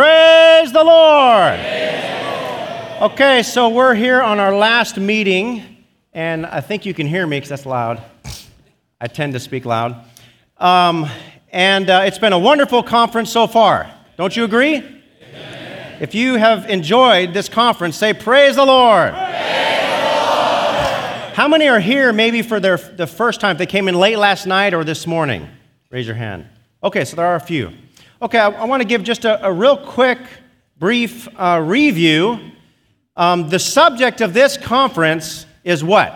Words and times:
Praise 0.00 0.72
the 0.72 0.82
Lord. 0.82 1.60
Okay, 3.02 3.42
so 3.42 3.68
we're 3.68 3.94
here 3.94 4.22
on 4.22 4.40
our 4.40 4.56
last 4.56 4.96
meeting, 4.96 5.84
and 6.14 6.46
I 6.46 6.62
think 6.62 6.86
you 6.86 6.94
can 6.94 7.06
hear 7.06 7.26
me 7.26 7.36
because 7.36 7.50
that's 7.50 7.66
loud. 7.66 8.02
I 8.98 9.08
tend 9.08 9.34
to 9.34 9.40
speak 9.40 9.66
loud. 9.66 10.02
Um, 10.56 11.06
and 11.52 11.90
uh, 11.90 12.04
it's 12.06 12.16
been 12.16 12.32
a 12.32 12.38
wonderful 12.38 12.82
conference 12.82 13.30
so 13.30 13.46
far. 13.46 13.92
Don't 14.16 14.34
you 14.34 14.44
agree? 14.44 14.76
Amen. 14.76 15.98
If 16.00 16.14
you 16.14 16.36
have 16.36 16.70
enjoyed 16.70 17.34
this 17.34 17.50
conference, 17.50 17.98
say, 17.98 18.14
Praise 18.14 18.56
the 18.56 18.64
Lord. 18.64 19.12
Praise 19.12 19.22
the 19.22 19.34
Lord. 20.06 21.34
How 21.34 21.46
many 21.46 21.68
are 21.68 21.78
here 21.78 22.10
maybe 22.10 22.40
for 22.40 22.58
their, 22.58 22.78
the 22.78 23.06
first 23.06 23.38
time? 23.38 23.52
If 23.52 23.58
they 23.58 23.66
came 23.66 23.86
in 23.86 23.94
late 23.94 24.16
last 24.16 24.46
night 24.46 24.72
or 24.72 24.82
this 24.82 25.06
morning? 25.06 25.46
Raise 25.90 26.06
your 26.06 26.16
hand. 26.16 26.46
Okay, 26.82 27.04
so 27.04 27.16
there 27.16 27.26
are 27.26 27.36
a 27.36 27.40
few. 27.40 27.70
Okay, 28.22 28.38
I, 28.38 28.50
I 28.50 28.64
want 28.66 28.82
to 28.82 28.86
give 28.86 29.02
just 29.02 29.24
a, 29.24 29.46
a, 29.46 29.50
real 29.50 29.78
quick, 29.78 30.18
brief 30.78 31.26
uh, 31.38 31.62
review. 31.64 32.38
Um, 33.16 33.48
the 33.48 33.58
subject 33.58 34.20
of 34.20 34.34
this 34.34 34.58
conference 34.58 35.46
is 35.64 35.82
what? 35.82 36.14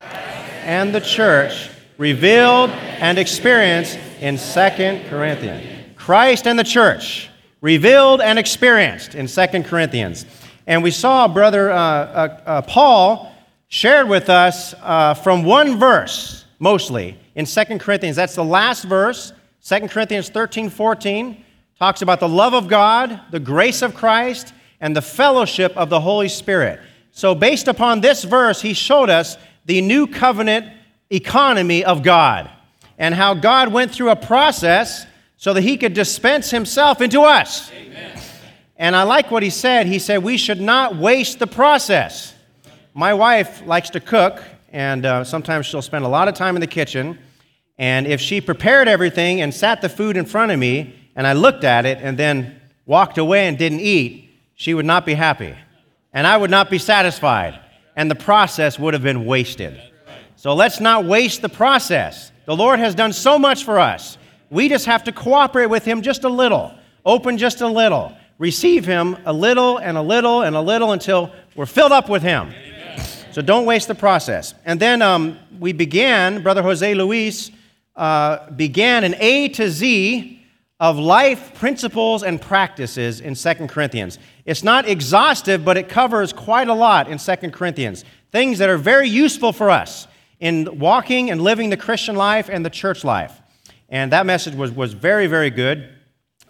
And 0.00 0.92
the 0.92 1.00
church 1.00 1.70
revealed 1.98 2.70
and 2.70 3.16
experienced 3.16 3.96
in 4.20 4.36
Second 4.36 5.08
Corinthians. 5.08 5.94
Christ 5.94 6.48
and 6.48 6.58
the 6.58 6.64
church 6.64 7.30
revealed 7.60 8.20
and 8.20 8.36
experienced 8.36 9.14
in 9.14 9.28
Second 9.28 9.66
Corinthians. 9.66 10.26
And 10.66 10.82
we 10.82 10.90
saw 10.90 11.28
Brother 11.28 11.70
uh, 11.70 11.76
uh, 11.76 12.40
uh 12.44 12.62
Paul 12.62 13.32
shared 13.68 14.08
with 14.08 14.28
us 14.28 14.74
uh, 14.82 15.14
from 15.14 15.44
one 15.44 15.78
verse, 15.78 16.44
mostly, 16.58 17.16
in 17.36 17.46
Second 17.46 17.78
Corinthians. 17.78 18.16
That's 18.16 18.34
the 18.34 18.44
last 18.44 18.82
verse 18.82 19.32
2 19.66 19.88
Corinthians 19.88 20.28
13 20.28 20.70
14 20.70 21.44
talks 21.76 22.00
about 22.00 22.20
the 22.20 22.28
love 22.28 22.54
of 22.54 22.68
God, 22.68 23.20
the 23.32 23.40
grace 23.40 23.82
of 23.82 23.96
Christ, 23.96 24.54
and 24.80 24.94
the 24.94 25.02
fellowship 25.02 25.76
of 25.76 25.90
the 25.90 25.98
Holy 25.98 26.28
Spirit. 26.28 26.78
So, 27.10 27.34
based 27.34 27.66
upon 27.66 28.00
this 28.00 28.22
verse, 28.22 28.62
he 28.62 28.74
showed 28.74 29.10
us 29.10 29.36
the 29.64 29.80
new 29.80 30.06
covenant 30.06 30.68
economy 31.10 31.84
of 31.84 32.04
God 32.04 32.48
and 32.96 33.12
how 33.12 33.34
God 33.34 33.72
went 33.72 33.90
through 33.90 34.10
a 34.10 34.16
process 34.16 35.04
so 35.36 35.52
that 35.52 35.62
he 35.62 35.76
could 35.76 35.94
dispense 35.94 36.48
himself 36.52 37.00
into 37.00 37.22
us. 37.22 37.72
Amen. 37.72 38.20
And 38.76 38.94
I 38.94 39.02
like 39.02 39.32
what 39.32 39.42
he 39.42 39.50
said. 39.50 39.88
He 39.88 39.98
said, 39.98 40.22
We 40.22 40.36
should 40.36 40.60
not 40.60 40.94
waste 40.94 41.40
the 41.40 41.48
process. 41.48 42.34
My 42.94 43.14
wife 43.14 43.66
likes 43.66 43.90
to 43.90 44.00
cook, 44.00 44.44
and 44.70 45.04
uh, 45.04 45.24
sometimes 45.24 45.66
she'll 45.66 45.82
spend 45.82 46.04
a 46.04 46.08
lot 46.08 46.28
of 46.28 46.34
time 46.34 46.54
in 46.54 46.60
the 46.60 46.68
kitchen. 46.68 47.18
And 47.78 48.06
if 48.06 48.20
she 48.20 48.40
prepared 48.40 48.88
everything 48.88 49.40
and 49.40 49.54
sat 49.54 49.82
the 49.82 49.88
food 49.88 50.16
in 50.16 50.24
front 50.24 50.52
of 50.52 50.58
me, 50.58 50.94
and 51.14 51.26
I 51.26 51.32
looked 51.32 51.64
at 51.64 51.86
it 51.86 51.98
and 52.00 52.18
then 52.18 52.60
walked 52.86 53.18
away 53.18 53.48
and 53.48 53.58
didn't 53.58 53.80
eat, 53.80 54.30
she 54.54 54.74
would 54.74 54.86
not 54.86 55.04
be 55.04 55.14
happy. 55.14 55.54
And 56.12 56.26
I 56.26 56.36
would 56.36 56.50
not 56.50 56.70
be 56.70 56.78
satisfied. 56.78 57.60
And 57.94 58.10
the 58.10 58.14
process 58.14 58.78
would 58.78 58.94
have 58.94 59.02
been 59.02 59.24
wasted. 59.26 59.80
So 60.36 60.54
let's 60.54 60.80
not 60.80 61.04
waste 61.04 61.42
the 61.42 61.48
process. 61.48 62.30
The 62.44 62.56
Lord 62.56 62.78
has 62.78 62.94
done 62.94 63.12
so 63.12 63.38
much 63.38 63.64
for 63.64 63.78
us. 63.78 64.16
We 64.50 64.68
just 64.68 64.86
have 64.86 65.04
to 65.04 65.12
cooperate 65.12 65.66
with 65.66 65.84
Him 65.84 66.02
just 66.02 66.24
a 66.24 66.28
little, 66.28 66.72
open 67.04 67.36
just 67.36 67.60
a 67.62 67.66
little, 67.66 68.16
receive 68.38 68.84
Him 68.84 69.16
a 69.24 69.32
little 69.32 69.78
and 69.78 69.96
a 69.96 70.02
little 70.02 70.42
and 70.42 70.54
a 70.54 70.60
little 70.60 70.92
until 70.92 71.32
we're 71.56 71.66
filled 71.66 71.92
up 71.92 72.08
with 72.08 72.22
Him. 72.22 72.54
So 73.32 73.42
don't 73.42 73.66
waste 73.66 73.88
the 73.88 73.94
process. 73.94 74.54
And 74.64 74.78
then 74.78 75.02
um, 75.02 75.38
we 75.58 75.72
began, 75.72 76.42
Brother 76.42 76.62
Jose 76.62 76.94
Luis 76.94 77.50
uh, 77.96 78.50
began 78.50 79.04
an 79.04 79.14
A 79.18 79.48
to 79.48 79.70
Z 79.70 80.42
of 80.78 80.98
life 80.98 81.54
principles 81.54 82.22
and 82.22 82.40
practices 82.40 83.20
in 83.20 83.34
2 83.34 83.66
Corinthians. 83.66 84.18
It's 84.44 84.62
not 84.62 84.86
exhaustive, 84.86 85.64
but 85.64 85.76
it 85.76 85.88
covers 85.88 86.32
quite 86.32 86.68
a 86.68 86.74
lot 86.74 87.08
in 87.08 87.18
2 87.18 87.50
Corinthians. 87.50 88.04
Things 88.30 88.58
that 88.58 88.68
are 88.68 88.76
very 88.76 89.08
useful 89.08 89.52
for 89.52 89.70
us 89.70 90.06
in 90.38 90.78
walking 90.78 91.30
and 91.30 91.40
living 91.40 91.70
the 91.70 91.76
Christian 91.76 92.14
life 92.14 92.50
and 92.50 92.64
the 92.64 92.70
church 92.70 93.04
life. 93.04 93.40
And 93.88 94.12
that 94.12 94.26
message 94.26 94.54
was, 94.54 94.70
was 94.70 94.92
very, 94.92 95.26
very 95.26 95.50
good. 95.50 95.88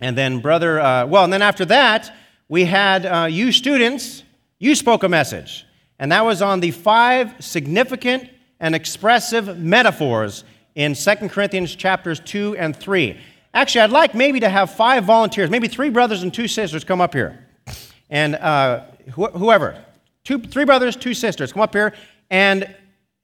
And 0.00 0.18
then, 0.18 0.40
brother, 0.40 0.80
uh, 0.80 1.06
well, 1.06 1.24
and 1.24 1.32
then 1.32 1.42
after 1.42 1.64
that, 1.66 2.12
we 2.48 2.64
had 2.64 3.06
uh, 3.06 3.26
you 3.26 3.52
students, 3.52 4.24
you 4.58 4.74
spoke 4.74 5.04
a 5.04 5.08
message. 5.08 5.64
And 5.98 6.12
that 6.12 6.24
was 6.24 6.42
on 6.42 6.60
the 6.60 6.72
five 6.72 7.32
significant 7.38 8.28
and 8.58 8.74
expressive 8.74 9.58
metaphors 9.58 10.44
in 10.76 10.94
2 10.94 11.14
Corinthians 11.28 11.74
chapters 11.74 12.20
2 12.20 12.56
and 12.56 12.76
3. 12.76 13.18
Actually, 13.52 13.80
I'd 13.80 13.90
like 13.90 14.14
maybe 14.14 14.38
to 14.40 14.48
have 14.48 14.70
five 14.70 15.04
volunteers, 15.04 15.50
maybe 15.50 15.66
three 15.66 15.90
brothers 15.90 16.22
and 16.22 16.32
two 16.32 16.46
sisters 16.46 16.84
come 16.84 17.00
up 17.00 17.14
here. 17.14 17.46
And 18.10 18.36
uh, 18.36 18.84
wh- 19.16 19.32
whoever, 19.32 19.82
two, 20.22 20.38
three 20.38 20.66
brothers, 20.66 20.94
two 20.94 21.14
sisters, 21.14 21.52
come 21.52 21.62
up 21.62 21.72
here 21.72 21.94
and 22.30 22.72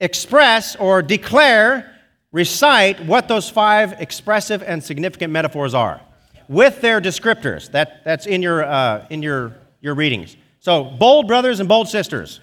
express 0.00 0.74
or 0.76 1.02
declare, 1.02 1.94
recite 2.32 3.04
what 3.04 3.28
those 3.28 3.50
five 3.50 4.00
expressive 4.00 4.62
and 4.62 4.82
significant 4.82 5.32
metaphors 5.32 5.74
are 5.74 6.00
with 6.48 6.80
their 6.80 7.00
descriptors. 7.00 7.70
That, 7.70 8.02
that's 8.04 8.26
in, 8.26 8.40
your, 8.40 8.64
uh, 8.64 9.06
in 9.10 9.22
your, 9.22 9.54
your 9.82 9.94
readings. 9.94 10.36
So, 10.60 10.84
bold 10.84 11.28
brothers 11.28 11.60
and 11.60 11.68
bold 11.68 11.88
sisters. 11.88 12.40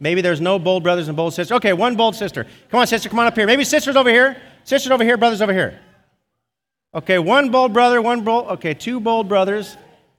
Maybe 0.00 0.20
there's 0.20 0.40
no 0.40 0.58
bold 0.58 0.82
brothers 0.82 1.08
and 1.08 1.16
bold 1.16 1.32
sisters. 1.32 1.56
Okay, 1.56 1.72
one 1.72 1.96
bold 1.96 2.16
sister. 2.16 2.46
Come 2.70 2.80
on, 2.80 2.86
sister, 2.86 3.08
come 3.08 3.18
on 3.18 3.26
up 3.26 3.36
here. 3.36 3.46
Maybe 3.46 3.64
sisters 3.64 3.96
over 3.96 4.10
here. 4.10 4.36
Sisters 4.64 4.90
over 4.90 5.04
here, 5.04 5.16
brothers 5.16 5.40
over 5.40 5.52
here. 5.52 5.80
Okay, 6.94 7.18
one 7.18 7.50
bold 7.50 7.72
brother, 7.72 8.02
one 8.02 8.22
bold, 8.22 8.48
okay, 8.48 8.74
two 8.74 9.00
bold 9.00 9.28
brothers, 9.28 9.76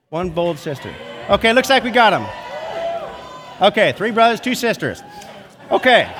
one 0.09 0.31
bold 0.31 0.57
sister. 0.57 0.93
Okay, 1.29 1.53
looks 1.53 1.69
like 1.69 1.83
we 1.83 1.91
got 1.91 2.09
them. 2.09 2.25
Okay, 3.61 3.93
three 3.93 4.11
brothers, 4.11 4.39
two 4.39 4.55
sisters. 4.55 5.01
Okay. 5.69 6.11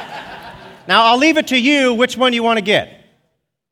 Now 0.88 1.06
I'll 1.06 1.18
leave 1.18 1.38
it 1.38 1.48
to 1.48 1.58
you 1.58 1.94
which 1.94 2.18
one 2.18 2.34
you 2.34 2.44
want 2.44 2.58
to 2.58 2.64
get. 2.64 3.02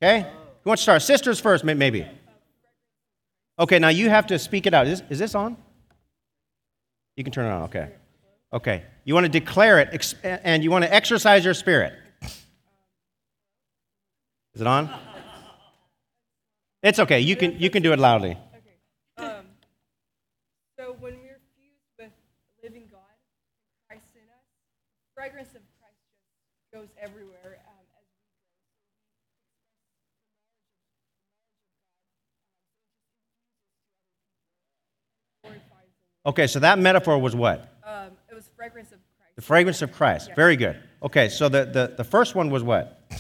Okay? 0.02 0.22
Who 0.64 0.70
wants 0.70 0.82
to 0.82 0.84
start? 0.84 1.02
Sisters 1.02 1.40
first, 1.40 1.64
maybe. 1.64 2.08
Okay, 3.60 3.78
now 3.78 3.90
you 3.90 4.10
have 4.10 4.28
to 4.28 4.40
speak 4.40 4.66
it 4.66 4.74
out. 4.74 4.88
Is, 4.88 5.04
is 5.10 5.20
this 5.20 5.36
on? 5.36 5.58
You 7.16 7.24
can 7.24 7.32
turn 7.32 7.46
it 7.46 7.50
on, 7.50 7.64
okay. 7.64 7.90
Okay. 8.54 8.84
You 9.04 9.16
want 9.16 9.26
to 9.26 9.32
declare 9.32 9.80
it 9.80 10.16
and 10.24 10.64
you 10.64 10.70
want 10.70 10.86
to 10.86 10.94
exercise 10.94 11.44
your 11.44 11.56
spirit. 11.56 11.94
Is 14.54 14.62
it 14.62 14.68
on? 14.68 14.90
It's 16.84 17.00
okay. 17.00 17.20
You 17.20 17.36
can, 17.36 17.60
you 17.60 17.70
can 17.70 17.84
do 17.84 17.94
it 17.94 18.00
loudly. 18.00 18.38
Okay. 18.58 18.78
Um, 19.18 19.46
so 20.78 20.96
when 21.00 21.14
we're 21.14 21.40
fused 21.56 21.94
with 21.98 22.12
living 22.64 22.88
God, 22.92 23.00
Christ 23.88 24.04
in 24.16 24.22
us, 24.22 24.46
the 25.00 25.14
fragrance 25.16 25.50
of 25.50 25.62
Christ 25.80 25.96
just 26.12 26.74
goes 26.74 26.90
everywhere 27.02 27.60
um, 27.68 27.86
as 35.46 35.52
we 35.52 35.60
grow. 35.70 36.32
Okay, 36.32 36.48
so 36.48 36.60
that 36.60 36.78
metaphor 36.78 37.18
was 37.18 37.36
what? 37.36 37.71
Fragrance 38.62 38.92
of 38.92 39.00
Christ. 39.18 39.36
The 39.36 39.42
fragrance 39.42 39.82
of 39.82 39.92
Christ. 39.92 40.28
Yeah. 40.30 40.36
Very 40.36 40.56
good. 40.56 40.78
Okay, 41.02 41.30
so 41.30 41.50
the, 41.50 41.66
the, 41.66 41.96
the 41.98 42.04
first 42.04 42.36
one 42.36 42.52
was 42.52 42.62
what? 42.62 43.02
Uh, 43.12 43.16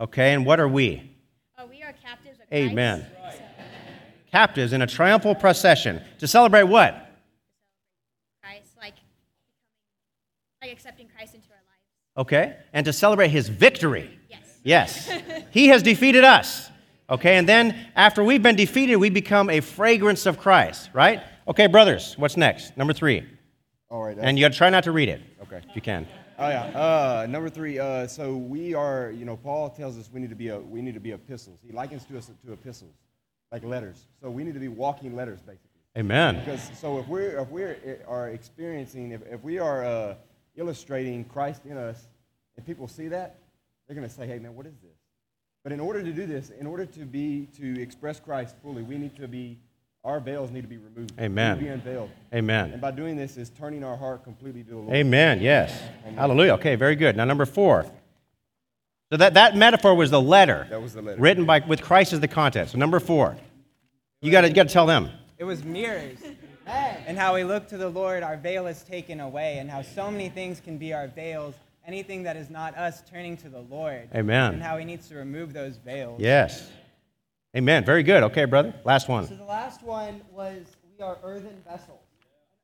okay, 0.00 0.34
and 0.34 0.44
what 0.44 0.58
are 0.58 0.66
we? 0.66 1.08
Uh, 1.56 1.66
we 1.70 1.84
are 1.84 1.92
captives 1.92 2.40
of 2.40 2.48
Christ. 2.48 2.70
Amen. 2.72 3.06
Right. 3.22 3.40
Captives 4.32 4.72
in 4.72 4.82
a 4.82 4.88
triumphal 4.88 5.36
procession. 5.36 6.02
To 6.18 6.26
celebrate 6.26 6.64
what? 6.64 6.94
Christ, 8.42 8.72
like, 8.76 8.94
like 10.60 10.72
accepting 10.72 11.06
Christ 11.14 11.36
into 11.36 11.46
our 11.50 11.54
lives. 11.54 12.26
Okay, 12.26 12.56
and 12.72 12.84
to 12.86 12.92
celebrate 12.92 13.28
his 13.28 13.48
victory. 13.48 14.18
Yes. 14.28 14.58
Yes. 14.64 15.10
he 15.52 15.68
has 15.68 15.84
defeated 15.84 16.24
us. 16.24 16.70
Okay, 17.08 17.36
and 17.36 17.48
then 17.48 17.86
after 17.94 18.24
we've 18.24 18.42
been 18.42 18.56
defeated, 18.56 18.96
we 18.96 19.10
become 19.10 19.48
a 19.48 19.60
fragrance 19.60 20.26
of 20.26 20.38
Christ, 20.38 20.90
right? 20.92 21.22
Okay, 21.48 21.66
brothers, 21.66 22.16
what's 22.18 22.36
next? 22.36 22.76
Number 22.76 22.92
three. 22.92 23.26
All 23.90 24.04
right. 24.04 24.16
And 24.18 24.38
you 24.38 24.44
got 24.44 24.52
to 24.52 24.58
try 24.58 24.70
not 24.70 24.84
to 24.84 24.92
read 24.92 25.08
it. 25.08 25.20
Okay. 25.42 25.60
If 25.68 25.74
you 25.74 25.82
can. 25.82 26.06
Oh 26.38 26.48
yeah. 26.48 26.64
Uh, 26.66 27.26
number 27.28 27.50
three. 27.50 27.80
Uh, 27.80 28.06
so 28.06 28.36
we 28.36 28.74
are. 28.74 29.10
You 29.10 29.24
know, 29.24 29.36
Paul 29.36 29.68
tells 29.70 29.98
us 29.98 30.08
we 30.12 30.20
need 30.20 30.30
to 30.30 30.36
be 30.36 30.48
a 30.48 30.60
we 30.60 30.80
need 30.82 30.94
to 30.94 31.00
be 31.00 31.10
epistles. 31.10 31.58
He 31.66 31.72
likens 31.72 32.04
to 32.06 32.16
us 32.16 32.30
to 32.46 32.52
epistles, 32.52 32.94
like 33.50 33.64
letters. 33.64 34.06
So 34.22 34.30
we 34.30 34.44
need 34.44 34.54
to 34.54 34.60
be 34.60 34.68
walking 34.68 35.16
letters, 35.16 35.40
basically. 35.40 35.68
Amen. 35.98 36.38
Because 36.38 36.70
so 36.78 36.98
if 37.00 37.08
we're 37.08 37.40
if 37.40 37.50
we 37.50 37.64
are 38.06 38.28
experiencing 38.28 39.10
if, 39.10 39.22
if 39.28 39.42
we 39.42 39.58
are 39.58 39.84
uh, 39.84 40.14
illustrating 40.56 41.24
Christ 41.24 41.66
in 41.66 41.76
us, 41.76 42.06
and 42.56 42.64
people 42.64 42.86
see 42.86 43.08
that, 43.08 43.40
they're 43.86 43.96
going 43.96 44.08
to 44.08 44.14
say, 44.14 44.28
"Hey 44.28 44.38
man, 44.38 44.54
what 44.54 44.66
is 44.66 44.76
this?" 44.80 44.96
But 45.64 45.72
in 45.72 45.80
order 45.80 46.04
to 46.04 46.12
do 46.12 46.24
this, 46.24 46.50
in 46.50 46.68
order 46.68 46.86
to 46.86 47.00
be 47.00 47.48
to 47.58 47.80
express 47.82 48.20
Christ 48.20 48.54
fully, 48.62 48.82
we 48.82 48.96
need 48.96 49.16
to 49.16 49.26
be 49.26 49.58
our 50.04 50.20
veils 50.20 50.50
need 50.50 50.62
to 50.62 50.68
be 50.68 50.78
removed. 50.78 51.12
Amen. 51.20 51.58
be 51.58 51.68
unveiled. 51.68 52.10
Amen. 52.34 52.72
And 52.72 52.80
by 52.80 52.90
doing 52.90 53.16
this 53.16 53.36
is 53.36 53.50
turning 53.50 53.84
our 53.84 53.96
heart 53.96 54.24
completely 54.24 54.62
to 54.64 54.70
the 54.70 54.76
Lord. 54.76 54.94
Amen. 54.94 55.40
Yes. 55.40 55.80
Amen. 56.04 56.18
Hallelujah. 56.18 56.54
Okay, 56.54 56.74
very 56.74 56.96
good. 56.96 57.16
Now 57.16 57.24
number 57.24 57.46
four. 57.46 57.86
So 59.10 59.18
that, 59.18 59.34
that 59.34 59.56
metaphor 59.56 59.94
was 59.94 60.10
the 60.10 60.20
letter. 60.20 60.66
That 60.70 60.80
was 60.80 60.94
the 60.94 61.02
letter. 61.02 61.20
Written 61.20 61.44
by, 61.44 61.60
with 61.60 61.82
Christ 61.82 62.12
as 62.12 62.20
the 62.20 62.28
content. 62.28 62.70
So 62.70 62.78
number 62.78 62.98
four. 62.98 63.36
You 64.20 64.30
gotta 64.30 64.48
you 64.48 64.54
to 64.54 64.64
tell 64.64 64.86
them. 64.86 65.10
It 65.38 65.44
was 65.44 65.64
mirrors. 65.64 66.18
And 66.66 67.18
how 67.18 67.34
we 67.34 67.44
look 67.44 67.68
to 67.68 67.76
the 67.76 67.88
Lord, 67.88 68.22
our 68.22 68.36
veil 68.36 68.66
is 68.68 68.82
taken 68.84 69.20
away, 69.20 69.58
and 69.58 69.68
how 69.68 69.82
so 69.82 70.10
many 70.10 70.28
things 70.28 70.60
can 70.60 70.78
be 70.78 70.94
our 70.94 71.08
veils. 71.08 71.54
Anything 71.84 72.22
that 72.22 72.36
is 72.36 72.48
not 72.48 72.76
us 72.76 73.02
turning 73.10 73.36
to 73.38 73.48
the 73.48 73.60
Lord. 73.60 74.08
Amen. 74.14 74.54
And 74.54 74.62
how 74.62 74.78
he 74.78 74.84
needs 74.84 75.08
to 75.08 75.16
remove 75.16 75.52
those 75.52 75.76
veils. 75.76 76.20
Yes. 76.20 76.70
Amen. 77.54 77.84
Very 77.84 78.02
good. 78.02 78.22
Okay, 78.22 78.46
brother. 78.46 78.74
Last 78.84 79.08
one. 79.08 79.26
So 79.26 79.34
the 79.34 79.44
last 79.44 79.82
one 79.82 80.22
was 80.30 80.64
we 80.96 81.04
are 81.04 81.18
earthen 81.22 81.62
vessels. 81.68 82.00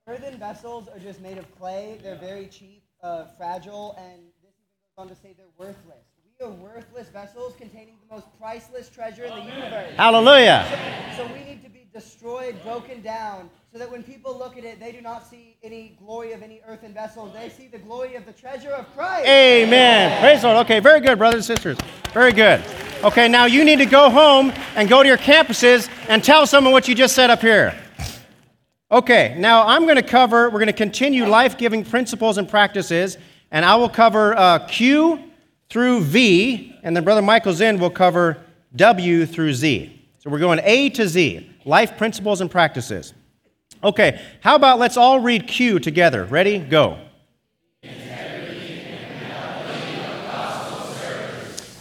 Earthen 0.07 0.39
vessels 0.39 0.89
are 0.89 0.99
just 0.99 1.21
made 1.21 1.37
of 1.37 1.45
clay. 1.59 1.99
They're 2.03 2.17
very 2.17 2.47
cheap, 2.47 2.83
uh, 3.03 3.27
fragile, 3.37 3.95
and 3.99 4.23
this 4.43 4.55
even 4.63 4.79
goes 4.81 4.97
on 4.97 5.09
to 5.09 5.15
say 5.15 5.35
they're 5.37 5.47
worthless. 5.59 6.07
We 6.41 6.47
are 6.47 6.51
worthless 6.51 7.09
vessels 7.09 7.55
containing 7.59 7.97
the 8.09 8.15
most 8.15 8.27
priceless 8.41 8.89
treasure 8.89 9.25
in 9.25 9.35
the 9.35 9.43
universe. 9.43 9.93
Hallelujah. 9.97 10.65
So 11.19 11.27
we 11.27 11.45
need 11.45 11.63
to 11.65 11.69
be 11.69 11.87
destroyed, 11.93 12.57
broken 12.63 13.03
down, 13.03 13.51
so 13.71 13.79
that 13.79 13.91
when 13.91 14.03
people 14.03 14.37
look 14.37 14.57
at 14.57 14.65
it, 14.65 14.81
they 14.81 14.93
do 14.93 15.03
not 15.03 15.29
see 15.29 15.57
any 15.63 15.97
glory 15.99 16.33
of 16.33 16.43
any 16.43 16.61
earthen 16.67 16.95
vessels. 16.95 17.35
They 17.35 17.51
see 17.51 17.69
the 17.69 17.79
glory 17.79 18.15
of 18.15 18.25
the 18.25 18.33
treasure 18.33 18.71
of 18.71 18.91
Christ. 18.95 19.27
Amen. 19.27 20.21
Praise 20.21 20.41
the 20.41 20.49
Lord. 20.49 20.65
Okay, 20.65 20.81
very 20.81 21.01
good, 21.01 21.19
brothers 21.19 21.49
and 21.49 21.57
sisters. 21.57 21.77
Very 22.15 22.33
good. 22.33 22.63
Okay, 23.05 23.29
now 23.29 23.45
you 23.45 23.65
need 23.65 23.77
to 23.77 23.87
go 23.87 24.09
home 24.09 24.53
and 24.75 24.89
go 24.89 25.03
to 25.03 25.09
your 25.09 25.19
campuses 25.19 25.91
and 26.09 26.25
tell 26.25 26.47
someone 26.47 26.73
what 26.73 26.89
you 26.89 26.95
just 26.95 27.15
said 27.15 27.29
up 27.29 27.43
here. 27.43 27.79
Okay, 28.91 29.37
now 29.39 29.67
I'm 29.67 29.83
going 29.83 29.97
to 29.97 30.03
cover, 30.03 30.49
we're 30.49 30.61
going 30.61 30.69
to 30.69 30.73
continue 30.73 31.27
life 31.27 31.59
giving 31.59 31.85
principles 31.85 32.39
and 32.39 32.49
practices, 32.49 33.19
and 33.51 33.67
I 33.67 33.77
will 33.77 33.91
cover 33.91 34.35
uh, 34.35 34.67
Q 34.67 35.25
through 35.69 36.05
V, 36.05 36.75
and 36.83 36.97
then 36.97 37.05
Brother 37.05 37.21
Michael 37.21 37.53
Zinn 37.53 37.79
will 37.79 37.91
cover 37.91 38.39
W 38.77 39.27
through 39.27 39.53
Z. 39.53 40.09
So 40.21 40.31
we're 40.31 40.39
going 40.39 40.61
A 40.65 40.89
to 40.91 41.07
Z, 41.07 41.51
life 41.67 41.99
principles 41.99 42.41
and 42.41 42.51
practices. 42.51 43.13
Okay, 43.83 44.21
how 44.41 44.57
about 44.57 44.79
let's 44.79 44.97
all 44.97 45.21
read 45.21 45.47
Q 45.47 45.79
together? 45.79 46.25
Ready? 46.25 46.59
Go. 46.59 46.99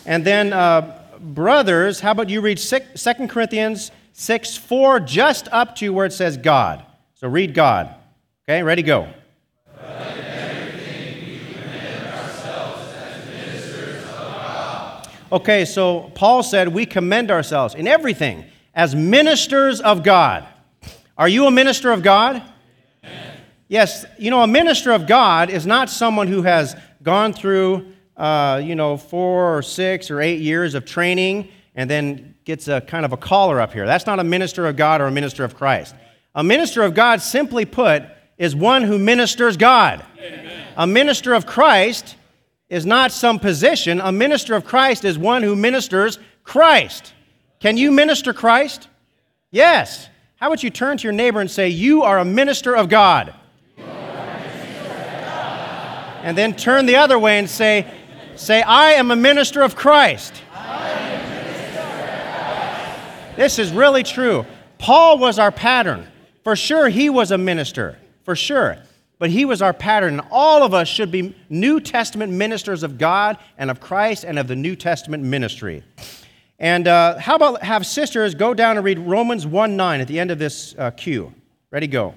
And 0.05 0.23
then, 0.23 0.53
uh, 0.53 1.03
brothers, 1.19 1.99
how 1.99 2.11
about 2.11 2.29
you 2.29 2.39
read 2.39 2.57
2 2.59 2.79
Corinthians 3.27 3.91
6 4.13 4.57
4, 4.57 4.99
just 5.01 5.47
up 5.51 5.75
to 5.75 5.89
where 5.89 6.05
it 6.05 6.13
says 6.13 6.37
God. 6.37 6.85
So 7.15 7.27
read 7.27 7.53
God. 7.53 7.93
Okay, 8.47 8.63
ready, 8.63 8.83
go. 8.83 9.09
Okay, 15.29 15.65
so 15.65 16.09
Paul 16.15 16.41
said 16.41 16.69
we 16.69 16.85
commend 16.85 17.31
ourselves 17.31 17.75
in 17.75 17.85
everything 17.85 18.45
as 18.73 18.95
ministers 18.95 19.81
of 19.81 20.01
God. 20.03 20.47
Are 21.17 21.27
you 21.27 21.47
a 21.47 21.51
minister 21.51 21.91
of 21.91 22.03
God? 22.03 22.43
Yes, 23.67 24.05
you 24.19 24.29
know, 24.29 24.43
a 24.43 24.47
minister 24.47 24.91
of 24.91 25.07
God 25.07 25.49
is 25.49 25.65
not 25.65 25.89
someone 25.89 26.27
who 26.27 26.43
has 26.43 26.75
gone 27.01 27.33
through, 27.33 27.91
uh, 28.15 28.61
you 28.63 28.75
know, 28.75 28.97
four 28.97 29.57
or 29.57 29.61
six 29.63 30.11
or 30.11 30.21
eight 30.21 30.39
years 30.41 30.75
of 30.75 30.85
training 30.85 31.49
and 31.73 31.89
then 31.89 32.35
gets 32.45 32.67
a 32.67 32.81
kind 32.81 33.03
of 33.03 33.13
a 33.13 33.17
collar 33.17 33.59
up 33.59 33.73
here. 33.73 33.85
That's 33.85 34.05
not 34.05 34.19
a 34.19 34.23
minister 34.23 34.67
of 34.67 34.75
God 34.75 35.01
or 35.01 35.05
a 35.05 35.11
minister 35.11 35.43
of 35.43 35.55
Christ. 35.55 35.95
A 36.35 36.43
minister 36.43 36.83
of 36.83 36.93
God, 36.93 37.19
simply 37.21 37.65
put, 37.65 38.03
is 38.37 38.55
one 38.55 38.83
who 38.83 38.99
ministers 38.99 39.57
God. 39.57 40.05
Amen. 40.19 40.67
A 40.77 40.85
minister 40.85 41.33
of 41.33 41.47
Christ 41.47 42.15
is 42.69 42.85
not 42.85 43.11
some 43.11 43.39
position. 43.39 43.99
A 44.01 44.11
minister 44.11 44.53
of 44.53 44.65
Christ 44.65 45.03
is 45.03 45.17
one 45.17 45.41
who 45.41 45.55
ministers 45.55 46.19
Christ. 46.43 47.13
Can 47.59 47.75
you 47.75 47.91
minister 47.91 48.33
Christ? 48.33 48.87
Yes. 49.49 50.09
How 50.37 50.47
about 50.47 50.63
you 50.63 50.69
turn 50.69 50.97
to 50.97 51.03
your 51.03 51.13
neighbor 51.13 51.39
and 51.39 51.49
say, 51.49 51.69
You 51.69 52.03
are 52.03 52.19
a 52.19 52.25
minister 52.25 52.75
of 52.75 52.89
God? 52.89 53.33
And 56.27 56.37
then 56.37 56.55
turn 56.55 56.85
the 56.85 56.97
other 56.97 57.17
way 57.17 57.39
and 57.39 57.49
say, 57.49 57.89
say 58.35 58.61
I 58.61 58.93
am 58.93 59.11
a 59.11 59.15
minister 59.15 59.61
of 59.61 59.75
Christ. 59.75 60.43
This 63.37 63.59
is 63.59 63.71
really 63.71 64.03
true. 64.03 64.45
Paul 64.77 65.19
was 65.19 65.39
our 65.39 65.51
pattern. 65.51 66.07
For 66.43 66.55
sure, 66.55 66.89
he 66.89 67.09
was 67.09 67.31
a 67.31 67.37
minister, 67.37 67.97
for 68.23 68.35
sure. 68.35 68.77
But 69.19 69.29
he 69.29 69.45
was 69.45 69.61
our 69.61 69.73
pattern. 69.73 70.19
And 70.19 70.27
All 70.31 70.63
of 70.63 70.73
us 70.73 70.87
should 70.87 71.11
be 71.11 71.35
New 71.49 71.79
Testament 71.79 72.33
ministers 72.33 72.83
of 72.83 72.97
God 72.97 73.37
and 73.57 73.69
of 73.71 73.79
Christ 73.79 74.23
and 74.23 74.37
of 74.37 74.47
the 74.47 74.55
New 74.55 74.75
Testament 74.75 75.23
ministry. 75.23 75.83
And 76.59 76.87
uh, 76.87 77.19
how 77.19 77.35
about 77.35 77.61
have 77.61 77.85
sisters 77.85 78.33
go 78.33 78.53
down 78.53 78.77
and 78.77 78.85
read 78.85 78.97
Romans 78.97 79.45
1 79.45 79.75
9 79.75 80.01
at 80.01 80.07
the 80.07 80.19
end 80.19 80.31
of 80.31 80.39
this 80.39 80.73
uh, 80.77 80.91
cue? 80.91 81.33
Ready, 81.69 81.85
go. 81.85 82.15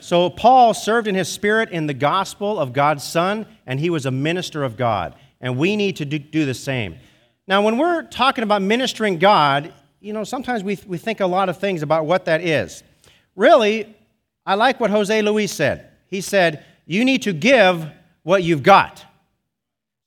So, 0.00 0.28
Paul 0.28 0.74
served 0.74 1.08
in 1.08 1.14
his 1.14 1.28
spirit 1.28 1.70
in 1.70 1.86
the 1.86 1.94
gospel 1.94 2.58
of 2.58 2.74
God's 2.74 3.02
Son, 3.02 3.46
and 3.66 3.80
he 3.80 3.88
was 3.88 4.04
a 4.04 4.10
minister 4.10 4.62
of 4.62 4.76
God. 4.76 5.14
And 5.40 5.56
we 5.56 5.74
need 5.74 5.96
to 5.96 6.04
do, 6.04 6.18
do, 6.18 6.44
the 6.44 6.52
same. 6.52 6.98
Now, 7.46 7.62
when 7.62 7.78
we're 7.78 8.02
talking 8.02 8.44
about 8.44 8.60
ministering 8.60 9.18
God, 9.18 9.72
you 10.02 10.12
know, 10.12 10.24
sometimes 10.24 10.64
we, 10.64 10.78
we 10.86 10.98
think 10.98 11.20
a 11.20 11.26
lot 11.26 11.48
of 11.48 11.58
things 11.58 11.82
about 11.82 12.06
what 12.06 12.24
that 12.24 12.40
is. 12.40 12.82
Really, 13.36 13.94
I 14.44 14.56
like 14.56 14.80
what 14.80 14.90
Jose 14.90 15.22
Luis 15.22 15.52
said. 15.52 15.90
He 16.08 16.20
said, 16.20 16.64
You 16.86 17.04
need 17.04 17.22
to 17.22 17.32
give 17.32 17.86
what 18.24 18.42
you've 18.42 18.64
got. 18.64 19.04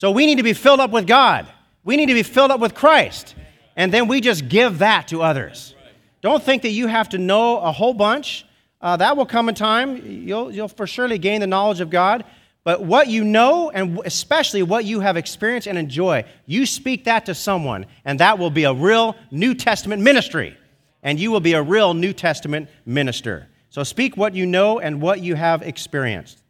So, 0.02 0.12
we 0.12 0.26
need 0.26 0.36
to 0.36 0.44
be 0.44 0.54
filled 0.54 0.82
up 0.82 0.92
with 0.92 1.08
God, 1.08 1.48
we 1.84 1.96
need 1.96 2.08
to 2.08 2.14
be 2.14 2.24
filled 2.24 2.52
up 2.52 2.60
with 2.60 2.76
Christ, 2.76 3.36
and 3.78 3.92
then 3.92 4.08
we 4.08 4.20
just 4.20 4.50
give 4.50 4.80
that 4.80 5.08
to 5.08 5.22
others. 5.22 5.74
Don't 6.22 6.44
think 6.44 6.64
that 6.64 6.72
you 6.72 6.88
have 6.88 7.10
to 7.10 7.18
know 7.18 7.60
a 7.60 7.72
whole 7.72 7.94
bunch 7.94 8.46
uh, 8.82 8.98
that 8.98 9.16
will 9.16 9.26
come 9.26 9.48
in 9.48 9.56
time. 9.56 10.06
You'll, 10.06 10.52
you'll 10.52 10.68
for 10.68 10.86
surely 10.86 11.18
gain 11.18 11.42
the 11.42 11.48
knowledge 11.48 11.80
of 11.80 11.90
God. 11.90 12.26
But 12.66 12.84
what 12.84 13.08
you 13.08 13.24
know, 13.24 13.70
and 13.70 14.02
especially 14.06 14.64
what 14.64 14.86
you 14.86 15.00
have 15.00 15.18
experienced 15.18 15.68
and 15.68 15.78
enjoy, 15.78 16.26
you 16.48 16.66
speak 16.66 17.06
that 17.06 17.28
to 17.28 17.36
someone, 17.36 17.86
and 18.04 18.20
that 18.20 18.40
will 18.40 18.50
be 18.50 18.64
a 18.64 18.74
real 18.74 19.16
New 19.30 19.54
Testament 19.54 20.02
ministry. 20.02 20.58
And 21.04 21.20
you 21.20 21.30
will 21.30 21.40
be 21.40 21.54
a 21.54 21.62
real 21.62 21.94
New 21.94 22.12
Testament 22.12 22.68
minister. 22.84 23.48
So 23.70 23.84
speak 23.84 24.18
what 24.18 24.34
you 24.34 24.48
know 24.48 24.80
and 24.80 25.00
what 25.00 25.22
you 25.22 25.36
have 25.36 25.62
experienced. 25.62 26.42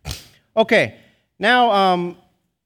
Okay, 0.55 0.95
now 1.37 1.71
um, 1.71 2.17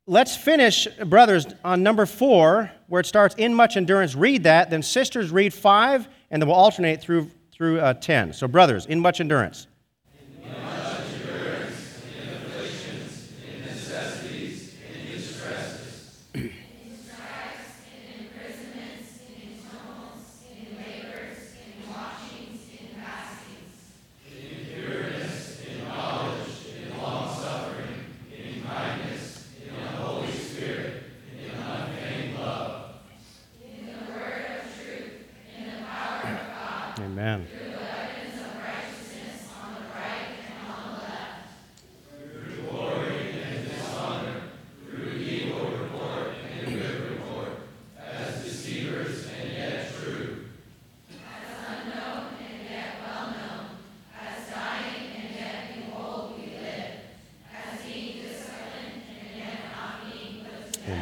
let's 0.05 0.37
finish, 0.37 0.87
brothers, 1.05 1.47
on 1.65 1.81
number 1.81 2.05
four, 2.05 2.71
where 2.87 3.01
it 3.01 3.07
starts 3.07 3.33
in 3.35 3.55
much 3.55 3.77
endurance. 3.77 4.13
Read 4.13 4.43
that. 4.43 4.69
Then 4.69 4.83
sisters, 4.83 5.31
read 5.31 5.55
five, 5.55 6.07
and 6.29 6.39
then 6.39 6.47
we'll 6.47 6.55
alternate 6.55 7.01
through 7.01 7.31
through 7.51 7.79
uh, 7.81 7.93
10. 7.93 8.31
So, 8.33 8.47
brothers, 8.47 8.85
in 8.85 8.99
much 9.01 9.19
endurance. 9.19 9.67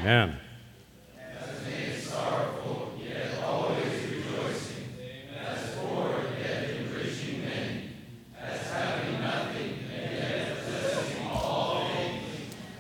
Amen. 0.08 0.38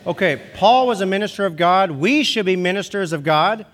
Okay, 0.07 0.41
Paul 0.53 0.87
was 0.87 1.01
a 1.01 1.05
minister 1.05 1.45
of 1.45 1.57
God. 1.57 1.91
We 1.91 2.23
should 2.23 2.45
be 2.45 2.55
ministers 2.55 3.11
of 3.11 3.25
God. 3.25 3.65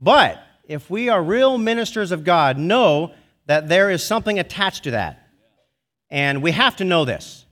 But 0.00 0.42
if 0.66 0.88
we 0.88 1.10
are 1.10 1.22
real 1.22 1.58
ministers 1.58 2.10
of 2.10 2.24
God, 2.24 2.56
know 2.56 3.12
that 3.44 3.68
there 3.68 3.90
is 3.90 4.02
something 4.02 4.38
attached 4.38 4.84
to 4.84 4.92
that. 4.92 5.28
And 6.08 6.42
we 6.42 6.52
have 6.52 6.76
to 6.76 6.84
know 6.84 7.04
this. 7.04 7.44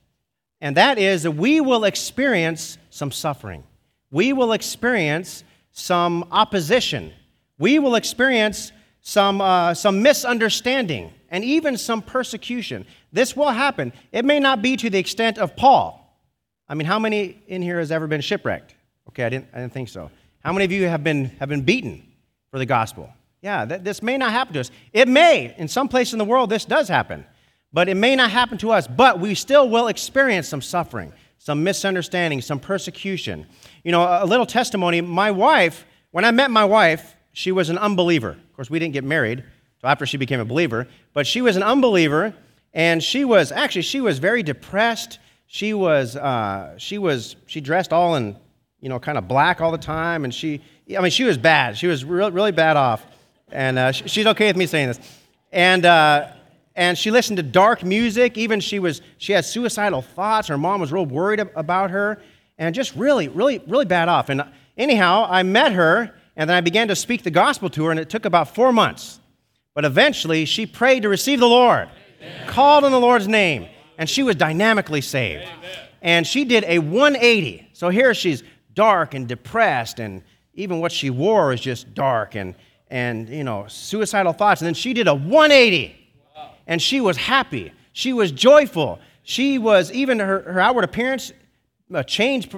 And 0.61 0.77
that 0.77 0.97
is 0.97 1.23
that 1.23 1.33
we 1.33 1.61
will 1.61 1.83
experience 1.83 2.79
some 2.89 3.11
suffering. 3.11 3.63
We 4.09 4.33
will 4.33 4.53
experience 4.53 5.43
some 5.71 6.27
opposition. 6.31 7.13
We 7.59 7.77
will 7.77 7.93
experience 7.93 8.71
some, 9.01 9.41
uh, 9.41 9.75
some 9.75 10.01
misunderstanding 10.01 11.13
and 11.29 11.43
even 11.43 11.77
some 11.77 12.01
persecution. 12.01 12.87
This 13.11 13.37
will 13.37 13.51
happen. 13.51 13.93
It 14.11 14.25
may 14.25 14.39
not 14.39 14.63
be 14.63 14.75
to 14.77 14.89
the 14.89 14.97
extent 14.97 15.37
of 15.37 15.55
Paul. 15.55 16.02
I 16.67 16.75
mean, 16.75 16.85
how 16.85 16.99
many 16.99 17.41
in 17.47 17.61
here 17.61 17.79
has 17.79 17.91
ever 17.91 18.07
been 18.07 18.21
shipwrecked? 18.21 18.75
Okay, 19.09 19.23
I 19.23 19.29
didn't, 19.29 19.47
I 19.53 19.59
didn't 19.59 19.73
think 19.73 19.89
so. 19.89 20.09
How 20.43 20.53
many 20.53 20.65
of 20.65 20.71
you 20.71 20.87
have 20.87 21.03
been, 21.03 21.25
have 21.39 21.49
been 21.49 21.61
beaten 21.61 22.03
for 22.51 22.59
the 22.59 22.65
gospel? 22.65 23.09
Yeah, 23.41 23.65
th- 23.65 23.81
this 23.81 24.01
may 24.01 24.17
not 24.17 24.31
happen 24.31 24.53
to 24.53 24.61
us. 24.61 24.71
It 24.93 25.07
may. 25.07 25.53
In 25.57 25.67
some 25.67 25.87
place 25.87 26.13
in 26.13 26.19
the 26.19 26.25
world, 26.25 26.49
this 26.49 26.65
does 26.65 26.87
happen. 26.87 27.25
But 27.73 27.89
it 27.89 27.95
may 27.95 28.15
not 28.15 28.31
happen 28.31 28.57
to 28.59 28.71
us. 28.71 28.87
But 28.87 29.19
we 29.19 29.35
still 29.35 29.69
will 29.69 29.87
experience 29.87 30.47
some 30.47 30.61
suffering, 30.61 31.11
some 31.37 31.63
misunderstanding, 31.63 32.41
some 32.41 32.59
persecution. 32.59 33.45
You 33.83 33.91
know, 33.91 34.03
a 34.03 34.25
little 34.25 34.45
testimony 34.45 35.01
my 35.01 35.31
wife, 35.31 35.85
when 36.11 36.23
I 36.23 36.31
met 36.31 36.51
my 36.51 36.63
wife, 36.63 37.15
she 37.33 37.51
was 37.51 37.69
an 37.69 37.77
unbeliever. 37.77 38.29
Of 38.29 38.53
course, 38.53 38.69
we 38.69 38.79
didn't 38.79 38.93
get 38.93 39.03
married 39.03 39.39
until 39.39 39.89
after 39.89 40.05
she 40.05 40.17
became 40.17 40.39
a 40.39 40.45
believer. 40.45 40.87
But 41.13 41.27
she 41.27 41.41
was 41.41 41.57
an 41.57 41.63
unbeliever, 41.63 42.33
and 42.73 43.03
she 43.03 43.25
was 43.25 43.51
actually, 43.51 43.81
she 43.81 43.99
was 43.99 44.19
very 44.19 44.43
depressed. 44.43 45.19
She 45.53 45.75
was, 45.75 46.15
uh, 46.15 46.73
she 46.79 46.97
was, 46.97 47.35
she 47.45 47.61
dressed 47.61 47.93
all 47.93 48.15
in, 48.15 48.35
you 48.79 48.89
know, 48.89 48.97
kind 48.97 49.19
of 49.19 49.27
black 49.27 49.61
all 49.61 49.71
the 49.71 49.77
time. 49.77 50.23
And 50.23 50.33
she, 50.33 50.63
I 50.97 50.99
mean, 50.99 51.11
she 51.11 51.25
was 51.25 51.37
bad. 51.37 51.77
She 51.77 51.85
was 51.85 52.03
really, 52.03 52.31
really 52.31 52.51
bad 52.51 52.75
off. 52.75 53.05
And 53.51 53.77
uh, 53.77 53.91
she's 53.91 54.25
okay 54.25 54.47
with 54.47 54.57
me 54.57 54.65
saying 54.65 54.87
this. 54.87 54.99
And, 55.51 55.85
uh, 55.85 56.29
and 56.73 56.97
she 56.97 57.11
listened 57.11 57.37
to 57.37 57.43
dark 57.43 57.83
music. 57.83 58.35
Even 58.35 58.61
she 58.61 58.79
was, 58.79 59.03
she 59.19 59.31
had 59.31 59.45
suicidal 59.45 60.01
thoughts. 60.01 60.47
Her 60.47 60.57
mom 60.57 60.81
was 60.81 60.91
real 60.91 61.05
worried 61.05 61.39
about 61.39 61.91
her 61.91 62.19
and 62.57 62.73
just 62.73 62.95
really, 62.95 63.27
really, 63.27 63.59
really 63.67 63.85
bad 63.85 64.09
off. 64.09 64.29
And 64.29 64.43
anyhow, 64.75 65.27
I 65.29 65.43
met 65.43 65.73
her 65.73 66.15
and 66.35 66.49
then 66.49 66.57
I 66.57 66.61
began 66.61 66.87
to 66.87 66.95
speak 66.95 67.21
the 67.21 67.29
gospel 67.29 67.69
to 67.69 67.85
her, 67.85 67.91
and 67.91 67.99
it 67.99 68.09
took 68.09 68.25
about 68.25 68.55
four 68.55 68.73
months. 68.73 69.19
But 69.75 69.85
eventually, 69.85 70.45
she 70.45 70.65
prayed 70.65 71.03
to 71.03 71.09
receive 71.09 71.39
the 71.39 71.47
Lord, 71.47 71.89
Amen. 72.19 72.47
called 72.47 72.83
on 72.85 72.91
the 72.91 72.99
Lord's 72.99 73.27
name, 73.27 73.67
and 73.97 74.09
she 74.09 74.23
was 74.23 74.35
dynamically 74.35 75.01
saved. 75.01 75.47
And 76.01 76.27
she 76.27 76.43
did 76.43 76.63
a 76.65 76.79
180. 76.79 77.69
So 77.73 77.89
here 77.89 78.13
she's 78.13 78.43
dark 78.73 79.13
and 79.13 79.27
depressed, 79.27 79.99
and 79.99 80.21
even 80.53 80.79
what 80.79 80.91
she 80.91 81.09
wore 81.09 81.53
is 81.53 81.61
just 81.61 81.93
dark 81.93 82.35
and, 82.35 82.55
and 82.89 83.29
you 83.29 83.43
know, 83.43 83.65
suicidal 83.67 84.33
thoughts. 84.33 84.61
And 84.61 84.67
then 84.67 84.73
she 84.73 84.93
did 84.93 85.07
a 85.07 85.15
180, 85.15 85.95
wow. 86.35 86.51
and 86.67 86.81
she 86.81 87.01
was 87.01 87.17
happy. 87.17 87.71
She 87.93 88.13
was 88.13 88.31
joyful. 88.31 88.99
She 89.23 89.57
was, 89.57 89.91
even 89.91 90.19
her, 90.19 90.41
her 90.41 90.59
outward 90.59 90.83
appearance 90.83 91.31
uh, 91.93 92.03
changed 92.03 92.53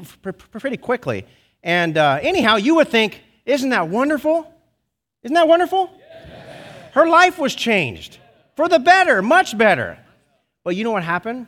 pretty 0.51 0.77
quickly. 0.77 1.25
And 1.61 1.97
uh, 1.97 2.19
anyhow, 2.21 2.55
you 2.55 2.75
would 2.75 2.89
think, 2.89 3.21
isn't 3.45 3.69
that 3.69 3.89
wonderful? 3.89 4.51
Isn't 5.23 5.35
that 5.35 5.47
wonderful? 5.47 5.91
Her 6.93 7.07
life 7.07 7.37
was 7.37 7.53
changed 7.53 8.19
for 8.55 8.69
the 8.69 8.79
better, 8.79 9.21
much 9.21 9.57
better. 9.57 9.99
But 10.65 10.75
you 10.75 10.83
know 10.83 10.91
what 10.91 11.03
happened? 11.03 11.45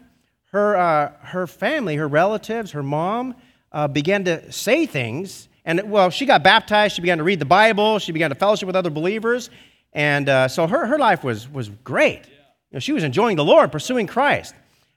Her, 0.52 0.78
uh, 0.78 1.12
her 1.22 1.48
family, 1.48 1.96
her 1.96 2.08
relatives, 2.08 2.72
her 2.72 2.84
mom 2.84 3.36
uh, 3.72 3.88
began 3.88 4.24
to 4.26 4.50
say 4.52 4.86
things. 4.86 5.50
And 5.66 5.90
well, 5.90 6.12
she 6.12 6.28
got 6.28 6.44
baptized. 6.44 6.96
She 6.96 7.02
began 7.02 7.18
to 7.18 7.24
read 7.24 7.40
the 7.40 7.46
Bible. 7.46 7.98
She 7.98 8.12
began 8.12 8.30
to 8.30 8.36
fellowship 8.36 8.68
with 8.68 8.76
other 8.76 8.92
believers. 8.92 9.50
And 9.92 10.30
uh, 10.30 10.48
so 10.48 10.68
her, 10.68 10.86
her 10.86 11.00
life 11.00 11.24
was, 11.24 11.50
was 11.50 11.70
great. 11.84 12.28
You 12.28 12.76
know, 12.76 12.80
she 12.80 12.94
was 12.94 13.04
enjoying 13.04 13.38
the 13.38 13.44
Lord, 13.44 13.72
pursuing 13.72 14.06
Christ. 14.06 14.54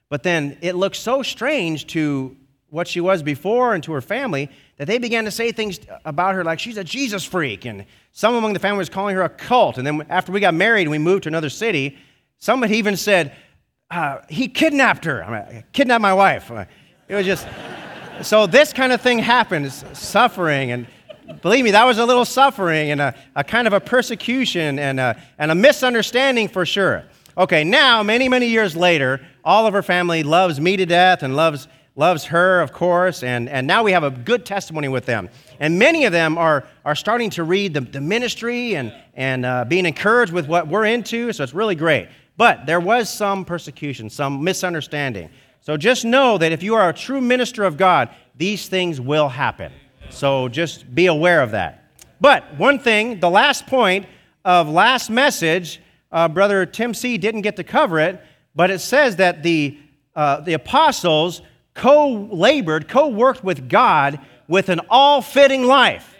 But 0.07 0.21
then 0.21 0.55
it 0.61 0.75
looked 0.75 0.97
so 0.97 1.23
strange 1.23 1.87
to 1.87 2.37
what 2.69 2.87
she 2.87 3.01
was 3.01 3.23
before 3.23 3.73
and 3.73 3.83
to 3.85 3.91
her 3.93 4.01
family 4.01 4.51
that 4.77 4.85
they 4.85 4.99
began 4.99 5.25
to 5.25 5.31
say 5.31 5.51
things 5.51 5.79
about 6.05 6.35
her 6.35 6.43
like 6.43 6.59
she's 6.59 6.77
a 6.77 6.83
Jesus 6.83 7.25
freak. 7.25 7.65
And 7.65 7.85
some 8.11 8.35
among 8.35 8.53
the 8.53 8.59
family 8.59 8.77
was 8.77 8.89
calling 8.89 9.15
her 9.15 9.23
a 9.23 9.29
cult. 9.29 9.79
And 9.79 9.87
then 9.87 10.05
after 10.09 10.31
we 10.31 10.39
got 10.39 10.53
married 10.53 10.83
and 10.83 10.91
we 10.91 10.99
moved 10.99 11.23
to 11.23 11.29
another 11.29 11.49
city, 11.49 11.97
somebody 12.37 12.77
even 12.77 12.95
said, 12.95 13.35
uh, 13.91 14.21
he 14.29 14.47
kidnapped 14.47 15.05
her. 15.05 15.23
I 15.23 15.51
mean, 15.51 15.63
kidnapped 15.73 16.01
my 16.01 16.13
wife. 16.13 16.49
It 17.07 17.15
was 17.15 17.25
just, 17.25 17.47
so 18.21 18.47
this 18.47 18.73
kind 18.73 18.91
of 18.93 19.01
thing 19.01 19.19
happens, 19.19 19.83
suffering. 19.93 20.71
And 20.71 20.87
believe 21.41 21.65
me, 21.65 21.71
that 21.71 21.83
was 21.83 21.97
a 21.97 22.05
little 22.05 22.25
suffering 22.25 22.91
and 22.91 23.01
a, 23.01 23.15
a 23.35 23.43
kind 23.43 23.67
of 23.67 23.73
a 23.73 23.79
persecution 23.79 24.79
and 24.79 24.99
a, 24.99 25.21
and 25.37 25.51
a 25.51 25.55
misunderstanding 25.55 26.47
for 26.47 26.65
sure. 26.65 27.03
Okay, 27.37 27.63
now, 27.63 28.01
many, 28.01 28.27
many 28.27 28.47
years 28.47 28.75
later, 28.75 29.21
all 29.43 29.67
of 29.67 29.73
her 29.73 29.83
family 29.83 30.23
loves 30.23 30.59
me 30.59 30.77
to 30.77 30.85
death 30.85 31.21
and 31.21 31.35
loves 31.35 31.67
loves 31.95 32.23
her, 32.25 32.61
of 32.61 32.71
course, 32.71 33.21
and, 33.21 33.49
and 33.49 33.67
now 33.67 33.83
we 33.83 33.91
have 33.91 34.03
a 34.03 34.09
good 34.09 34.45
testimony 34.45 34.87
with 34.87 35.05
them. 35.05 35.29
And 35.59 35.77
many 35.77 36.05
of 36.05 36.13
them 36.13 36.37
are, 36.37 36.65
are 36.85 36.95
starting 36.95 37.29
to 37.31 37.43
read 37.43 37.73
the, 37.73 37.81
the 37.81 37.99
ministry 37.99 38.75
and, 38.75 38.93
and 39.13 39.45
uh, 39.45 39.65
being 39.65 39.85
encouraged 39.85 40.31
with 40.31 40.47
what 40.47 40.67
we're 40.67 40.85
into, 40.85 41.33
so 41.33 41.43
it's 41.43 41.53
really 41.53 41.75
great. 41.75 42.07
But 42.41 42.65
there 42.65 42.79
was 42.79 43.07
some 43.07 43.45
persecution, 43.45 44.09
some 44.09 44.43
misunderstanding. 44.43 45.29
So 45.59 45.77
just 45.77 46.03
know 46.03 46.39
that 46.39 46.51
if 46.51 46.63
you 46.63 46.73
are 46.73 46.89
a 46.89 46.93
true 46.93 47.21
minister 47.21 47.63
of 47.63 47.77
God, 47.77 48.09
these 48.35 48.67
things 48.67 48.99
will 48.99 49.29
happen. 49.29 49.71
So 50.09 50.47
just 50.47 50.95
be 50.95 51.05
aware 51.05 51.43
of 51.43 51.51
that. 51.51 51.91
But 52.19 52.57
one 52.57 52.79
thing, 52.79 53.19
the 53.19 53.29
last 53.29 53.67
point 53.67 54.07
of 54.43 54.67
last 54.67 55.11
message, 55.11 55.81
uh, 56.11 56.29
Brother 56.29 56.65
Tim 56.65 56.95
C. 56.95 57.19
didn't 57.19 57.41
get 57.41 57.57
to 57.57 57.63
cover 57.63 57.99
it, 57.99 58.19
but 58.55 58.71
it 58.71 58.79
says 58.79 59.17
that 59.17 59.43
the, 59.43 59.77
uh, 60.15 60.39
the 60.39 60.53
apostles 60.53 61.43
co 61.75 62.27
labored, 62.31 62.87
co 62.87 63.07
worked 63.07 63.43
with 63.43 63.69
God 63.69 64.19
with 64.47 64.69
an 64.69 64.81
all 64.89 65.21
fitting 65.21 65.65
life. 65.65 66.15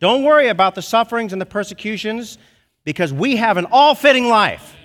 Don't 0.00 0.24
worry 0.24 0.48
about 0.48 0.74
the 0.74 0.80
sufferings 0.80 1.34
and 1.34 1.42
the 1.42 1.44
persecutions 1.44 2.38
because 2.84 3.12
we 3.12 3.36
have 3.36 3.58
an 3.58 3.66
all 3.70 3.94
fitting 3.94 4.28
life. 4.28 4.75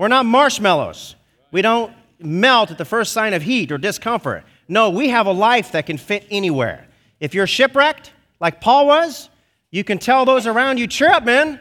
We're 0.00 0.08
not 0.08 0.24
marshmallows. 0.24 1.14
We 1.52 1.60
don't 1.60 1.92
melt 2.18 2.70
at 2.70 2.78
the 2.78 2.86
first 2.86 3.12
sign 3.12 3.34
of 3.34 3.42
heat 3.42 3.70
or 3.70 3.76
discomfort. 3.76 4.44
No, 4.66 4.88
we 4.88 5.10
have 5.10 5.26
a 5.26 5.30
life 5.30 5.72
that 5.72 5.84
can 5.84 5.98
fit 5.98 6.26
anywhere. 6.30 6.86
If 7.20 7.34
you're 7.34 7.46
shipwrecked, 7.46 8.10
like 8.40 8.62
Paul 8.62 8.86
was, 8.86 9.28
you 9.70 9.84
can 9.84 9.98
tell 9.98 10.24
those 10.24 10.46
around 10.46 10.78
you, 10.78 10.86
cheer 10.86 11.10
up, 11.10 11.26
man. 11.26 11.60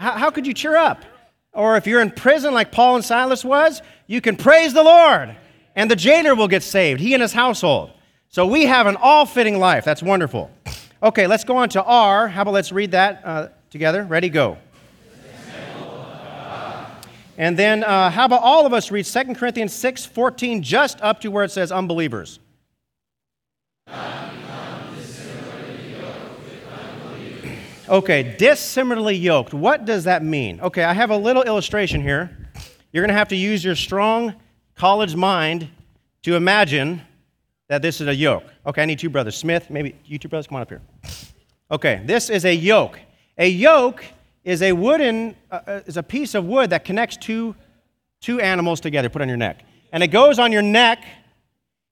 How, 0.00 0.18
how 0.18 0.30
could 0.32 0.48
you 0.48 0.52
cheer 0.52 0.74
up? 0.74 1.04
Or 1.52 1.76
if 1.76 1.86
you're 1.86 2.00
in 2.00 2.10
prison, 2.10 2.52
like 2.52 2.72
Paul 2.72 2.96
and 2.96 3.04
Silas 3.04 3.44
was, 3.44 3.82
you 4.08 4.20
can 4.20 4.34
praise 4.34 4.72
the 4.72 4.82
Lord 4.82 5.36
and 5.76 5.88
the 5.88 5.94
jailer 5.94 6.34
will 6.34 6.48
get 6.48 6.64
saved, 6.64 6.98
he 6.98 7.14
and 7.14 7.22
his 7.22 7.32
household. 7.32 7.92
So 8.30 8.48
we 8.48 8.64
have 8.64 8.88
an 8.88 8.96
all 8.96 9.26
fitting 9.26 9.60
life. 9.60 9.84
That's 9.84 10.02
wonderful. 10.02 10.50
Okay, 11.00 11.28
let's 11.28 11.44
go 11.44 11.56
on 11.58 11.68
to 11.68 11.84
R. 11.84 12.26
How 12.26 12.42
about 12.42 12.54
let's 12.54 12.72
read 12.72 12.90
that 12.90 13.22
uh, 13.24 13.48
together? 13.70 14.02
Ready, 14.02 14.28
go. 14.28 14.58
And 17.38 17.58
then 17.58 17.84
uh, 17.84 18.10
how 18.10 18.24
about 18.24 18.42
all 18.42 18.66
of 18.66 18.72
us 18.72 18.90
read 18.90 19.04
2 19.04 19.34
Corinthians 19.34 19.72
6 19.72 20.06
14, 20.06 20.62
just 20.62 21.00
up 21.02 21.20
to 21.20 21.30
where 21.30 21.44
it 21.44 21.50
says 21.50 21.70
unbelievers? 21.70 22.40
Okay, 27.88 28.34
dissimilarly 28.36 29.14
yoked. 29.14 29.54
What 29.54 29.84
does 29.84 30.04
that 30.04 30.24
mean? 30.24 30.60
Okay, 30.60 30.82
I 30.82 30.92
have 30.92 31.10
a 31.10 31.16
little 31.16 31.44
illustration 31.44 32.02
here. 32.02 32.36
You're 32.92 33.02
going 33.02 33.14
to 33.14 33.18
have 33.18 33.28
to 33.28 33.36
use 33.36 33.64
your 33.64 33.76
strong 33.76 34.34
college 34.74 35.14
mind 35.14 35.68
to 36.22 36.34
imagine 36.34 37.00
that 37.68 37.82
this 37.82 38.00
is 38.00 38.08
a 38.08 38.14
yoke. 38.14 38.44
Okay, 38.66 38.82
I 38.82 38.86
need 38.86 38.98
two 38.98 39.10
brothers. 39.10 39.36
Smith, 39.36 39.70
maybe 39.70 39.94
you 40.04 40.18
two 40.18 40.28
brothers, 40.28 40.48
come 40.48 40.56
on 40.56 40.62
up 40.62 40.68
here. 40.68 40.82
Okay, 41.70 42.02
this 42.04 42.28
is 42.28 42.44
a 42.44 42.54
yoke. 42.54 42.98
A 43.38 43.48
yoke 43.48 44.04
is 44.46 44.62
a 44.62 44.72
wooden, 44.72 45.36
uh, 45.50 45.60
uh, 45.66 45.80
is 45.84 45.98
a 45.98 46.02
piece 46.02 46.34
of 46.34 46.46
wood 46.46 46.70
that 46.70 46.86
connects 46.86 47.18
two, 47.18 47.54
two 48.22 48.40
animals 48.40 48.80
together, 48.80 49.10
put 49.10 49.20
on 49.20 49.28
your 49.28 49.36
neck. 49.36 49.64
And 49.92 50.02
it 50.02 50.08
goes 50.08 50.38
on 50.38 50.52
your 50.52 50.62
neck, 50.62 51.04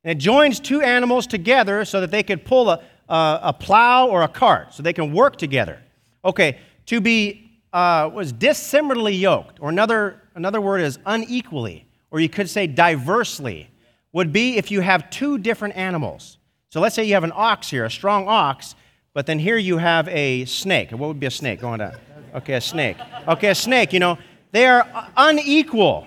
and 0.03 0.11
it 0.11 0.19
joins 0.19 0.59
two 0.59 0.81
animals 0.81 1.27
together 1.27 1.85
so 1.85 2.01
that 2.01 2.11
they 2.11 2.23
could 2.23 2.47
pull 2.47 2.71
a, 2.71 2.83
a, 3.11 3.41
a 3.43 3.53
plow 3.53 4.09
or 4.09 4.23
a 4.23 4.29
cart, 4.29 4.73
so 4.73 4.83
they 4.83 4.95
can 4.95 5.13
work 5.13 5.37
together. 5.37 5.83
Okay, 6.25 6.59
to 6.87 7.03
be 7.03 7.61
uh, 7.75 8.09
was 8.15 8.33
dissimilarly 8.33 9.15
yoked, 9.15 9.59
or 9.61 9.69
another, 9.69 10.23
another 10.35 10.63
word 10.63 10.81
is 10.81 10.99
unequally 11.05 11.85
or 12.15 12.21
you 12.21 12.29
could 12.29 12.49
say 12.49 12.69
diversely, 12.69 13.69
would 14.13 14.33
be 14.33 14.57
if 14.57 14.71
you 14.71 14.81
have 14.83 15.11
two 15.11 15.37
different 15.37 15.77
animals. 15.77 16.39
So 16.71 16.81
let's 16.81 16.95
say 16.95 17.03
you 17.03 17.15
have 17.15 17.25
an 17.25 17.33
ox 17.35 17.71
here, 17.71 17.85
a 17.85 17.91
strong 17.91 18.29
ox, 18.29 18.77
but 19.13 19.27
then 19.27 19.41
here 19.41 19.57
you 19.57 19.79
have 19.79 20.07
a 20.07 20.45
snake. 20.45 20.93
What 20.93 21.09
would 21.09 21.19
be 21.19 21.27
a 21.27 21.31
snake 21.33 21.61
going 21.61 21.81
on? 21.81 21.93
Okay, 22.35 22.55
a 22.55 22.61
snake. 22.61 22.97
Okay, 23.29 23.49
a 23.49 23.55
snake, 23.55 23.93
you 23.93 24.01
know, 24.01 24.19
they 24.53 24.67
are 24.67 25.11
unequal. 25.17 26.07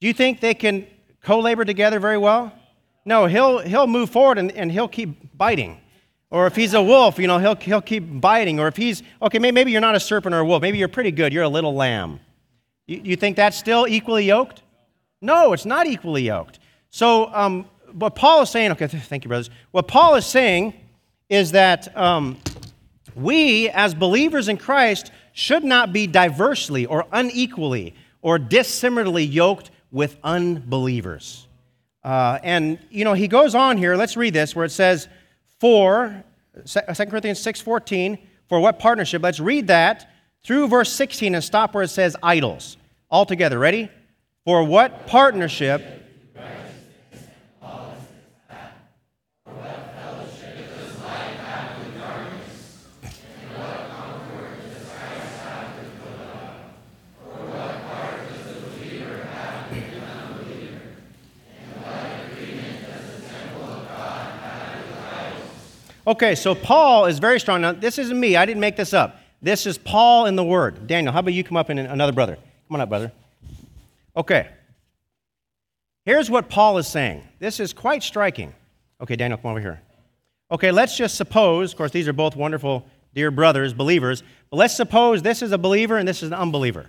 Do 0.00 0.06
you 0.06 0.12
think 0.14 0.40
they 0.40 0.54
can 0.54 0.86
co 1.22 1.40
labor 1.40 1.64
together 1.64 1.98
very 2.00 2.18
well? 2.18 2.52
No, 3.04 3.26
he'll, 3.26 3.58
he'll 3.58 3.86
move 3.86 4.10
forward 4.10 4.38
and, 4.38 4.50
and 4.52 4.70
he'll 4.72 4.88
keep 4.88 5.36
biting. 5.36 5.80
Or 6.30 6.46
if 6.46 6.56
he's 6.56 6.74
a 6.74 6.82
wolf, 6.82 7.18
you 7.18 7.26
know, 7.28 7.38
he'll, 7.38 7.54
he'll 7.54 7.80
keep 7.80 8.20
biting. 8.20 8.58
Or 8.58 8.66
if 8.66 8.76
he's, 8.76 9.02
okay, 9.22 9.38
may- 9.38 9.52
maybe 9.52 9.70
you're 9.70 9.80
not 9.80 9.94
a 9.94 10.00
serpent 10.00 10.34
or 10.34 10.40
a 10.40 10.44
wolf. 10.44 10.60
Maybe 10.60 10.78
you're 10.78 10.88
pretty 10.88 11.12
good. 11.12 11.32
You're 11.32 11.44
a 11.44 11.48
little 11.48 11.74
lamb. 11.74 12.18
You, 12.86 13.00
you 13.04 13.16
think 13.16 13.36
that's 13.36 13.56
still 13.56 13.86
equally 13.86 14.24
yoked? 14.24 14.62
No, 15.20 15.52
it's 15.52 15.66
not 15.66 15.86
equally 15.86 16.22
yoked. 16.22 16.58
So, 16.90 17.32
um, 17.32 17.66
what 17.92 18.14
Paul 18.14 18.42
is 18.42 18.50
saying, 18.50 18.72
okay, 18.72 18.86
thank 18.88 19.24
you, 19.24 19.28
brothers. 19.28 19.50
What 19.70 19.86
Paul 19.88 20.16
is 20.16 20.26
saying 20.26 20.74
is 21.28 21.52
that 21.52 21.96
um, 21.96 22.36
we, 23.14 23.70
as 23.70 23.94
believers 23.94 24.48
in 24.48 24.56
Christ, 24.56 25.12
should 25.36 25.62
not 25.62 25.92
be 25.92 26.06
diversely 26.06 26.86
or 26.86 27.04
unequally 27.12 27.94
or 28.22 28.38
dissimilarly 28.38 29.22
yoked 29.22 29.70
with 29.92 30.16
unbelievers. 30.24 31.46
Uh, 32.02 32.38
and, 32.42 32.78
you 32.88 33.04
know, 33.04 33.12
he 33.12 33.28
goes 33.28 33.54
on 33.54 33.76
here, 33.76 33.96
let's 33.96 34.16
read 34.16 34.32
this, 34.32 34.56
where 34.56 34.64
it 34.64 34.70
says, 34.70 35.08
for, 35.60 36.24
2 36.64 36.80
Corinthians 37.06 37.38
6.14, 37.44 38.18
for 38.48 38.60
what 38.60 38.78
partnership? 38.78 39.22
Let's 39.22 39.38
read 39.38 39.66
that 39.66 40.10
through 40.42 40.68
verse 40.68 40.90
16 40.90 41.34
and 41.34 41.44
stop 41.44 41.74
where 41.74 41.82
it 41.82 41.88
says 41.88 42.16
idols. 42.22 42.78
All 43.10 43.26
together, 43.26 43.58
ready? 43.58 43.90
For 44.46 44.64
what 44.64 45.06
partnership 45.06 46.02
Okay, 66.06 66.36
so 66.36 66.54
Paul 66.54 67.06
is 67.06 67.18
very 67.18 67.40
strong. 67.40 67.62
Now, 67.62 67.72
this 67.72 67.98
isn't 67.98 68.18
me. 68.18 68.36
I 68.36 68.46
didn't 68.46 68.60
make 68.60 68.76
this 68.76 68.94
up. 68.94 69.18
This 69.42 69.66
is 69.66 69.76
Paul 69.76 70.26
in 70.26 70.36
the 70.36 70.44
Word. 70.44 70.86
Daniel, 70.86 71.12
how 71.12 71.18
about 71.18 71.34
you 71.34 71.42
come 71.42 71.56
up 71.56 71.68
and 71.68 71.80
another 71.80 72.12
brother? 72.12 72.36
Come 72.36 72.76
on 72.76 72.80
up, 72.80 72.88
brother. 72.88 73.12
Okay. 74.16 74.48
Here's 76.04 76.30
what 76.30 76.48
Paul 76.48 76.78
is 76.78 76.86
saying. 76.86 77.22
This 77.40 77.58
is 77.58 77.72
quite 77.72 78.02
striking. 78.02 78.54
Okay, 79.00 79.16
Daniel, 79.16 79.36
come 79.38 79.50
over 79.50 79.60
here. 79.60 79.82
Okay, 80.50 80.70
let's 80.70 80.96
just 80.96 81.16
suppose, 81.16 81.72
of 81.72 81.78
course, 81.78 81.90
these 81.90 82.06
are 82.06 82.12
both 82.12 82.36
wonderful, 82.36 82.86
dear 83.12 83.32
brothers, 83.32 83.74
believers, 83.74 84.22
but 84.50 84.58
let's 84.58 84.76
suppose 84.76 85.22
this 85.22 85.42
is 85.42 85.50
a 85.50 85.58
believer 85.58 85.96
and 85.96 86.06
this 86.06 86.22
is 86.22 86.28
an 86.28 86.34
unbeliever. 86.34 86.88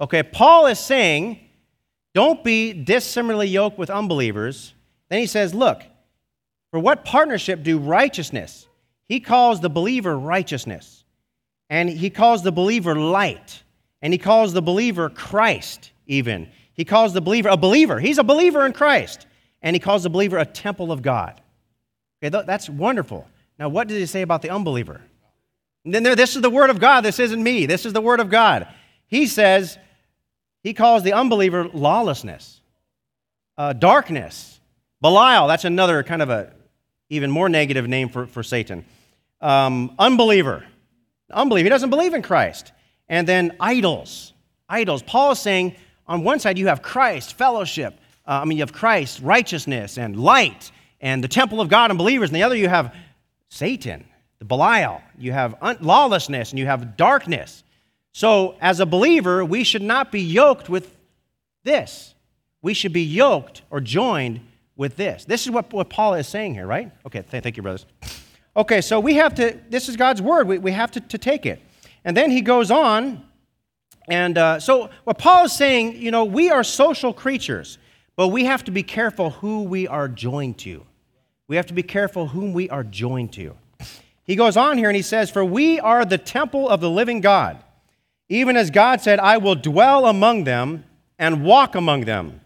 Okay, 0.00 0.24
Paul 0.24 0.66
is 0.66 0.80
saying, 0.80 1.38
don't 2.12 2.42
be 2.42 2.72
dissimilarly 2.72 3.46
yoked 3.46 3.78
with 3.78 3.88
unbelievers. 3.88 4.74
Then 5.08 5.20
he 5.20 5.26
says, 5.26 5.54
look, 5.54 5.82
for 6.70 6.80
what 6.80 7.04
partnership 7.04 7.62
do 7.62 7.78
righteousness? 7.78 8.68
He 9.08 9.20
calls 9.20 9.60
the 9.60 9.70
believer 9.70 10.18
righteousness, 10.18 11.04
and 11.70 11.88
he 11.88 12.10
calls 12.10 12.42
the 12.42 12.52
believer 12.52 12.94
light, 12.94 13.62
and 14.02 14.12
he 14.12 14.18
calls 14.18 14.52
the 14.52 14.62
believer 14.62 15.08
Christ, 15.08 15.92
even. 16.06 16.48
He 16.74 16.84
calls 16.84 17.12
the 17.12 17.20
believer 17.20 17.48
a 17.48 17.56
believer. 17.56 17.98
He's 17.98 18.18
a 18.18 18.24
believer 18.24 18.66
in 18.66 18.72
Christ, 18.72 19.26
and 19.62 19.74
he 19.74 19.80
calls 19.80 20.02
the 20.02 20.10
believer 20.10 20.38
a 20.38 20.46
temple 20.46 20.92
of 20.92 21.02
God. 21.02 21.40
Okay, 22.22 22.28
that's 22.46 22.68
wonderful. 22.68 23.26
Now, 23.58 23.68
what 23.68 23.88
does 23.88 23.96
he 23.96 24.06
say 24.06 24.22
about 24.22 24.42
the 24.42 24.50
unbeliever? 24.50 25.00
Then 25.84 26.02
there, 26.02 26.16
this 26.16 26.36
is 26.36 26.42
the 26.42 26.50
word 26.50 26.70
of 26.70 26.80
God. 26.80 27.00
This 27.00 27.18
isn't 27.18 27.42
me. 27.42 27.66
This 27.66 27.86
is 27.86 27.92
the 27.92 28.00
word 28.00 28.20
of 28.20 28.28
God. 28.28 28.68
He 29.06 29.26
says, 29.26 29.78
he 30.62 30.74
calls 30.74 31.02
the 31.02 31.14
unbeliever 31.14 31.68
lawlessness, 31.68 32.60
uh, 33.56 33.72
darkness, 33.72 34.58
Belial. 35.00 35.46
That's 35.46 35.64
another 35.64 36.02
kind 36.02 36.22
of 36.22 36.30
a 36.30 36.52
even 37.10 37.30
more 37.30 37.48
negative 37.48 37.88
name 37.88 38.08
for, 38.08 38.26
for 38.26 38.42
Satan. 38.42 38.84
Um, 39.40 39.94
unbeliever. 39.98 40.64
Unbeliever. 41.30 41.64
He 41.64 41.70
doesn't 41.70 41.90
believe 41.90 42.14
in 42.14 42.22
Christ. 42.22 42.72
And 43.08 43.26
then 43.26 43.56
idols. 43.60 44.32
Idols. 44.68 45.02
Paul 45.02 45.32
is 45.32 45.38
saying 45.38 45.76
on 46.06 46.24
one 46.24 46.40
side 46.40 46.58
you 46.58 46.68
have 46.68 46.82
Christ, 46.82 47.34
fellowship. 47.34 47.98
Uh, 48.26 48.40
I 48.42 48.44
mean, 48.44 48.58
you 48.58 48.62
have 48.62 48.72
Christ, 48.72 49.20
righteousness, 49.22 49.96
and 49.96 50.18
light, 50.18 50.70
and 51.00 51.24
the 51.24 51.28
temple 51.28 51.60
of 51.60 51.68
God 51.68 51.90
and 51.90 51.98
believers. 51.98 52.28
And 52.28 52.36
the 52.36 52.42
other 52.42 52.56
you 52.56 52.68
have 52.68 52.94
Satan, 53.48 54.04
the 54.38 54.44
Belial. 54.44 55.00
You 55.18 55.32
have 55.32 55.54
un- 55.62 55.78
lawlessness, 55.80 56.50
and 56.50 56.58
you 56.58 56.66
have 56.66 56.96
darkness. 56.96 57.64
So, 58.12 58.56
as 58.60 58.80
a 58.80 58.86
believer, 58.86 59.44
we 59.44 59.64
should 59.64 59.82
not 59.82 60.10
be 60.12 60.20
yoked 60.20 60.68
with 60.68 60.94
this. 61.64 62.14
We 62.60 62.74
should 62.74 62.92
be 62.92 63.04
yoked 63.04 63.62
or 63.70 63.80
joined 63.80 64.40
with 64.78 64.96
this. 64.96 65.26
This 65.26 65.44
is 65.44 65.50
what, 65.50 65.70
what 65.74 65.90
Paul 65.90 66.14
is 66.14 66.26
saying 66.26 66.54
here, 66.54 66.66
right? 66.66 66.90
Okay, 67.04 67.22
th- 67.28 67.42
thank 67.42 67.58
you, 67.58 67.62
brothers. 67.62 67.84
Okay, 68.56 68.80
so 68.80 68.98
we 68.98 69.14
have 69.14 69.34
to, 69.34 69.58
this 69.68 69.90
is 69.90 69.96
God's 69.96 70.22
word. 70.22 70.48
We, 70.48 70.58
we 70.58 70.72
have 70.72 70.90
to, 70.92 71.00
to 71.00 71.18
take 71.18 71.44
it. 71.44 71.60
And 72.04 72.16
then 72.16 72.30
he 72.30 72.40
goes 72.40 72.70
on, 72.70 73.22
and 74.08 74.38
uh, 74.38 74.60
so 74.60 74.88
what 75.04 75.18
Paul 75.18 75.44
is 75.44 75.52
saying, 75.52 75.96
you 76.00 76.10
know, 76.10 76.24
we 76.24 76.48
are 76.48 76.64
social 76.64 77.12
creatures, 77.12 77.76
but 78.16 78.28
we 78.28 78.44
have 78.44 78.64
to 78.64 78.70
be 78.70 78.82
careful 78.82 79.30
who 79.30 79.64
we 79.64 79.86
are 79.86 80.08
joined 80.08 80.58
to. 80.58 80.86
We 81.48 81.56
have 81.56 81.66
to 81.66 81.74
be 81.74 81.82
careful 81.82 82.28
whom 82.28 82.52
we 82.52 82.70
are 82.70 82.84
joined 82.84 83.32
to. 83.34 83.56
He 84.22 84.36
goes 84.36 84.56
on 84.56 84.78
here 84.78 84.88
and 84.88 84.96
he 84.96 85.02
says, 85.02 85.30
For 85.30 85.44
we 85.44 85.80
are 85.80 86.04
the 86.04 86.18
temple 86.18 86.68
of 86.68 86.80
the 86.80 86.90
living 86.90 87.20
God. 87.20 87.62
Even 88.28 88.56
as 88.56 88.70
God 88.70 89.00
said, 89.00 89.18
I 89.18 89.38
will 89.38 89.54
dwell 89.54 90.06
among 90.06 90.44
them 90.44 90.84
and 91.18 91.44
walk 91.44 91.74
among 91.74 92.02
them, 92.02 92.42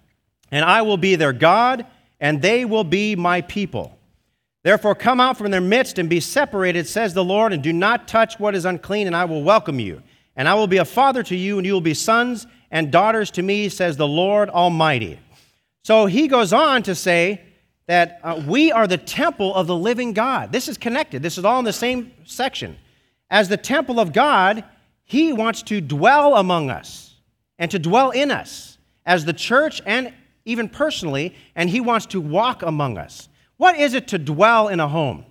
and 0.50 0.64
I 0.64 0.82
will 0.82 0.96
be 0.96 1.16
their 1.16 1.32
God 1.32 1.84
and 2.22 2.40
they 2.40 2.64
will 2.64 2.84
be 2.84 3.16
my 3.16 3.40
people. 3.40 3.98
Therefore, 4.62 4.94
come 4.94 5.20
out 5.20 5.36
from 5.36 5.50
their 5.50 5.60
midst 5.60 5.98
and 5.98 6.08
be 6.08 6.20
separated, 6.20 6.86
says 6.86 7.12
the 7.12 7.24
Lord, 7.24 7.52
and 7.52 7.60
do 7.62 7.72
not 7.72 8.06
touch 8.06 8.38
what 8.38 8.54
is 8.54 8.64
unclean, 8.64 9.08
and 9.08 9.16
I 9.16 9.24
will 9.24 9.42
welcome 9.42 9.80
you. 9.80 10.00
And 10.36 10.48
I 10.48 10.54
will 10.54 10.68
be 10.68 10.76
a 10.76 10.84
father 10.84 11.24
to 11.24 11.36
you, 11.36 11.58
and 11.58 11.66
you 11.66 11.72
will 11.72 11.80
be 11.80 11.94
sons 11.94 12.46
and 12.70 12.92
daughters 12.92 13.32
to 13.32 13.42
me, 13.42 13.68
says 13.68 13.96
the 13.96 14.06
Lord 14.06 14.48
Almighty. 14.50 15.18
So 15.82 16.06
he 16.06 16.28
goes 16.28 16.52
on 16.52 16.84
to 16.84 16.94
say 16.94 17.40
that 17.88 18.20
uh, 18.22 18.40
we 18.46 18.70
are 18.70 18.86
the 18.86 18.98
temple 18.98 19.52
of 19.52 19.66
the 19.66 19.76
living 19.76 20.12
God. 20.12 20.52
This 20.52 20.68
is 20.68 20.78
connected, 20.78 21.24
this 21.24 21.38
is 21.38 21.44
all 21.44 21.58
in 21.58 21.64
the 21.64 21.72
same 21.72 22.12
section. 22.24 22.78
As 23.30 23.48
the 23.48 23.56
temple 23.56 23.98
of 23.98 24.12
God, 24.12 24.62
he 25.04 25.32
wants 25.32 25.62
to 25.64 25.80
dwell 25.80 26.36
among 26.36 26.70
us 26.70 27.16
and 27.58 27.68
to 27.72 27.80
dwell 27.80 28.12
in 28.12 28.30
us 28.30 28.78
as 29.04 29.24
the 29.24 29.32
church 29.32 29.82
and 29.84 30.14
even 30.44 30.68
personally, 30.68 31.34
and 31.54 31.68
He 31.70 31.80
wants 31.80 32.06
to 32.06 32.20
walk 32.20 32.62
among 32.62 32.98
us. 32.98 33.28
What 33.56 33.78
is 33.78 33.94
it 33.94 34.08
to 34.08 34.18
dwell 34.18 34.68
in 34.68 34.80
a 34.80 34.88
home? 34.88 35.24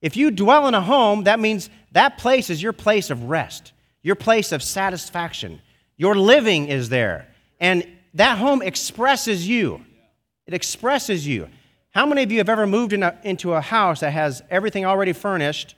If 0.00 0.16
you 0.16 0.30
dwell 0.30 0.68
in 0.68 0.74
a 0.74 0.80
home, 0.80 1.24
that 1.24 1.40
means 1.40 1.70
that 1.92 2.18
place 2.18 2.50
is 2.50 2.62
your 2.62 2.72
place 2.72 3.10
of 3.10 3.24
rest, 3.24 3.72
your 4.02 4.14
place 4.14 4.52
of 4.52 4.62
satisfaction. 4.62 5.60
Your 5.96 6.14
living 6.14 6.68
is 6.68 6.88
there. 6.88 7.26
And 7.58 7.86
that 8.14 8.38
home 8.38 8.62
expresses 8.62 9.48
you. 9.48 9.84
It 10.46 10.54
expresses 10.54 11.26
you. 11.26 11.48
How 11.90 12.04
many 12.06 12.22
of 12.22 12.30
you 12.30 12.38
have 12.38 12.48
ever 12.48 12.66
moved 12.66 12.92
in 12.92 13.02
a, 13.02 13.18
into 13.24 13.54
a 13.54 13.60
house 13.60 14.00
that 14.00 14.12
has 14.12 14.42
everything 14.50 14.84
already 14.84 15.12
furnished 15.12 15.74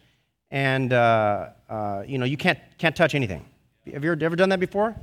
and 0.50 0.92
uh, 0.92 1.50
uh, 1.68 2.02
you 2.06 2.18
know 2.18 2.24
you 2.24 2.36
can't, 2.36 2.58
can't 2.76 2.96
touch 2.96 3.14
anything? 3.14 3.44
Have 3.92 4.04
you 4.04 4.10
ever 4.10 4.36
done 4.36 4.48
that 4.48 4.60
before? 4.60 4.96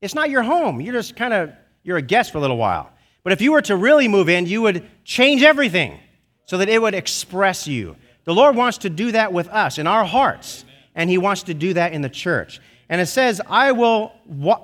It's 0.00 0.14
not 0.14 0.30
your 0.30 0.42
home. 0.42 0.80
You're 0.80 0.94
just 0.94 1.16
kind 1.16 1.32
of 1.32 1.52
you're 1.84 1.96
a 1.96 2.02
guest 2.02 2.32
for 2.32 2.38
a 2.38 2.40
little 2.40 2.56
while. 2.56 2.90
But 3.28 3.34
if 3.34 3.42
you 3.42 3.52
were 3.52 3.60
to 3.60 3.76
really 3.76 4.08
move 4.08 4.30
in, 4.30 4.46
you 4.46 4.62
would 4.62 4.88
change 5.04 5.42
everything 5.42 6.00
so 6.46 6.56
that 6.56 6.70
it 6.70 6.80
would 6.80 6.94
express 6.94 7.68
you. 7.68 7.94
The 8.24 8.32
Lord 8.32 8.56
wants 8.56 8.78
to 8.78 8.88
do 8.88 9.12
that 9.12 9.34
with 9.34 9.48
us 9.48 9.76
in 9.76 9.86
our 9.86 10.06
hearts, 10.06 10.64
and 10.94 11.10
He 11.10 11.18
wants 11.18 11.42
to 11.42 11.52
do 11.52 11.74
that 11.74 11.92
in 11.92 12.00
the 12.00 12.08
church. 12.08 12.58
And 12.88 13.02
it 13.02 13.06
says, 13.06 13.42
I 13.46 13.72
will, 13.72 14.12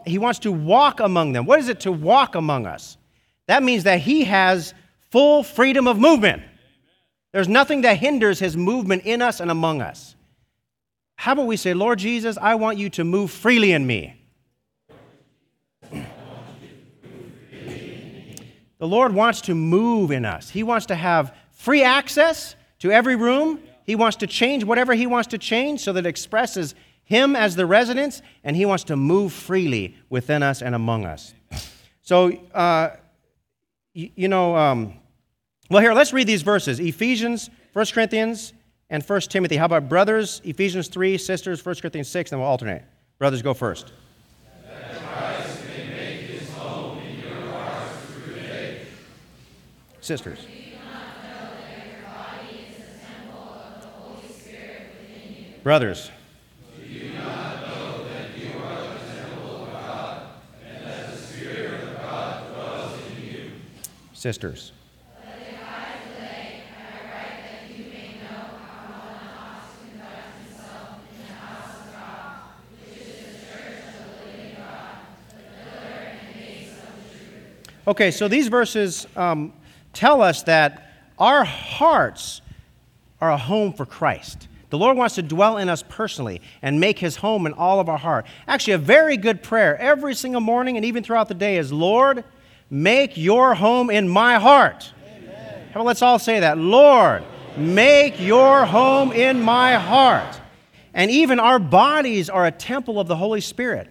He 0.07 0.17
wants 0.17 0.39
to 0.39 0.51
walk 0.51 1.01
among 1.01 1.35
them. 1.35 1.45
What 1.45 1.59
is 1.59 1.69
it 1.69 1.81
to 1.81 1.93
walk 1.93 2.37
among 2.37 2.65
us? 2.65 2.97
That 3.49 3.63
means 3.63 3.85
that 3.85 4.01
He 4.01 4.25
has 4.25 4.73
full 5.11 5.43
freedom 5.43 5.87
of 5.87 5.99
movement. 5.99 6.43
There's 7.35 7.49
nothing 7.49 7.83
that 7.83 7.99
hinders 7.99 8.39
His 8.39 8.57
movement 8.57 9.03
in 9.05 9.21
us 9.21 9.41
and 9.41 9.51
among 9.51 9.83
us. 9.83 10.17
How 11.17 11.33
about 11.33 11.49
we 11.49 11.59
say, 11.59 11.75
Lord 11.75 11.99
Jesus, 11.99 12.39
I 12.41 12.55
want 12.55 12.79
you 12.79 12.89
to 12.89 13.05
move 13.05 13.31
freely 13.31 13.73
in 13.73 13.87
me. 13.87 14.24
The 18.85 18.89
Lord 18.89 19.15
wants 19.15 19.41
to 19.41 19.55
move 19.55 20.11
in 20.11 20.27
us. 20.27 20.51
He 20.51 20.63
wants 20.63 20.85
to 20.85 20.95
have 20.95 21.35
free 21.53 21.83
access 21.83 22.55
to 22.81 22.93
every 22.93 23.17
room. 23.17 23.61
He 23.87 23.97
wants 23.97 24.19
to 24.19 24.27
change 24.27 24.63
whatever 24.63 24.93
He 24.93 25.07
wants 25.07 25.29
to 25.29 25.39
change 25.39 25.81
so 25.81 25.95
that 25.95 26.05
it 26.05 26.09
expresses 26.11 26.75
Him 27.03 27.35
as 27.35 27.57
the 27.57 27.65
residence, 27.65 28.21
and 28.45 28.55
He 28.55 28.67
wants 28.67 28.85
to 28.85 28.97
move 28.97 29.33
freely 29.33 29.97
within 30.11 30.43
us 30.43 30.61
and 30.61 30.75
among 30.75 31.07
us. 31.07 31.33
So, 32.03 32.33
uh, 32.53 32.97
you, 33.95 34.11
you, 34.17 34.29
know, 34.29 34.55
um, 34.55 34.93
well, 35.71 35.81
here, 35.81 35.95
let's 35.95 36.13
read 36.13 36.27
these 36.27 36.43
verses 36.43 36.79
Ephesians, 36.79 37.49
1 37.73 37.87
Corinthians, 37.87 38.53
and 38.91 39.03
1 39.03 39.21
Timothy. 39.23 39.57
How 39.57 39.65
about 39.65 39.89
brothers? 39.89 40.43
Ephesians 40.45 40.89
3, 40.89 41.17
sisters, 41.17 41.65
1 41.65 41.77
Corinthians 41.77 42.09
6, 42.09 42.29
then 42.29 42.39
we'll 42.39 42.49
alternate. 42.49 42.85
Brothers, 43.17 43.41
go 43.41 43.55
first. 43.55 43.95
Sisters. 50.05 50.47
Brothers. 55.63 56.11
Sisters. 64.13 64.73
Okay, 77.87 78.11
so 78.11 78.29
these 78.29 78.49
verses 78.49 79.07
um, 79.15 79.53
tell 79.95 80.23
us 80.23 80.43
that 80.45 80.91
our 81.19 81.45
hearts 81.45 82.41
are 83.21 83.31
a 83.31 83.37
home 83.37 83.73
for 83.73 83.87
Christ. 83.87 84.49
The 84.71 84.79
Lord 84.79 84.97
wants 84.97 85.15
to 85.15 85.23
dwell 85.23 85.59
in 85.59 85.69
us 85.69 85.85
personally 85.89 86.43
and 86.61 86.81
make 86.81 86.99
his 86.99 87.17
home 87.17 87.47
in 87.47 87.53
all 87.53 87.79
of 87.79 87.89
our 87.89 87.99
heart. 87.99 88.27
Actually, 88.49 88.75
a 88.75 88.79
very 88.79 89.17
good 89.17 89.43
prayer 89.43 89.81
every 89.81 90.15
single 90.15 90.41
morning 90.41 90.77
and 90.77 90.85
even 90.85 91.05
throughout 91.05 91.29
the 91.29 91.35
day 91.35 91.59
is 91.59 91.73
Lord, 91.73 92.25
make 92.71 93.17
your 93.17 93.55
home 93.55 93.89
in 93.89 94.09
my 94.09 94.39
heart. 94.39 94.93
Amen. 95.07 95.69
Well, 95.75 95.85
let's 95.85 96.03
all 96.03 96.19
say 96.19 96.41
that. 96.41 96.59
Lord, 96.59 97.23
make 97.57 98.19
your 98.19 98.65
home 98.67 99.13
in 99.13 99.41
my 99.41 99.75
heart. 99.75 100.41
And 100.93 101.11
even 101.11 101.39
our 101.41 101.59
bodies 101.59 102.29
are 102.29 102.47
a 102.47 102.53
temple 102.53 102.99
of 102.99 103.07
the 103.07 103.17
Holy 103.17 103.41
Spirit. 103.41 103.89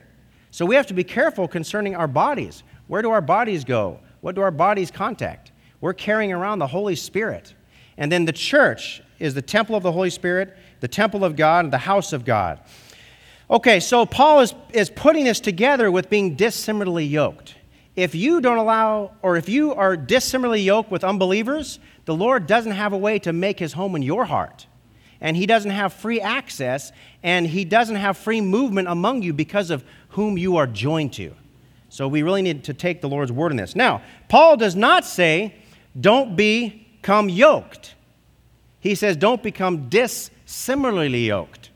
So 0.52 0.66
we 0.66 0.76
have 0.76 0.88
to 0.88 0.94
be 0.94 1.04
careful 1.04 1.48
concerning 1.48 1.96
our 1.96 2.08
bodies. 2.08 2.64
Where 2.88 3.02
do 3.02 3.12
our 3.12 3.22
bodies 3.22 3.64
go? 3.64 4.00
What 4.22 4.36
do 4.36 4.42
our 4.42 4.52
bodies 4.52 4.92
contact? 4.92 5.43
We're 5.84 5.92
carrying 5.92 6.32
around 6.32 6.60
the 6.60 6.68
Holy 6.68 6.96
Spirit. 6.96 7.54
And 7.98 8.10
then 8.10 8.24
the 8.24 8.32
church 8.32 9.02
is 9.20 9.34
the 9.34 9.42
temple 9.42 9.76
of 9.76 9.84
the 9.84 9.92
Holy 9.92 10.12
Spirit, 10.12 10.56
the 10.80 10.88
temple 10.88 11.26
of 11.26 11.36
God, 11.36 11.66
and 11.66 11.74
the 11.74 11.78
house 11.78 12.14
of 12.14 12.24
God. 12.24 12.62
Okay, 13.52 13.82
so 13.82 14.06
Paul 14.06 14.40
is, 14.40 14.56
is 14.72 14.90
putting 14.90 15.26
this 15.26 15.42
together 15.42 15.92
with 15.92 16.10
being 16.10 16.38
dissimilarly 16.38 17.04
yoked. 17.04 17.56
If 17.98 18.16
you 18.16 18.40
don't 18.40 18.60
allow, 18.60 19.12
or 19.22 19.36
if 19.36 19.50
you 19.50 19.74
are 19.74 19.98
dissimilarly 19.98 20.62
yoked 20.62 20.90
with 20.90 21.04
unbelievers, 21.04 21.80
the 22.06 22.16
Lord 22.16 22.48
doesn't 22.48 22.72
have 22.72 22.94
a 22.94 22.98
way 22.98 23.20
to 23.20 23.34
make 23.34 23.60
his 23.60 23.74
home 23.74 23.98
in 23.98 24.04
your 24.04 24.24
heart. 24.24 24.68
And 25.20 25.36
he 25.36 25.46
doesn't 25.46 25.72
have 25.72 25.92
free 25.92 26.22
access, 26.22 26.94
and 27.24 27.46
he 27.46 27.66
doesn't 27.66 27.98
have 27.98 28.18
free 28.18 28.40
movement 28.40 28.88
among 28.88 29.22
you 29.22 29.34
because 29.34 29.70
of 29.70 29.84
whom 30.08 30.38
you 30.38 30.56
are 30.56 30.66
joined 30.66 31.12
to. 31.16 31.36
So 31.90 32.08
we 32.08 32.24
really 32.24 32.42
need 32.42 32.64
to 32.64 32.74
take 32.74 33.02
the 33.02 33.10
Lord's 33.10 33.34
word 33.34 33.52
in 33.52 33.58
this. 33.58 33.76
Now, 33.76 34.02
Paul 34.30 34.56
does 34.56 34.78
not 34.78 35.04
say, 35.04 35.56
don't 36.00 36.36
become 36.36 37.30
yoked. 37.30 37.96
He 38.80 38.96
says, 38.96 39.16
don't 39.16 39.42
become 39.42 39.90
dissimilarly 39.90 41.28
yoked. 41.28 41.70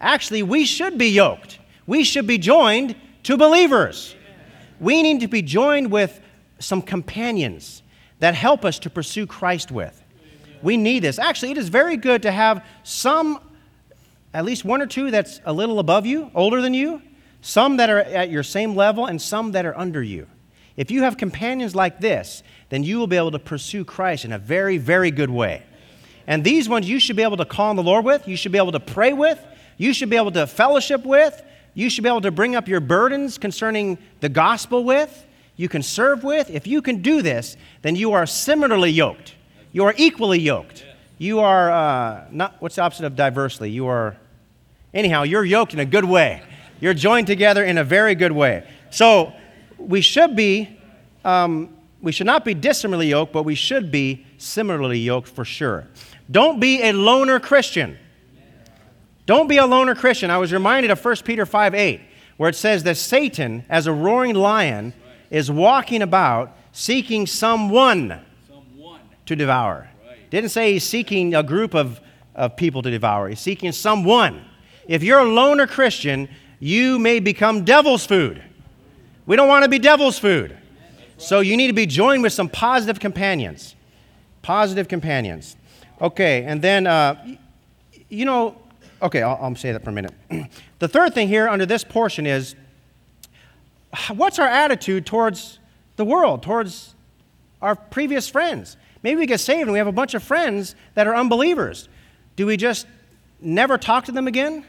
Actually, 0.00 0.42
we 0.42 0.64
should 0.64 0.98
be 0.98 1.08
yoked. 1.08 1.58
We 1.86 2.04
should 2.04 2.26
be 2.26 2.38
joined 2.38 2.96
to 3.24 3.36
believers. 3.36 4.14
We 4.78 5.02
need 5.02 5.20
to 5.20 5.28
be 5.28 5.42
joined 5.42 5.90
with 5.90 6.20
some 6.58 6.82
companions 6.82 7.82
that 8.18 8.34
help 8.34 8.64
us 8.64 8.78
to 8.80 8.90
pursue 8.90 9.26
Christ 9.26 9.70
with. 9.70 10.02
We 10.62 10.76
need 10.76 11.00
this. 11.00 11.18
Actually, 11.18 11.52
it 11.52 11.58
is 11.58 11.68
very 11.68 11.96
good 11.96 12.22
to 12.22 12.30
have 12.30 12.64
some, 12.82 13.40
at 14.34 14.44
least 14.44 14.64
one 14.64 14.82
or 14.82 14.86
two 14.86 15.10
that's 15.10 15.40
a 15.44 15.52
little 15.52 15.78
above 15.78 16.04
you, 16.04 16.30
older 16.34 16.60
than 16.60 16.74
you, 16.74 17.00
some 17.40 17.78
that 17.78 17.88
are 17.88 18.00
at 18.00 18.30
your 18.30 18.42
same 18.42 18.76
level, 18.76 19.06
and 19.06 19.20
some 19.20 19.52
that 19.52 19.64
are 19.64 19.76
under 19.78 20.02
you. 20.02 20.26
If 20.76 20.90
you 20.90 21.02
have 21.02 21.16
companions 21.16 21.74
like 21.74 22.00
this, 22.00 22.42
then 22.70 22.82
you 22.82 22.98
will 22.98 23.06
be 23.06 23.16
able 23.16 23.32
to 23.32 23.38
pursue 23.38 23.84
Christ 23.84 24.24
in 24.24 24.32
a 24.32 24.38
very, 24.38 24.78
very 24.78 25.10
good 25.10 25.30
way. 25.30 25.62
And 26.26 26.42
these 26.42 26.68
ones 26.68 26.88
you 26.88 26.98
should 26.98 27.16
be 27.16 27.22
able 27.22 27.36
to 27.36 27.44
call 27.44 27.70
on 27.70 27.76
the 27.76 27.82
Lord 27.82 28.04
with, 28.04 28.26
you 28.26 28.36
should 28.36 28.52
be 28.52 28.58
able 28.58 28.72
to 28.72 28.80
pray 28.80 29.12
with, 29.12 29.38
you 29.76 29.92
should 29.92 30.08
be 30.08 30.16
able 30.16 30.32
to 30.32 30.46
fellowship 30.46 31.04
with, 31.04 31.42
you 31.74 31.90
should 31.90 32.04
be 32.04 32.08
able 32.08 32.20
to 32.22 32.30
bring 32.30 32.56
up 32.56 32.68
your 32.68 32.80
burdens 32.80 33.38
concerning 33.38 33.98
the 34.20 34.28
gospel 34.28 34.84
with, 34.84 35.26
you 35.56 35.68
can 35.68 35.82
serve 35.82 36.24
with. 36.24 36.48
If 36.48 36.66
you 36.66 36.80
can 36.80 37.02
do 37.02 37.20
this, 37.20 37.56
then 37.82 37.94
you 37.94 38.12
are 38.12 38.26
similarly 38.26 38.90
yoked. 38.90 39.34
You 39.72 39.84
are 39.84 39.94
equally 39.96 40.38
yoked. 40.38 40.84
You 41.18 41.40
are 41.40 41.70
uh, 41.70 42.24
not, 42.30 42.56
what's 42.60 42.76
the 42.76 42.82
opposite 42.82 43.04
of 43.04 43.14
diversely? 43.14 43.70
You 43.70 43.86
are, 43.86 44.16
anyhow, 44.94 45.24
you're 45.24 45.44
yoked 45.44 45.74
in 45.74 45.80
a 45.80 45.84
good 45.84 46.04
way. 46.04 46.42
You're 46.80 46.94
joined 46.94 47.26
together 47.26 47.62
in 47.62 47.76
a 47.76 47.84
very 47.84 48.14
good 48.14 48.32
way. 48.32 48.66
So 48.90 49.34
we 49.76 50.00
should 50.00 50.34
be, 50.34 50.78
um, 51.24 51.76
we 52.02 52.12
should 52.12 52.26
not 52.26 52.44
be 52.44 52.54
dissimilarly 52.54 53.08
yoked, 53.08 53.32
but 53.32 53.44
we 53.44 53.54
should 53.54 53.90
be 53.90 54.26
similarly 54.38 54.98
yoked 54.98 55.28
for 55.28 55.44
sure. 55.44 55.86
Don't 56.30 56.60
be 56.60 56.82
a 56.82 56.92
loner 56.92 57.40
Christian. 57.40 57.98
Don't 59.26 59.48
be 59.48 59.58
a 59.58 59.66
loner 59.66 59.94
Christian. 59.94 60.30
I 60.30 60.38
was 60.38 60.52
reminded 60.52 60.90
of 60.90 61.04
1 61.04 61.16
Peter 61.24 61.44
5 61.44 61.74
8, 61.74 62.00
where 62.36 62.48
it 62.48 62.56
says 62.56 62.84
that 62.84 62.96
Satan, 62.96 63.64
as 63.68 63.86
a 63.86 63.92
roaring 63.92 64.34
lion, 64.34 64.94
is 65.30 65.50
walking 65.50 66.02
about 66.02 66.56
seeking 66.72 67.26
someone, 67.26 68.20
to 69.26 69.36
devour. 69.36 69.88
Didn't 70.30 70.50
say 70.50 70.72
he's 70.72 70.82
seeking 70.82 71.36
a 71.36 71.42
group 71.44 71.74
of, 71.74 72.00
of 72.34 72.56
people 72.56 72.82
to 72.82 72.90
devour, 72.90 73.28
he's 73.28 73.38
seeking 73.38 73.70
someone. 73.70 74.44
If 74.88 75.04
you're 75.04 75.20
a 75.20 75.24
loner 75.24 75.68
Christian, 75.68 76.28
you 76.58 76.98
may 76.98 77.20
become 77.20 77.64
devil's 77.64 78.04
food. 78.04 78.42
We 79.26 79.36
don't 79.36 79.46
want 79.46 79.62
to 79.62 79.68
be 79.70 79.78
devil's 79.78 80.18
food. 80.18 80.56
So 81.20 81.40
you 81.40 81.58
need 81.58 81.66
to 81.66 81.74
be 81.74 81.84
joined 81.84 82.22
with 82.22 82.32
some 82.32 82.48
positive 82.48 82.98
companions. 82.98 83.74
Positive 84.40 84.88
companions. 84.88 85.54
Okay, 86.00 86.44
and 86.44 86.62
then, 86.62 86.86
uh, 86.86 87.36
you 88.08 88.24
know, 88.24 88.56
okay, 89.02 89.20
I'll, 89.20 89.38
I'll 89.38 89.54
say 89.54 89.70
that 89.72 89.84
for 89.84 89.90
a 89.90 89.92
minute. 89.92 90.14
the 90.78 90.88
third 90.88 91.12
thing 91.12 91.28
here 91.28 91.46
under 91.46 91.66
this 91.66 91.84
portion 91.84 92.26
is 92.26 92.54
what's 94.14 94.38
our 94.38 94.48
attitude 94.48 95.04
towards 95.04 95.58
the 95.96 96.06
world, 96.06 96.42
towards 96.42 96.94
our 97.60 97.76
previous 97.76 98.26
friends? 98.30 98.78
Maybe 99.02 99.20
we 99.20 99.26
get 99.26 99.40
saved 99.40 99.64
and 99.64 99.72
we 99.72 99.78
have 99.78 99.86
a 99.86 99.92
bunch 99.92 100.14
of 100.14 100.22
friends 100.22 100.74
that 100.94 101.06
are 101.06 101.14
unbelievers. 101.14 101.90
Do 102.36 102.46
we 102.46 102.56
just 102.56 102.86
never 103.42 103.76
talk 103.76 104.06
to 104.06 104.12
them 104.12 104.26
again? 104.26 104.64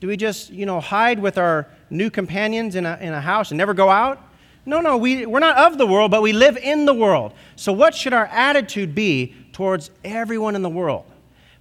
Do 0.00 0.08
we 0.08 0.16
just, 0.16 0.50
you 0.50 0.66
know, 0.66 0.80
hide 0.80 1.20
with 1.20 1.38
our 1.38 1.68
new 1.88 2.10
companions 2.10 2.74
in 2.74 2.84
a, 2.84 2.98
in 3.00 3.12
a 3.12 3.20
house 3.20 3.52
and 3.52 3.58
never 3.58 3.74
go 3.74 3.90
out? 3.90 4.26
No, 4.66 4.80
no, 4.80 4.96
we, 4.96 5.26
we're 5.26 5.40
not 5.40 5.56
of 5.56 5.78
the 5.78 5.86
world, 5.86 6.10
but 6.10 6.22
we 6.22 6.32
live 6.32 6.56
in 6.56 6.84
the 6.84 6.94
world. 6.94 7.32
So, 7.56 7.72
what 7.72 7.94
should 7.94 8.12
our 8.12 8.26
attitude 8.26 8.94
be 8.94 9.34
towards 9.52 9.90
everyone 10.04 10.54
in 10.54 10.62
the 10.62 10.68
world? 10.68 11.04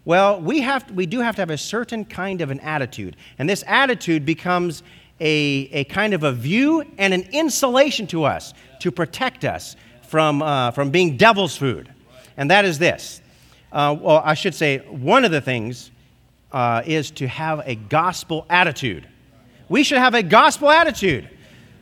Well, 0.05 0.41
we, 0.41 0.61
have, 0.61 0.89
we 0.91 1.05
do 1.05 1.19
have 1.19 1.35
to 1.35 1.41
have 1.41 1.49
a 1.49 1.57
certain 1.57 2.03
kind 2.05 2.41
of 2.41 2.51
an 2.51 2.59
attitude. 2.61 3.15
And 3.37 3.49
this 3.49 3.63
attitude 3.67 4.25
becomes 4.25 4.83
a, 5.19 5.69
a 5.71 5.83
kind 5.85 6.13
of 6.13 6.23
a 6.23 6.31
view 6.31 6.83
and 6.97 7.13
an 7.13 7.27
insulation 7.31 8.07
to 8.07 8.23
us 8.23 8.53
to 8.79 8.91
protect 8.91 9.45
us 9.45 9.75
from, 10.07 10.41
uh, 10.41 10.71
from 10.71 10.89
being 10.89 11.17
devil's 11.17 11.55
food. 11.55 11.93
And 12.37 12.49
that 12.51 12.65
is 12.65 12.79
this. 12.79 13.21
Uh, 13.71 13.95
well, 13.99 14.21
I 14.25 14.33
should 14.33 14.55
say, 14.55 14.79
one 14.79 15.25
of 15.25 15.31
the 15.31 15.41
things 15.41 15.91
uh, 16.51 16.81
is 16.85 17.11
to 17.11 17.27
have 17.27 17.61
a 17.65 17.75
gospel 17.75 18.45
attitude. 18.49 19.07
We 19.67 19.83
should 19.83 19.99
have 19.99 20.15
a 20.15 20.23
gospel 20.23 20.69
attitude. 20.69 21.29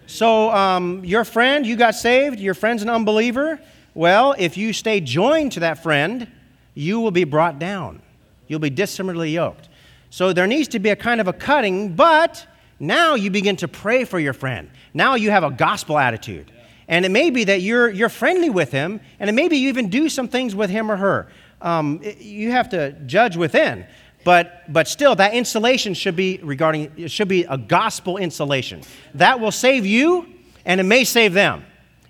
So, 0.09 0.49
um, 0.51 1.03
your 1.03 1.25
friend, 1.25 1.67
you 1.67 1.75
got 1.75 1.93
saved, 1.93 2.39
your 2.39 2.53
friend's 2.53 2.81
an 2.81 2.89
unbeliever. 2.89 3.59
Well, 3.93 4.35
if 4.37 4.55
you 4.55 4.71
stay 4.71 5.01
joined 5.01 5.51
to 5.51 5.59
that 5.59 5.83
friend, 5.83 6.27
you 6.75 7.01
will 7.01 7.11
be 7.11 7.25
brought 7.25 7.59
down. 7.59 8.01
You'll 8.47 8.61
be 8.61 8.69
dissimilarly 8.69 9.31
yoked. 9.31 9.67
So, 10.09 10.31
there 10.31 10.47
needs 10.47 10.69
to 10.69 10.79
be 10.79 10.91
a 10.91 10.95
kind 10.95 11.19
of 11.19 11.27
a 11.27 11.33
cutting, 11.33 11.93
but 11.93 12.47
now 12.79 13.15
you 13.15 13.29
begin 13.29 13.57
to 13.57 13.67
pray 13.67 14.05
for 14.05 14.17
your 14.17 14.31
friend. 14.31 14.69
Now 14.93 15.15
you 15.15 15.29
have 15.29 15.43
a 15.43 15.51
gospel 15.51 15.97
attitude. 15.97 16.53
And 16.87 17.03
it 17.03 17.09
may 17.09 17.29
be 17.29 17.43
that 17.43 17.61
you're, 17.61 17.89
you're 17.89 18.07
friendly 18.07 18.49
with 18.49 18.71
him, 18.71 19.01
and 19.19 19.29
it 19.29 19.33
may 19.33 19.49
be 19.49 19.57
you 19.57 19.67
even 19.67 19.89
do 19.89 20.07
some 20.07 20.29
things 20.29 20.55
with 20.55 20.69
him 20.69 20.89
or 20.89 20.95
her. 20.95 21.27
Um, 21.61 22.01
you 22.17 22.51
have 22.51 22.69
to 22.69 22.93
judge 23.05 23.35
within. 23.35 23.85
But, 24.27 24.63
but 24.67 24.89
still, 24.89 25.15
that 25.15 25.33
insulation 25.33 25.93
should 25.93 26.17
be 26.17 26.37
regarding, 26.43 26.91
it 26.97 27.11
should 27.11 27.29
be 27.29 27.45
a 27.45 27.57
gospel 27.57 28.17
insulation. 28.17 28.81
That 29.13 29.39
will 29.39 29.53
save 29.53 29.85
you, 29.85 30.27
and 30.65 30.81
it 30.81 30.83
may 30.83 31.05
save 31.05 31.31
them. 31.31 31.63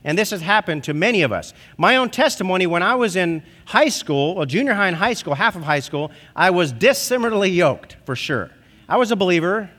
And 0.03 0.17
this 0.17 0.31
has 0.31 0.41
happened 0.41 0.83
to 0.85 0.95
many 0.95 1.21
of 1.21 1.31
us. 1.31 1.53
My 1.77 1.97
own 1.97 2.09
testimony 2.09 2.65
when 2.65 2.81
I 2.81 2.95
was 2.95 3.15
in 3.15 3.43
high 3.65 3.89
school, 3.89 4.31
or 4.31 4.47
junior 4.47 4.73
high 4.73 4.87
and 4.87 4.95
high 4.95 5.13
school, 5.13 5.35
half 5.35 5.55
of 5.55 5.61
high 5.61 5.79
school, 5.79 6.09
I 6.35 6.49
was 6.49 6.71
dissimilarly 6.71 7.51
yoked, 7.51 7.97
for 8.03 8.15
sure. 8.15 8.49
I 8.89 8.97
was 8.97 9.11
a 9.11 9.15
believer. 9.15 9.69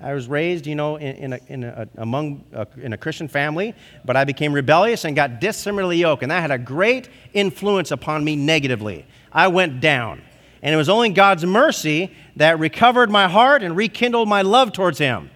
I 0.00 0.14
was 0.14 0.28
raised, 0.28 0.68
you 0.68 0.76
know, 0.76 0.98
in, 0.98 1.16
in, 1.16 1.32
a, 1.32 1.40
in, 1.48 1.64
a, 1.64 1.88
among 1.96 2.44
a, 2.52 2.68
in 2.80 2.92
a 2.92 2.96
Christian 2.96 3.26
family, 3.26 3.74
but 4.04 4.16
I 4.16 4.22
became 4.22 4.52
rebellious 4.52 5.04
and 5.04 5.16
got 5.16 5.40
dissimilarly 5.40 5.96
yoked, 5.96 6.22
and 6.22 6.30
that 6.30 6.42
had 6.42 6.52
a 6.52 6.58
great 6.58 7.08
influence 7.34 7.90
upon 7.90 8.22
me 8.22 8.36
negatively. 8.36 9.04
I 9.32 9.48
went 9.48 9.80
down. 9.80 10.22
And 10.62 10.74
it 10.74 10.76
was 10.76 10.88
only 10.88 11.10
God's 11.10 11.44
mercy 11.46 12.12
that 12.36 12.58
recovered 12.58 13.10
my 13.10 13.28
heart 13.28 13.62
and 13.62 13.76
rekindled 13.76 14.28
my 14.28 14.42
love 14.42 14.72
towards 14.72 14.98
Him. 14.98 15.30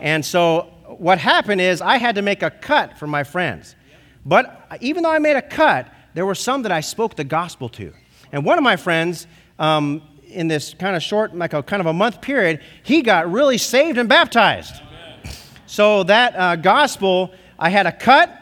And 0.00 0.24
so 0.24 0.72
what 0.86 1.18
happened 1.18 1.60
is 1.60 1.80
I 1.80 1.96
had 1.98 2.14
to 2.16 2.22
make 2.22 2.42
a 2.42 2.50
cut 2.50 2.98
for 2.98 3.06
my 3.06 3.24
friends. 3.24 3.74
But 4.24 4.68
even 4.80 5.02
though 5.02 5.10
I 5.10 5.18
made 5.18 5.36
a 5.36 5.42
cut, 5.42 5.92
there 6.14 6.26
were 6.26 6.34
some 6.34 6.62
that 6.62 6.72
I 6.72 6.80
spoke 6.80 7.16
the 7.16 7.24
gospel 7.24 7.68
to. 7.70 7.92
And 8.30 8.44
one 8.44 8.58
of 8.58 8.64
my 8.64 8.76
friends, 8.76 9.26
um, 9.58 10.02
in 10.28 10.48
this 10.48 10.74
kind 10.74 10.96
of 10.96 11.02
short, 11.02 11.36
like 11.36 11.52
a 11.52 11.62
kind 11.62 11.80
of 11.80 11.86
a 11.86 11.92
month 11.92 12.20
period, 12.20 12.60
he 12.82 13.02
got 13.02 13.30
really 13.30 13.58
saved 13.58 13.98
and 13.98 14.08
baptized. 14.08 14.74
So 15.66 16.02
that 16.04 16.36
uh, 16.36 16.56
gospel, 16.56 17.32
I 17.58 17.68
had 17.70 17.86
a 17.86 17.92
cut. 17.92 18.38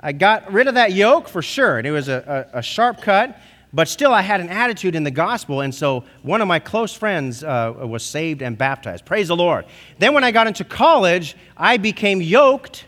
I 0.00 0.12
got 0.12 0.52
rid 0.52 0.66
of 0.66 0.74
that 0.74 0.92
yoke 0.92 1.28
for 1.28 1.42
sure. 1.42 1.78
And 1.78 1.86
it 1.86 1.90
was 1.90 2.08
a, 2.08 2.48
a, 2.54 2.58
a 2.58 2.62
sharp 2.62 3.02
cut, 3.02 3.38
but 3.72 3.88
still 3.88 4.12
I 4.12 4.22
had 4.22 4.40
an 4.40 4.48
attitude 4.48 4.94
in 4.94 5.04
the 5.04 5.10
gospel. 5.10 5.60
And 5.60 5.74
so 5.74 6.04
one 6.22 6.40
of 6.40 6.48
my 6.48 6.58
close 6.58 6.92
friends 6.92 7.44
uh, 7.44 7.74
was 7.78 8.04
saved 8.04 8.42
and 8.42 8.58
baptized. 8.58 9.04
Praise 9.04 9.28
the 9.28 9.36
Lord. 9.36 9.66
Then 9.98 10.14
when 10.14 10.24
I 10.24 10.32
got 10.32 10.46
into 10.46 10.64
college, 10.64 11.36
I 11.56 11.76
became 11.76 12.20
yoked, 12.20 12.86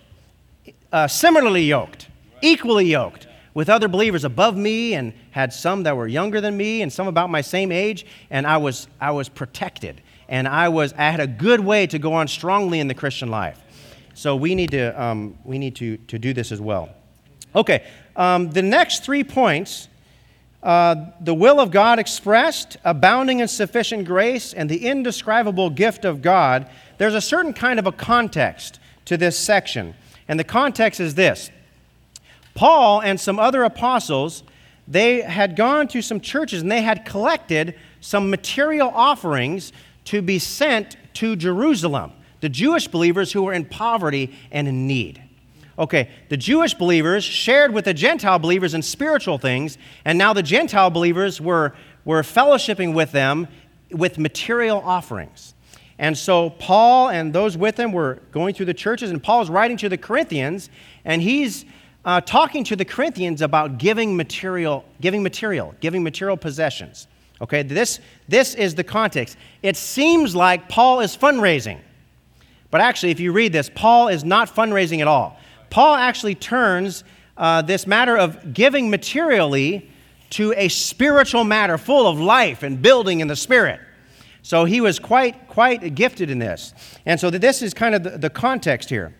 uh, 0.92 1.06
similarly 1.06 1.64
yoked, 1.64 2.08
equally 2.40 2.86
yoked 2.86 3.28
with 3.54 3.68
other 3.68 3.86
believers 3.86 4.24
above 4.24 4.56
me 4.56 4.94
and 4.94 5.12
had 5.30 5.52
some 5.52 5.82
that 5.84 5.96
were 5.96 6.08
younger 6.08 6.40
than 6.40 6.56
me 6.56 6.82
and 6.82 6.92
some 6.92 7.06
about 7.06 7.30
my 7.30 7.42
same 7.42 7.70
age. 7.70 8.06
And 8.30 8.46
I 8.46 8.56
was, 8.56 8.88
I 9.00 9.10
was 9.12 9.28
protected. 9.28 10.00
And 10.28 10.48
I, 10.48 10.68
was, 10.68 10.94
I 10.94 11.10
had 11.10 11.20
a 11.20 11.26
good 11.26 11.60
way 11.60 11.86
to 11.88 11.98
go 11.98 12.14
on 12.14 12.26
strongly 12.26 12.80
in 12.80 12.88
the 12.88 12.94
Christian 12.94 13.30
life. 13.30 13.60
So 14.14 14.34
we 14.36 14.54
need 14.54 14.70
to, 14.70 15.00
um, 15.00 15.38
we 15.44 15.58
need 15.58 15.76
to, 15.76 15.96
to 15.96 16.18
do 16.18 16.32
this 16.32 16.52
as 16.52 16.60
well. 16.60 16.90
Okay, 17.54 17.86
um, 18.16 18.50
the 18.50 18.62
next 18.62 19.04
three 19.04 19.24
points 19.24 19.88
uh, 20.62 20.94
the 21.20 21.34
will 21.34 21.58
of 21.58 21.70
God 21.70 21.98
expressed, 21.98 22.76
abounding 22.84 23.40
in 23.40 23.48
sufficient 23.48 24.06
grace, 24.06 24.52
and 24.52 24.70
the 24.70 24.86
indescribable 24.86 25.70
gift 25.70 26.04
of 26.04 26.22
God. 26.22 26.68
There's 26.98 27.14
a 27.14 27.20
certain 27.20 27.52
kind 27.52 27.78
of 27.78 27.86
a 27.86 27.92
context 27.92 28.78
to 29.06 29.16
this 29.16 29.36
section. 29.38 29.94
And 30.28 30.38
the 30.38 30.44
context 30.44 31.00
is 31.00 31.14
this 31.14 31.50
Paul 32.54 33.00
and 33.02 33.18
some 33.20 33.38
other 33.38 33.64
apostles, 33.64 34.44
they 34.86 35.22
had 35.22 35.56
gone 35.56 35.88
to 35.88 36.02
some 36.02 36.20
churches 36.20 36.62
and 36.62 36.70
they 36.70 36.82
had 36.82 37.04
collected 37.04 37.74
some 38.00 38.30
material 38.30 38.90
offerings 38.94 39.72
to 40.04 40.22
be 40.22 40.38
sent 40.38 40.96
to 41.14 41.36
Jerusalem, 41.36 42.12
the 42.40 42.48
Jewish 42.48 42.88
believers 42.88 43.32
who 43.32 43.42
were 43.42 43.52
in 43.52 43.64
poverty 43.64 44.36
and 44.50 44.66
in 44.68 44.86
need. 44.86 45.21
Okay, 45.82 46.08
the 46.28 46.36
Jewish 46.36 46.74
believers 46.74 47.24
shared 47.24 47.74
with 47.74 47.86
the 47.86 47.92
Gentile 47.92 48.38
believers 48.38 48.72
in 48.72 48.82
spiritual 48.82 49.36
things, 49.36 49.78
and 50.04 50.16
now 50.16 50.32
the 50.32 50.42
Gentile 50.42 50.90
believers 50.90 51.40
were, 51.40 51.74
were 52.04 52.22
fellowshipping 52.22 52.94
with 52.94 53.10
them 53.10 53.48
with 53.90 54.16
material 54.16 54.78
offerings. 54.78 55.54
And 55.98 56.16
so 56.16 56.50
Paul 56.50 57.08
and 57.08 57.32
those 57.32 57.56
with 57.56 57.80
him 57.80 57.90
were 57.90 58.20
going 58.30 58.54
through 58.54 58.66
the 58.66 58.74
churches, 58.74 59.10
and 59.10 59.20
Paul's 59.20 59.50
writing 59.50 59.76
to 59.78 59.88
the 59.88 59.98
Corinthians, 59.98 60.70
and 61.04 61.20
he's 61.20 61.64
uh, 62.04 62.20
talking 62.20 62.62
to 62.62 62.76
the 62.76 62.84
Corinthians 62.84 63.42
about 63.42 63.78
giving 63.78 64.16
material, 64.16 64.84
giving 65.00 65.20
material, 65.20 65.74
giving 65.80 66.04
material 66.04 66.36
possessions. 66.36 67.08
Okay, 67.40 67.64
this, 67.64 67.98
this 68.28 68.54
is 68.54 68.76
the 68.76 68.84
context. 68.84 69.36
It 69.64 69.76
seems 69.76 70.36
like 70.36 70.68
Paul 70.68 71.00
is 71.00 71.16
fundraising. 71.16 71.80
But 72.70 72.82
actually, 72.82 73.10
if 73.10 73.18
you 73.18 73.32
read 73.32 73.52
this, 73.52 73.68
Paul 73.68 74.06
is 74.06 74.22
not 74.22 74.48
fundraising 74.48 75.00
at 75.00 75.08
all. 75.08 75.38
Paul 75.72 75.94
actually 75.94 76.34
turns 76.34 77.02
uh, 77.38 77.62
this 77.62 77.86
matter 77.86 78.14
of 78.14 78.52
giving 78.52 78.90
materially 78.90 79.88
to 80.28 80.52
a 80.54 80.68
spiritual 80.68 81.44
matter 81.44 81.78
full 81.78 82.06
of 82.06 82.20
life 82.20 82.62
and 82.62 82.82
building 82.82 83.20
in 83.20 83.28
the 83.28 83.36
spirit. 83.36 83.80
So 84.42 84.66
he 84.66 84.82
was 84.82 84.98
quite, 84.98 85.48
quite 85.48 85.94
gifted 85.94 86.28
in 86.28 86.38
this. 86.38 86.74
And 87.06 87.18
so 87.18 87.30
this 87.30 87.62
is 87.62 87.72
kind 87.72 87.94
of 87.94 88.02
the, 88.02 88.18
the 88.18 88.28
context 88.28 88.90
here. 88.90 89.14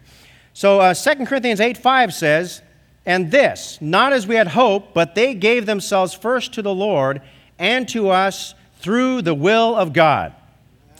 So 0.52 0.78
uh, 0.78 0.92
2 0.92 1.24
Corinthians 1.24 1.58
8 1.58 1.78
5 1.78 2.12
says, 2.12 2.60
And 3.06 3.30
this, 3.30 3.78
not 3.80 4.12
as 4.12 4.26
we 4.26 4.34
had 4.34 4.48
hoped, 4.48 4.92
but 4.92 5.14
they 5.14 5.32
gave 5.32 5.64
themselves 5.64 6.12
first 6.12 6.52
to 6.52 6.60
the 6.60 6.74
Lord 6.74 7.22
and 7.58 7.88
to 7.88 8.10
us 8.10 8.54
through 8.78 9.22
the 9.22 9.34
will 9.34 9.74
of 9.74 9.94
God. 9.94 10.34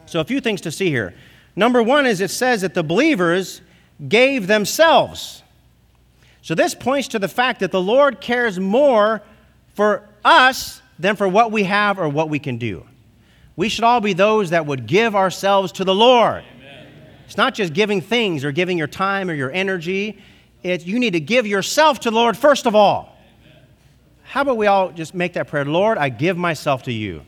So, 0.06 0.18
a 0.20 0.24
few 0.24 0.40
things 0.40 0.62
to 0.62 0.70
see 0.70 0.88
here. 0.88 1.14
Number 1.56 1.82
one 1.82 2.06
is 2.06 2.22
it 2.22 2.30
says 2.30 2.62
that 2.62 2.72
the 2.72 2.82
believers 2.82 3.60
gave 4.08 4.46
themselves. 4.46 5.41
So, 6.42 6.55
this 6.55 6.74
points 6.74 7.09
to 7.09 7.18
the 7.18 7.28
fact 7.28 7.61
that 7.61 7.70
the 7.70 7.81
Lord 7.81 8.20
cares 8.20 8.59
more 8.59 9.22
for 9.74 10.09
us 10.24 10.83
than 10.98 11.16
for 11.16 11.28
what 11.28 11.52
we 11.52 11.64
have 11.64 11.98
or 11.98 12.09
what 12.09 12.28
we 12.28 12.38
can 12.38 12.59
do. 12.59 12.87
We 13.55 13.68
should 13.68 13.85
all 13.85 14.00
be 14.00 14.12
those 14.12 14.50
that 14.50 14.66
would 14.66 14.87
give 14.87 15.14
ourselves 15.14 15.72
to 15.72 15.85
the 15.85 15.94
Lord. 15.94 16.44
Amen. 16.57 16.88
It's 17.26 17.37
not 17.37 17.55
just 17.55 17.72
giving 17.72 18.00
things 18.00 18.44
or 18.44 18.52
giving 18.52 18.76
your 18.76 18.87
time 18.87 19.31
or 19.31 19.35
your 19.35 19.52
energy. 19.52 20.18
It, 20.62 20.85
you 20.87 20.98
need 20.98 21.12
to 21.12 21.20
give 21.20 21.46
yourself 21.46 22.00
to 22.00 22.11
the 22.11 22.16
Lord 22.16 22.37
first 22.37 22.66
of 22.66 22.74
all. 22.74 23.16
How 24.22 24.40
about 24.40 24.57
we 24.57 24.66
all 24.66 24.90
just 24.90 25.14
make 25.14 25.35
that 25.35 25.48
prayer? 25.48 25.64
Lord, 25.64 25.98
I 25.98 26.09
give 26.09 26.37
myself 26.37 26.85
to 26.85 26.92
you. 26.92 27.22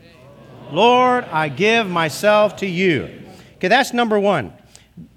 Lord, 0.72 1.24
I 1.24 1.50
give 1.50 1.86
myself 1.86 2.56
to 2.56 2.66
you. 2.66 3.10
Okay, 3.56 3.68
that's 3.68 3.92
number 3.92 4.18
one. 4.18 4.52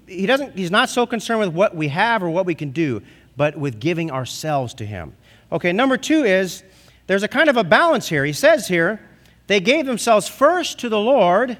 He 0.06 0.26
doesn't, 0.26 0.54
he's 0.54 0.70
not 0.70 0.88
so 0.88 1.06
concerned 1.06 1.40
with 1.40 1.50
what 1.50 1.74
we 1.74 1.88
have 1.88 2.22
or 2.22 2.30
what 2.30 2.46
we 2.46 2.54
can 2.54 2.70
do, 2.70 3.02
but 3.38 3.56
with 3.56 3.80
giving 3.80 4.10
ourselves 4.10 4.74
to 4.74 4.84
him. 4.84 5.14
Okay, 5.50 5.72
number 5.72 5.96
two 5.96 6.24
is 6.24 6.64
there's 7.06 7.22
a 7.22 7.28
kind 7.28 7.48
of 7.48 7.56
a 7.56 7.64
balance 7.64 8.08
here. 8.08 8.24
He 8.24 8.34
says 8.34 8.68
here, 8.68 9.00
they 9.46 9.60
gave 9.60 9.86
themselves 9.86 10.28
first 10.28 10.80
to 10.80 10.90
the 10.90 10.98
Lord 10.98 11.56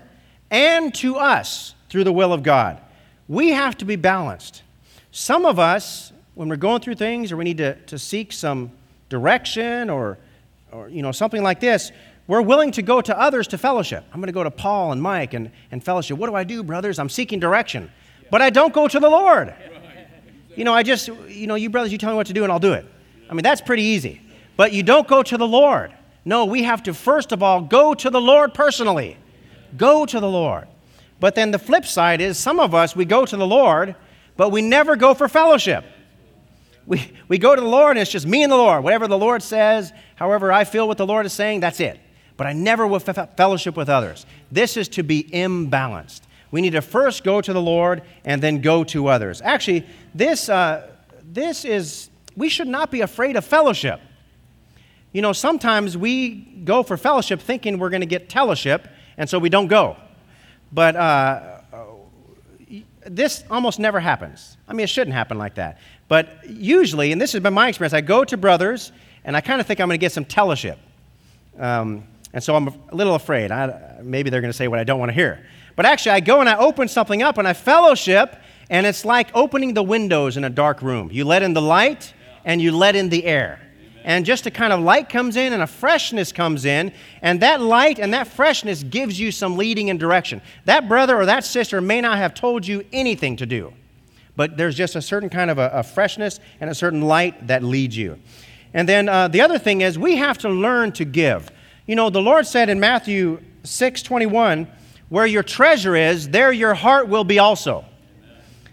and 0.51 0.95
to 0.97 1.17
us 1.17 1.75
through 1.89 2.05
the 2.05 2.13
will 2.13 2.33
of 2.35 2.43
God. 2.43 2.81
We 3.29 3.51
have 3.51 3.79
to 3.79 3.85
be 3.85 3.97
balanced. 3.97 4.63
Some 5.13 5.47
of 5.47 5.59
us, 5.59 6.13
when 6.35 6.49
we're 6.49 6.57
going 6.57 6.83
through 6.83 6.97
things 6.97 7.31
or 7.33 7.37
we 7.37 7.45
need 7.45 7.59
to, 7.59 7.77
to 7.87 7.99
seek 7.99 8.33
some 8.33 8.73
direction 9.09 9.89
or, 9.89 10.19
or 10.73 10.89
you 10.89 11.01
know, 11.01 11.13
something 11.13 11.43
like 11.43 11.61
this, 11.61 11.93
we're 12.27 12.43
willing 12.43 12.73
to 12.73 12.83
go 12.83 13.01
to 13.01 13.19
others 13.19 13.49
to 13.49 13.59
fellowship. 13.59 14.05
I'm 14.13 14.21
going 14.21 14.27
to 14.27 14.33
go 14.33 14.45
to 14.45 14.51
Paul 14.51 14.93
and 14.93 15.01
Mike 15.01 15.33
and, 15.33 15.51
and 15.71 15.83
fellowship. 15.83 16.19
What 16.19 16.29
do 16.29 16.35
I 16.35 16.45
do, 16.45 16.63
brothers? 16.63 16.99
I'm 16.99 17.09
seeking 17.09 17.41
direction. 17.41 17.91
But 18.31 18.43
I 18.43 18.51
don't 18.51 18.75
go 18.75 18.89
to 18.89 19.01
the 19.01 19.09
Lord. 19.09 19.55
You 20.59 20.65
know, 20.65 20.75
I 20.75 20.83
just, 20.83 21.09
you 21.29 21.47
know, 21.47 21.55
you 21.55 21.71
brothers, 21.71 21.93
you 21.93 21.99
tell 21.99 22.11
me 22.11 22.17
what 22.17 22.27
to 22.27 22.33
do 22.33 22.43
and 22.43 22.53
I'll 22.53 22.59
do 22.59 22.73
it. 22.73 22.85
I 23.31 23.35
mean, 23.35 23.43
that's 23.43 23.61
pretty 23.61 23.83
easy. 23.83 24.21
But 24.57 24.73
you 24.73 24.83
don't 24.83 25.07
go 25.07 25.23
to 25.23 25.37
the 25.37 25.47
Lord. 25.47 25.93
No, 26.25 26.45
we 26.45 26.65
have 26.65 26.83
to 26.85 26.95
first 26.95 27.33
of 27.33 27.43
all 27.43 27.61
go 27.61 27.95
to 27.95 28.11
the 28.11 28.21
Lord 28.21 28.53
personally. 28.55 29.17
Go 29.77 30.05
to 30.05 30.21
the 30.21 30.29
Lord. 30.29 30.67
But 31.21 31.35
then 31.35 31.51
the 31.51 31.59
flip 31.59 31.85
side 31.85 32.21
is 32.21 32.39
some 32.39 32.61
of 32.61 32.75
us, 32.75 32.95
we 32.95 33.05
go 33.05 33.25
to 33.25 33.37
the 33.37 33.47
Lord, 33.47 33.95
but 34.37 34.51
we 34.51 34.63
never 34.63 34.97
go 34.97 35.15
for 35.15 35.29
fellowship 35.29 35.85
we, 36.89 37.13
we 37.29 37.37
go 37.37 37.55
to 37.55 37.61
the 37.61 37.69
Lord 37.69 37.91
and 37.91 37.99
it's 38.01 38.11
just 38.11 38.27
me 38.27 38.43
and 38.43 38.51
the 38.51 38.57
Lord. 38.57 38.83
Whatever 38.83 39.07
the 39.07 39.19
Lord 39.19 39.43
says, 39.43 39.93
however 40.17 40.51
I 40.51 40.65
feel 40.65 40.89
what 40.89 40.97
the 40.97 41.07
Lord 41.07 41.27
is 41.27 41.35
saying, 41.35 41.61
that's 41.61 41.81
it. 41.81 42.01
But 42.39 42.47
I 42.47 42.55
never 42.55 42.87
will 42.87 42.99
fellowship 42.99 43.77
with 43.77 43.91
others. 43.91 44.25
This 44.51 44.77
is 44.77 44.89
to 44.91 45.03
be 45.03 45.25
imbalanced. 45.25 46.23
We 46.51 46.61
need 46.61 46.71
to 46.71 46.83
first 46.83 47.25
go 47.25 47.41
to 47.41 47.53
the 47.53 47.61
Lord 47.61 48.03
and 48.25 48.43
then 48.43 48.61
go 48.61 48.85
to 48.85 49.09
others. 49.09 49.43
Actually, 49.43 49.87
this, 50.15 50.49
uh, 50.49 50.91
this 51.23 51.65
is, 51.65 52.11
we 52.37 52.49
should 52.49 52.69
not 52.69 52.91
be 52.91 53.03
afraid 53.03 53.37
of 53.37 53.45
fellowship. 53.45 54.01
You 55.13 55.23
know, 55.23 55.33
sometimes 55.33 55.97
we 55.97 56.63
go 56.65 56.83
for 56.83 56.97
fellowship 56.97 57.41
thinking 57.41 57.79
we're 57.79 57.91
going 57.91 58.01
to 58.03 58.07
get 58.07 58.31
fellowship, 58.31 58.89
and 59.17 59.29
so 59.29 59.39
we 59.39 59.49
don't 59.49 59.69
go. 59.69 59.97
But 60.73 60.97
uh, 60.97 61.59
this 63.07 63.45
almost 63.51 63.79
never 63.79 64.01
happens. 64.01 64.57
I 64.67 64.73
mean, 64.73 64.85
it 64.85 64.89
shouldn't 64.89 65.15
happen 65.15 65.39
like 65.39 65.55
that. 65.57 65.79
But 66.09 66.49
usually, 66.49 67.13
and 67.13 67.21
this 67.21 67.33
has 67.33 67.43
been 67.43 67.55
my 67.55 67.69
experience, 67.69 67.95
I 67.95 68.01
go 68.01 68.25
to 68.25 68.37
brothers 68.37 68.93
and 69.25 69.37
I 69.37 69.41
kind 69.41 69.61
of 69.61 69.67
think 69.67 69.81
I'm 69.81 69.89
going 69.89 69.99
to 69.99 70.01
get 70.01 70.13
some 70.13 70.25
fellowship. 70.25 70.79
Um, 71.59 72.05
and 72.33 72.43
so 72.43 72.55
I'm 72.55 72.69
a 72.69 72.95
little 72.95 73.15
afraid. 73.15 73.51
I, 73.51 73.99
maybe 74.03 74.31
they're 74.31 74.41
going 74.41 74.53
to 74.53 74.57
say 74.57 74.69
what 74.69 74.79
I 74.79 74.85
don't 74.85 74.99
want 74.99 75.11
to 75.11 75.15
hear. 75.15 75.45
But 75.79 75.87
actually, 75.87 76.11
I 76.11 76.19
go 76.19 76.41
and 76.41 76.49
I 76.49 76.57
open 76.57 76.89
something 76.89 77.23
up 77.23 77.39
and 77.39 77.47
I 77.47 77.53
fellowship, 77.53 78.35
and 78.69 78.85
it's 78.85 79.05
like 79.05 79.29
opening 79.33 79.75
the 79.75 79.83
windows 79.85 80.37
in 80.37 80.43
a 80.43 80.51
dark 80.51 80.83
room. 80.83 81.09
You 81.13 81.25
let 81.25 81.45
in 81.45 81.55
the 81.55 81.63
light 81.63 82.13
and 82.45 82.61
you 82.61 82.73
let 82.73 82.97
in 82.97 83.11
the 83.11 83.25
air. 83.25 83.61
And 84.03 84.27
just 84.27 84.45
a 84.49 84.51
kind 84.51 84.73
of 84.73 84.81
light 84.81 85.09
comes 85.09 85.37
in 85.37 85.53
and 85.53 85.63
a 85.63 85.69
freshness 85.69 86.33
comes 86.33 86.65
in, 86.65 86.93
and 87.23 87.41
that 87.43 87.61
light 87.61 88.01
and 88.01 88.13
that 88.13 88.27
freshness 88.27 88.83
gives 88.83 89.21
you 89.21 89.31
some 89.31 89.57
leading 89.57 89.89
and 89.89 90.01
direction. 90.01 90.43
That 90.65 90.89
brother 90.89 91.17
or 91.17 91.27
that 91.27 91.45
sister 91.45 91.81
may 91.81 92.01
not 92.01 92.19
have 92.19 92.35
told 92.35 92.67
you 92.67 92.85
anything 92.93 93.37
to 93.37 93.47
do 93.47 93.73
but 94.39 94.57
there's 94.57 94.77
just 94.77 94.95
a 94.95 95.03
certain 95.03 95.29
kind 95.29 95.51
of 95.51 95.59
a, 95.59 95.69
a 95.75 95.83
freshness 95.83 96.39
and 96.61 96.71
a 96.71 96.75
certain 96.75 97.03
light 97.03 97.49
that 97.49 97.65
leads 97.65 97.97
you. 97.97 98.17
And 98.73 98.89
then 98.89 99.09
uh, 99.09 99.27
the 99.27 99.41
other 99.41 99.59
thing 99.59 99.81
is 99.81 99.99
we 99.99 100.15
have 100.15 100.39
to 100.39 100.49
learn 100.49 100.93
to 100.93 101.05
give. 101.05 101.51
You 101.87 101.97
know, 101.97 102.09
the 102.09 102.23
Lord 102.23 102.47
said 102.47 102.69
in 102.69 102.79
Matthew 102.79 103.41
6 103.65 104.01
21, 104.03 104.69
where 105.09 105.27
your 105.27 105.43
treasure 105.43 105.97
is, 105.97 106.29
there 106.29 106.53
your 106.53 106.75
heart 106.75 107.09
will 107.09 107.25
be 107.25 107.39
also. 107.39 107.85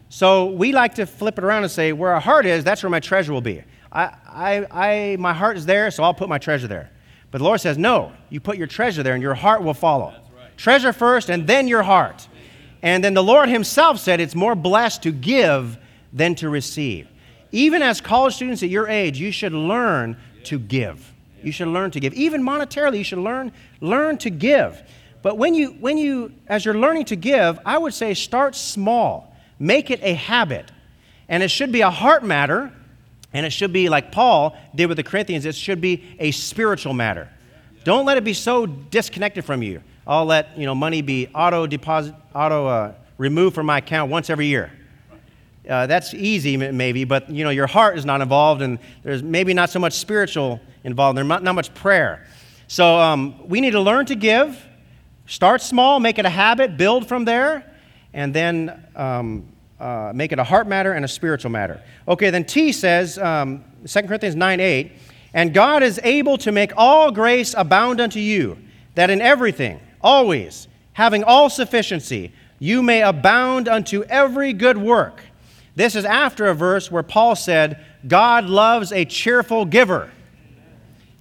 So 0.09 0.45
we 0.45 0.71
like 0.71 0.95
to 0.95 1.05
flip 1.05 1.37
it 1.37 1.43
around 1.43 1.63
and 1.63 1.71
say, 1.71 1.91
where 1.93 2.11
our 2.11 2.19
heart 2.19 2.45
is, 2.45 2.63
that's 2.63 2.83
where 2.83 2.89
my 2.89 2.99
treasure 2.99 3.33
will 3.33 3.41
be. 3.41 3.63
I, 3.91 4.13
I, 4.27 4.67
I, 4.71 5.15
my 5.17 5.33
heart 5.33 5.57
is 5.57 5.65
there, 5.65 5.89
so 5.91 6.03
I'll 6.03 6.13
put 6.13 6.29
my 6.29 6.37
treasure 6.37 6.67
there. 6.67 6.91
But 7.31 7.39
the 7.39 7.43
Lord 7.43 7.59
says, 7.61 7.77
no, 7.77 8.11
you 8.29 8.39
put 8.39 8.57
your 8.57 8.67
treasure 8.67 9.03
there 9.03 9.13
and 9.13 9.21
your 9.21 9.33
heart 9.33 9.63
will 9.63 9.73
follow. 9.73 10.13
Right. 10.37 10.57
Treasure 10.57 10.93
first 10.93 11.29
and 11.29 11.47
then 11.47 11.67
your 11.67 11.83
heart. 11.83 12.27
And 12.81 13.03
then 13.03 13.13
the 13.13 13.23
Lord 13.23 13.49
Himself 13.49 13.99
said 13.99 14.19
it's 14.19 14.35
more 14.35 14.55
blessed 14.55 15.03
to 15.03 15.11
give 15.11 15.77
than 16.13 16.35
to 16.35 16.49
receive. 16.49 17.07
Even 17.51 17.81
as 17.81 17.99
college 17.99 18.35
students 18.35 18.63
at 18.63 18.69
your 18.69 18.87
age, 18.87 19.19
you 19.19 19.31
should 19.31 19.53
learn 19.53 20.17
to 20.43 20.59
give. 20.59 21.13
You 21.43 21.51
should 21.51 21.67
learn 21.67 21.91
to 21.91 21.99
give. 21.99 22.13
Even 22.13 22.43
monetarily, 22.43 22.99
you 22.99 23.03
should 23.03 23.19
learn, 23.19 23.51
learn 23.81 24.17
to 24.19 24.29
give. 24.29 24.81
But 25.25 25.39
when 25.39 25.55
you, 25.55 25.69
when 25.79 25.97
you, 25.97 26.33
as 26.45 26.65
you're 26.65 26.77
learning 26.77 27.05
to 27.05 27.15
give, 27.15 27.57
I 27.65 27.79
would 27.79 27.95
say 27.95 28.13
start 28.13 28.55
small. 28.55 29.35
Make 29.57 29.89
it 29.89 29.99
a 30.03 30.13
habit. 30.13 30.71
And 31.27 31.41
it 31.41 31.47
should 31.47 31.71
be 31.71 31.81
a 31.81 31.89
heart 31.89 32.23
matter, 32.23 32.71
and 33.33 33.43
it 33.43 33.49
should 33.49 33.73
be 33.73 33.89
like 33.89 34.11
Paul 34.11 34.55
did 34.75 34.85
with 34.85 34.97
the 34.97 35.03
Corinthians, 35.03 35.47
it 35.47 35.55
should 35.55 35.81
be 35.81 36.03
a 36.19 36.29
spiritual 36.29 36.93
matter. 36.93 37.27
Don't 37.83 38.05
let 38.05 38.17
it 38.17 38.23
be 38.23 38.35
so 38.35 38.67
disconnected 38.67 39.43
from 39.43 39.63
you. 39.63 39.81
I'll 40.05 40.25
let 40.25 40.55
you 40.59 40.67
know 40.67 40.75
money 40.75 41.01
be 41.01 41.27
auto 41.33 41.65
deposit, 41.65 42.13
auto 42.35 42.67
uh, 42.67 42.93
removed 43.17 43.55
from 43.55 43.65
my 43.65 43.79
account 43.79 44.11
once 44.11 44.29
every 44.29 44.45
year. 44.45 44.71
Uh, 45.67 45.87
that's 45.87 46.13
easy, 46.13 46.55
maybe, 46.55 47.03
but 47.03 47.31
you 47.31 47.43
know 47.43 47.49
your 47.49 47.65
heart 47.65 47.97
is 47.97 48.05
not 48.05 48.21
involved, 48.21 48.61
and 48.61 48.77
there's 49.01 49.23
maybe 49.23 49.55
not 49.55 49.71
so 49.71 49.79
much 49.79 49.93
spiritual 49.93 50.59
involved. 50.83 51.17
There's 51.17 51.25
not, 51.25 51.41
not 51.41 51.55
much 51.55 51.73
prayer. 51.73 52.27
So 52.67 52.99
um, 52.99 53.47
we 53.47 53.59
need 53.59 53.71
to 53.71 53.81
learn 53.81 54.05
to 54.05 54.15
give. 54.15 54.63
Start 55.27 55.61
small, 55.61 55.99
make 55.99 56.19
it 56.19 56.25
a 56.25 56.29
habit, 56.29 56.77
build 56.77 57.07
from 57.07 57.25
there, 57.25 57.65
and 58.13 58.33
then 58.33 58.87
um, 58.95 59.47
uh, 59.79 60.11
make 60.13 60.31
it 60.31 60.39
a 60.39 60.43
heart 60.43 60.67
matter 60.67 60.93
and 60.93 61.03
a 61.03 61.07
spiritual 61.07 61.51
matter. 61.51 61.81
Okay, 62.07 62.29
then 62.29 62.45
T 62.45 62.71
says, 62.71 63.17
um, 63.17 63.63
2 63.87 64.03
Corinthians 64.03 64.35
9 64.35 64.59
8, 64.59 64.91
and 65.33 65.53
God 65.53 65.83
is 65.83 65.99
able 66.03 66.37
to 66.39 66.51
make 66.51 66.71
all 66.77 67.11
grace 67.11 67.55
abound 67.57 67.99
unto 67.99 68.19
you, 68.19 68.57
that 68.93 69.09
in 69.09 69.21
everything, 69.21 69.79
always, 69.99 70.67
having 70.93 71.23
all 71.23 71.49
sufficiency, 71.49 72.31
you 72.59 72.81
may 72.81 73.01
abound 73.01 73.67
unto 73.67 74.03
every 74.03 74.53
good 74.53 74.77
work. 74.77 75.21
This 75.75 75.95
is 75.95 76.05
after 76.05 76.45
a 76.45 76.53
verse 76.53 76.89
where 76.89 77.03
Paul 77.03 77.35
said, 77.35 77.83
God 78.07 78.45
loves 78.45 78.91
a 78.93 79.03
cheerful 79.03 79.65
giver. 79.65 80.09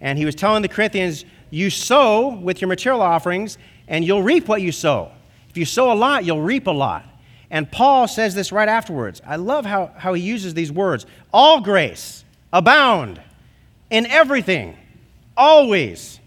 And 0.00 0.16
he 0.16 0.24
was 0.24 0.34
telling 0.34 0.62
the 0.62 0.68
Corinthians, 0.68 1.24
You 1.50 1.70
sow 1.70 2.28
with 2.28 2.60
your 2.60 2.68
material 2.68 3.02
offerings, 3.02 3.58
and 3.88 4.04
you'll 4.04 4.22
reap 4.22 4.48
what 4.48 4.62
you 4.62 4.72
sow. 4.72 5.10
If 5.48 5.56
you 5.56 5.64
sow 5.64 5.92
a 5.92 5.94
lot, 5.94 6.24
you'll 6.24 6.42
reap 6.42 6.66
a 6.66 6.72
lot. 6.72 7.04
And 7.50 7.70
Paul 7.70 8.08
says 8.08 8.34
this 8.34 8.50
right 8.50 8.68
afterwards. 8.68 9.22
I 9.26 9.36
love 9.36 9.64
how, 9.64 9.92
how 9.96 10.14
he 10.14 10.22
uses 10.22 10.54
these 10.54 10.72
words 10.72 11.06
all 11.32 11.60
grace, 11.60 12.24
abound 12.52 13.20
in 13.90 14.06
everything, 14.06 14.76
always, 15.36 16.18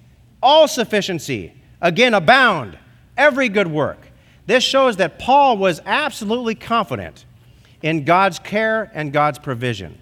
all 0.41 0.67
sufficiency, 0.67 1.53
again, 1.81 2.13
abound, 2.13 2.77
every 3.17 3.49
good 3.49 3.67
work. 3.67 3.99
This 4.45 4.63
shows 4.63 4.97
that 4.97 5.19
Paul 5.19 5.57
was 5.57 5.81
absolutely 5.85 6.55
confident 6.55 7.25
in 7.81 8.05
God's 8.05 8.39
care 8.39 8.89
and 8.93 9.11
God's 9.11 9.39
provision. 9.39 9.97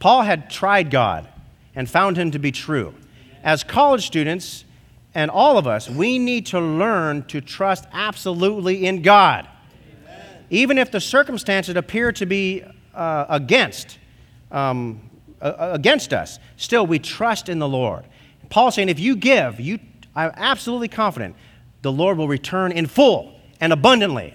Paul 0.00 0.22
had 0.22 0.50
tried 0.50 0.90
God 0.90 1.28
and 1.74 1.88
found 1.88 2.16
him 2.16 2.32
to 2.32 2.38
be 2.38 2.50
true. 2.50 2.94
As 3.44 3.62
college 3.62 4.06
students, 4.06 4.64
and 5.14 5.30
all 5.30 5.58
of 5.58 5.66
us, 5.66 5.90
we 5.90 6.18
need 6.18 6.46
to 6.46 6.60
learn 6.60 7.24
to 7.24 7.40
trust 7.40 7.84
absolutely 7.92 8.86
in 8.86 9.02
God. 9.02 9.48
Amen. 10.04 10.44
Even 10.50 10.78
if 10.78 10.90
the 10.90 11.00
circumstances 11.00 11.74
appear 11.74 12.12
to 12.12 12.26
be 12.26 12.64
uh, 12.94 13.26
against, 13.28 13.98
um, 14.52 15.00
uh, 15.40 15.70
against 15.72 16.12
us, 16.12 16.38
still 16.56 16.86
we 16.86 16.98
trust 16.98 17.48
in 17.48 17.58
the 17.58 17.68
Lord. 17.68 18.04
Paul's 18.50 18.76
saying, 18.76 18.88
if 18.88 19.00
you 19.00 19.16
give, 19.16 19.58
you, 19.58 19.80
I'm 20.14 20.32
absolutely 20.34 20.88
confident 20.88 21.34
the 21.82 21.92
Lord 21.92 22.16
will 22.18 22.28
return 22.28 22.72
in 22.72 22.86
full 22.86 23.40
and 23.60 23.72
abundantly. 23.72 24.34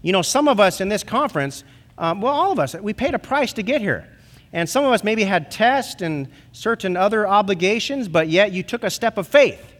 You 0.00 0.12
know, 0.12 0.22
some 0.22 0.48
of 0.48 0.60
us 0.60 0.80
in 0.80 0.88
this 0.88 1.02
conference, 1.02 1.64
um, 1.98 2.20
well, 2.20 2.32
all 2.32 2.52
of 2.52 2.58
us, 2.58 2.74
we 2.74 2.92
paid 2.94 3.14
a 3.14 3.18
price 3.18 3.52
to 3.54 3.62
get 3.62 3.80
here. 3.80 4.08
And 4.52 4.68
some 4.68 4.84
of 4.84 4.92
us 4.92 5.02
maybe 5.02 5.24
had 5.24 5.50
tests 5.50 6.00
and 6.00 6.28
certain 6.52 6.96
other 6.96 7.26
obligations, 7.26 8.08
but 8.08 8.28
yet 8.28 8.52
you 8.52 8.62
took 8.62 8.84
a 8.84 8.90
step 8.90 9.18
of 9.18 9.26
faith 9.26 9.75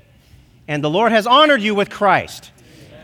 and 0.68 0.82
the 0.82 0.90
Lord 0.90 1.12
has 1.12 1.26
honored 1.26 1.62
you 1.62 1.74
with 1.74 1.90
Christ. 1.90 2.50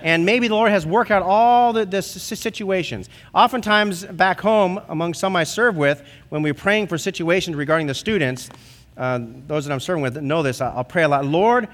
And 0.03 0.27
maybe 0.27 0.48
the 0.48 0.55
Lord 0.55 0.72
has 0.72 0.85
worked 0.85 1.12
out 1.12 1.22
all 1.22 1.72
the, 1.72 1.87
the 1.87 2.03
situations. 2.03 3.09
Oftentimes, 3.33 4.05
back 4.05 4.40
home, 4.40 4.81
among 4.88 5.14
some 5.14 5.37
I 5.37 5.44
serve 5.44 5.77
with, 5.77 6.03
when 6.29 6.42
we're 6.42 6.55
praying 6.55 6.88
for 6.88 6.98
situations 6.98 7.57
regarding 7.57 7.87
the 7.87 7.94
students, 7.94 8.51
uh, 8.96 9.20
those 9.46 9.64
that 9.64 9.72
I'm 9.72 9.81
serving 9.81 10.03
with 10.03 10.20
know 10.20 10.42
this, 10.42 10.61
I'll 10.61 10.83
pray 10.83 11.05
a 11.05 11.09
lot. 11.09 11.25
Lord, 11.25 11.68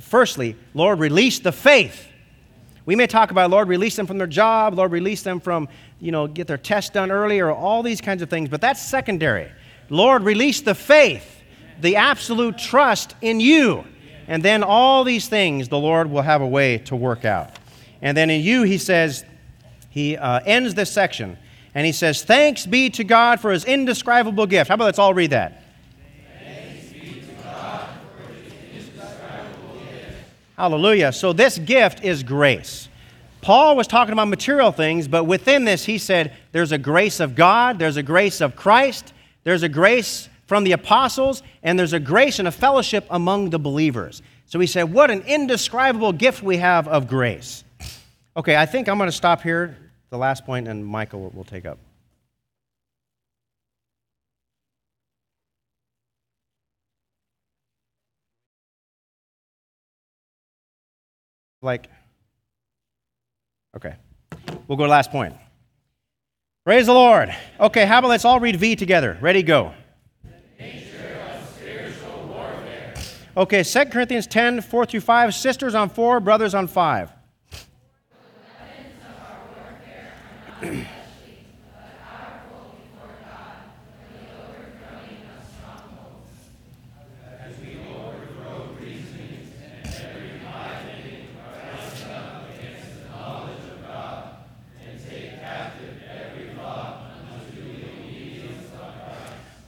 firstly, 0.00 0.56
Lord, 0.72 0.98
release 0.98 1.40
the 1.40 1.52
faith. 1.52 2.08
We 2.86 2.96
may 2.96 3.06
talk 3.06 3.30
about, 3.30 3.50
Lord, 3.50 3.68
release 3.68 3.96
them 3.96 4.06
from 4.06 4.16
their 4.16 4.26
job, 4.26 4.74
Lord, 4.74 4.90
release 4.90 5.22
them 5.22 5.38
from, 5.38 5.68
you 6.00 6.10
know, 6.10 6.26
get 6.26 6.46
their 6.46 6.58
test 6.58 6.94
done 6.94 7.10
earlier, 7.10 7.50
all 7.50 7.82
these 7.82 8.00
kinds 8.00 8.22
of 8.22 8.30
things, 8.30 8.48
but 8.48 8.62
that's 8.62 8.82
secondary. 8.82 9.50
Lord, 9.90 10.22
release 10.22 10.62
the 10.62 10.74
faith, 10.74 11.42
the 11.80 11.96
absolute 11.96 12.56
trust 12.56 13.14
in 13.20 13.40
you 13.40 13.84
and 14.26 14.42
then 14.42 14.62
all 14.62 15.04
these 15.04 15.28
things 15.28 15.68
the 15.68 15.78
Lord 15.78 16.10
will 16.10 16.22
have 16.22 16.42
a 16.42 16.46
way 16.46 16.78
to 16.78 16.96
work 16.96 17.24
out. 17.24 17.58
And 18.02 18.16
then 18.16 18.30
in 18.30 18.42
you, 18.42 18.62
he 18.62 18.78
says, 18.78 19.24
he 19.90 20.16
uh, 20.16 20.40
ends 20.44 20.74
this 20.74 20.90
section 20.90 21.38
and 21.74 21.86
he 21.86 21.92
says, 21.92 22.22
Thanks 22.22 22.66
be 22.66 22.90
to 22.90 23.04
God 23.04 23.40
for 23.40 23.52
his 23.52 23.64
indescribable 23.64 24.46
gift. 24.46 24.68
How 24.68 24.74
about 24.74 24.86
let's 24.86 24.98
all 24.98 25.14
read 25.14 25.30
that? 25.30 25.62
Hallelujah. 30.56 31.12
So 31.12 31.32
this 31.32 31.58
gift 31.58 32.04
is 32.04 32.22
grace. 32.22 32.88
Paul 33.40 33.76
was 33.76 33.86
talking 33.86 34.12
about 34.12 34.28
material 34.28 34.72
things, 34.72 35.08
but 35.08 35.24
within 35.24 35.64
this, 35.64 35.84
he 35.84 35.98
said 35.98 36.32
there's 36.52 36.72
a 36.72 36.78
grace 36.78 37.20
of 37.20 37.34
God, 37.34 37.78
there's 37.78 37.96
a 37.96 38.02
grace 38.02 38.40
of 38.40 38.56
Christ, 38.56 39.12
there's 39.42 39.62
a 39.62 39.68
grace 39.68 40.28
from 40.46 40.64
the 40.64 40.72
apostles, 40.72 41.42
and 41.62 41.78
there's 41.78 41.92
a 41.92 42.00
grace 42.00 42.38
and 42.38 42.48
a 42.48 42.52
fellowship 42.52 43.06
among 43.10 43.50
the 43.50 43.58
believers. 43.58 44.22
So 44.46 44.58
he 44.60 44.66
said, 44.66 44.92
What 44.92 45.10
an 45.10 45.22
indescribable 45.22 46.12
gift 46.12 46.42
we 46.42 46.58
have 46.58 46.86
of 46.88 47.08
grace. 47.08 47.64
Okay, 48.36 48.56
I 48.56 48.66
think 48.66 48.88
I'm 48.88 48.98
going 48.98 49.08
to 49.08 49.12
stop 49.12 49.42
here, 49.42 49.76
the 50.10 50.18
last 50.18 50.44
point, 50.44 50.68
and 50.68 50.84
Michael 50.84 51.20
will, 51.20 51.30
will 51.30 51.44
take 51.44 51.66
up. 51.66 51.78
Like, 61.62 61.88
okay. 63.74 63.94
We'll 64.68 64.76
go 64.76 64.84
to 64.84 64.90
last 64.90 65.10
point. 65.10 65.34
Praise 66.64 66.86
the 66.86 66.92
Lord. 66.92 67.34
Okay, 67.58 67.86
how 67.86 68.00
about 68.00 68.08
let's 68.08 68.24
all 68.26 68.38
read 68.38 68.56
V 68.56 68.76
together? 68.76 69.16
Ready, 69.20 69.42
go. 69.42 69.72
Okay, 73.36 73.64
2 73.64 73.86
Corinthians 73.86 74.28
10, 74.28 74.60
4 74.60 74.86
through 74.86 75.00
5. 75.00 75.34
Sisters 75.34 75.74
on 75.74 75.88
4, 75.88 76.20
brothers 76.20 76.54
on 76.54 76.68
5. 76.68 77.10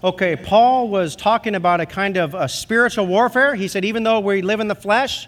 Okay, 0.04 0.36
Paul 0.36 0.88
was 0.88 1.16
talking 1.16 1.54
about 1.54 1.80
a 1.80 1.86
kind 1.86 2.18
of 2.18 2.34
a 2.34 2.48
spiritual 2.48 3.06
warfare. 3.06 3.54
He 3.54 3.66
said, 3.66 3.82
even 3.82 4.02
though 4.02 4.20
we 4.20 4.42
live 4.42 4.60
in 4.60 4.68
the 4.68 4.74
flesh 4.74 5.26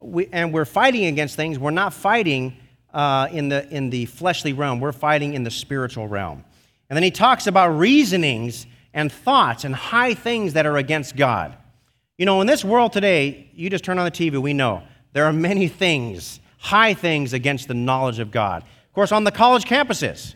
we, 0.00 0.28
and 0.32 0.52
we're 0.52 0.64
fighting 0.64 1.04
against 1.06 1.36
things, 1.36 1.56
we're 1.56 1.70
not 1.70 1.94
fighting 1.94 2.56
uh, 2.92 3.28
in, 3.30 3.48
the, 3.48 3.68
in 3.68 3.90
the 3.90 4.06
fleshly 4.06 4.52
realm, 4.52 4.80
we're 4.80 4.90
fighting 4.90 5.34
in 5.34 5.44
the 5.44 5.50
spiritual 5.52 6.08
realm. 6.08 6.44
And 6.90 6.96
then 6.96 7.04
he 7.04 7.12
talks 7.12 7.46
about 7.46 7.68
reasonings 7.78 8.66
and 8.92 9.12
thoughts 9.12 9.64
and 9.64 9.72
high 9.72 10.14
things 10.14 10.54
that 10.54 10.66
are 10.66 10.78
against 10.78 11.14
God. 11.14 11.56
You 12.16 12.26
know, 12.26 12.40
in 12.40 12.48
this 12.48 12.64
world 12.64 12.92
today, 12.92 13.48
you 13.54 13.70
just 13.70 13.84
turn 13.84 14.00
on 14.00 14.04
the 14.04 14.10
TV, 14.10 14.42
we 14.42 14.52
know 14.52 14.82
there 15.12 15.26
are 15.26 15.32
many 15.32 15.68
things, 15.68 16.40
high 16.58 16.92
things 16.92 17.34
against 17.34 17.68
the 17.68 17.74
knowledge 17.74 18.18
of 18.18 18.32
God. 18.32 18.62
Of 18.62 18.92
course, 18.94 19.12
on 19.12 19.22
the 19.22 19.30
college 19.30 19.64
campuses, 19.64 20.34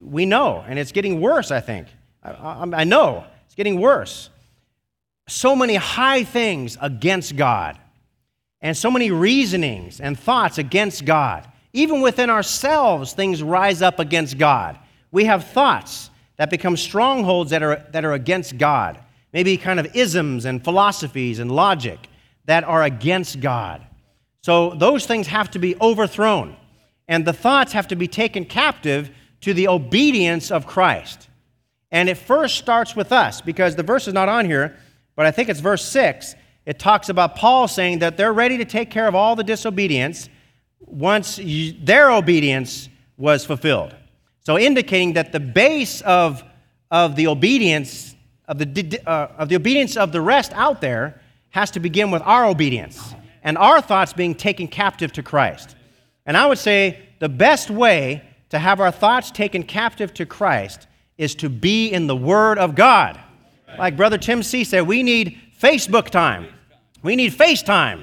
we 0.00 0.26
know, 0.26 0.62
and 0.68 0.78
it's 0.78 0.92
getting 0.92 1.18
worse, 1.18 1.50
I 1.50 1.60
think. 1.60 1.86
I, 2.22 2.30
I, 2.30 2.68
I 2.80 2.84
know 2.84 3.24
it's 3.46 3.54
getting 3.54 3.80
worse. 3.80 4.30
So 5.28 5.54
many 5.54 5.76
high 5.76 6.24
things 6.24 6.76
against 6.80 7.36
God, 7.36 7.78
and 8.60 8.76
so 8.76 8.90
many 8.90 9.10
reasonings 9.10 10.00
and 10.00 10.18
thoughts 10.18 10.58
against 10.58 11.04
God. 11.04 11.46
Even 11.72 12.00
within 12.00 12.30
ourselves, 12.30 13.12
things 13.12 13.42
rise 13.42 13.80
up 13.80 13.98
against 13.98 14.38
God. 14.38 14.78
We 15.12 15.24
have 15.24 15.44
thoughts 15.44 16.10
that 16.36 16.50
become 16.50 16.76
strongholds 16.76 17.50
that 17.50 17.62
are, 17.62 17.84
that 17.92 18.04
are 18.04 18.12
against 18.12 18.58
God. 18.58 18.98
Maybe 19.32 19.56
kind 19.56 19.78
of 19.78 19.94
isms 19.94 20.44
and 20.44 20.62
philosophies 20.62 21.38
and 21.38 21.50
logic 21.52 22.08
that 22.46 22.64
are 22.64 22.82
against 22.82 23.40
God. 23.40 23.86
So 24.42 24.70
those 24.70 25.06
things 25.06 25.28
have 25.28 25.50
to 25.52 25.58
be 25.58 25.76
overthrown, 25.80 26.56
and 27.06 27.24
the 27.24 27.32
thoughts 27.32 27.72
have 27.72 27.88
to 27.88 27.96
be 27.96 28.08
taken 28.08 28.44
captive 28.44 29.10
to 29.42 29.54
the 29.54 29.68
obedience 29.68 30.50
of 30.50 30.66
Christ. 30.66 31.28
And 31.92 32.08
it 32.08 32.16
first 32.16 32.56
starts 32.56 32.94
with 32.94 33.12
us 33.12 33.40
because 33.40 33.76
the 33.76 33.82
verse 33.82 34.06
is 34.06 34.14
not 34.14 34.28
on 34.28 34.44
here, 34.44 34.76
but 35.16 35.26
I 35.26 35.30
think 35.30 35.48
it's 35.48 35.60
verse 35.60 35.84
6. 35.84 36.34
it 36.66 36.78
talks 36.78 37.08
about 37.08 37.36
Paul 37.36 37.66
saying 37.68 38.00
that 38.00 38.16
they're 38.16 38.32
ready 38.32 38.58
to 38.58 38.64
take 38.64 38.90
care 38.90 39.08
of 39.08 39.14
all 39.14 39.34
the 39.34 39.44
disobedience 39.44 40.28
once 40.80 41.38
you, 41.38 41.72
their 41.82 42.10
obedience 42.10 42.88
was 43.16 43.44
fulfilled. 43.44 43.94
So, 44.40 44.58
indicating 44.58 45.14
that 45.14 45.32
the 45.32 45.40
base 45.40 46.00
of, 46.02 46.42
of 46.90 47.16
the 47.16 47.26
obedience 47.26 48.14
of 48.48 48.58
the, 48.58 49.00
uh, 49.06 49.28
of 49.38 49.48
the 49.48 49.56
obedience 49.56 49.96
of 49.96 50.10
the 50.10 50.20
rest 50.20 50.52
out 50.54 50.80
there 50.80 51.20
has 51.50 51.70
to 51.72 51.80
begin 51.80 52.10
with 52.10 52.22
our 52.22 52.46
obedience 52.46 53.14
and 53.42 53.56
our 53.56 53.80
thoughts 53.80 54.12
being 54.12 54.34
taken 54.34 54.66
captive 54.66 55.12
to 55.12 55.22
Christ. 55.22 55.76
And 56.26 56.36
I 56.36 56.46
would 56.46 56.58
say 56.58 57.00
the 57.20 57.28
best 57.28 57.70
way 57.70 58.22
to 58.48 58.58
have 58.58 58.80
our 58.80 58.90
thoughts 58.90 59.30
taken 59.30 59.62
captive 59.62 60.12
to 60.14 60.26
Christ 60.26 60.88
is 61.20 61.34
to 61.34 61.50
be 61.50 61.88
in 61.88 62.06
the 62.06 62.16
Word 62.16 62.56
of 62.56 62.74
God. 62.74 63.20
Like 63.78 63.94
Brother 63.94 64.16
Tim 64.16 64.42
C 64.42 64.64
said, 64.64 64.86
we 64.86 65.02
need 65.02 65.38
Facebook 65.60 66.08
time. 66.08 66.48
We 67.02 67.14
need 67.14 67.34
FaceTime. 67.34 68.02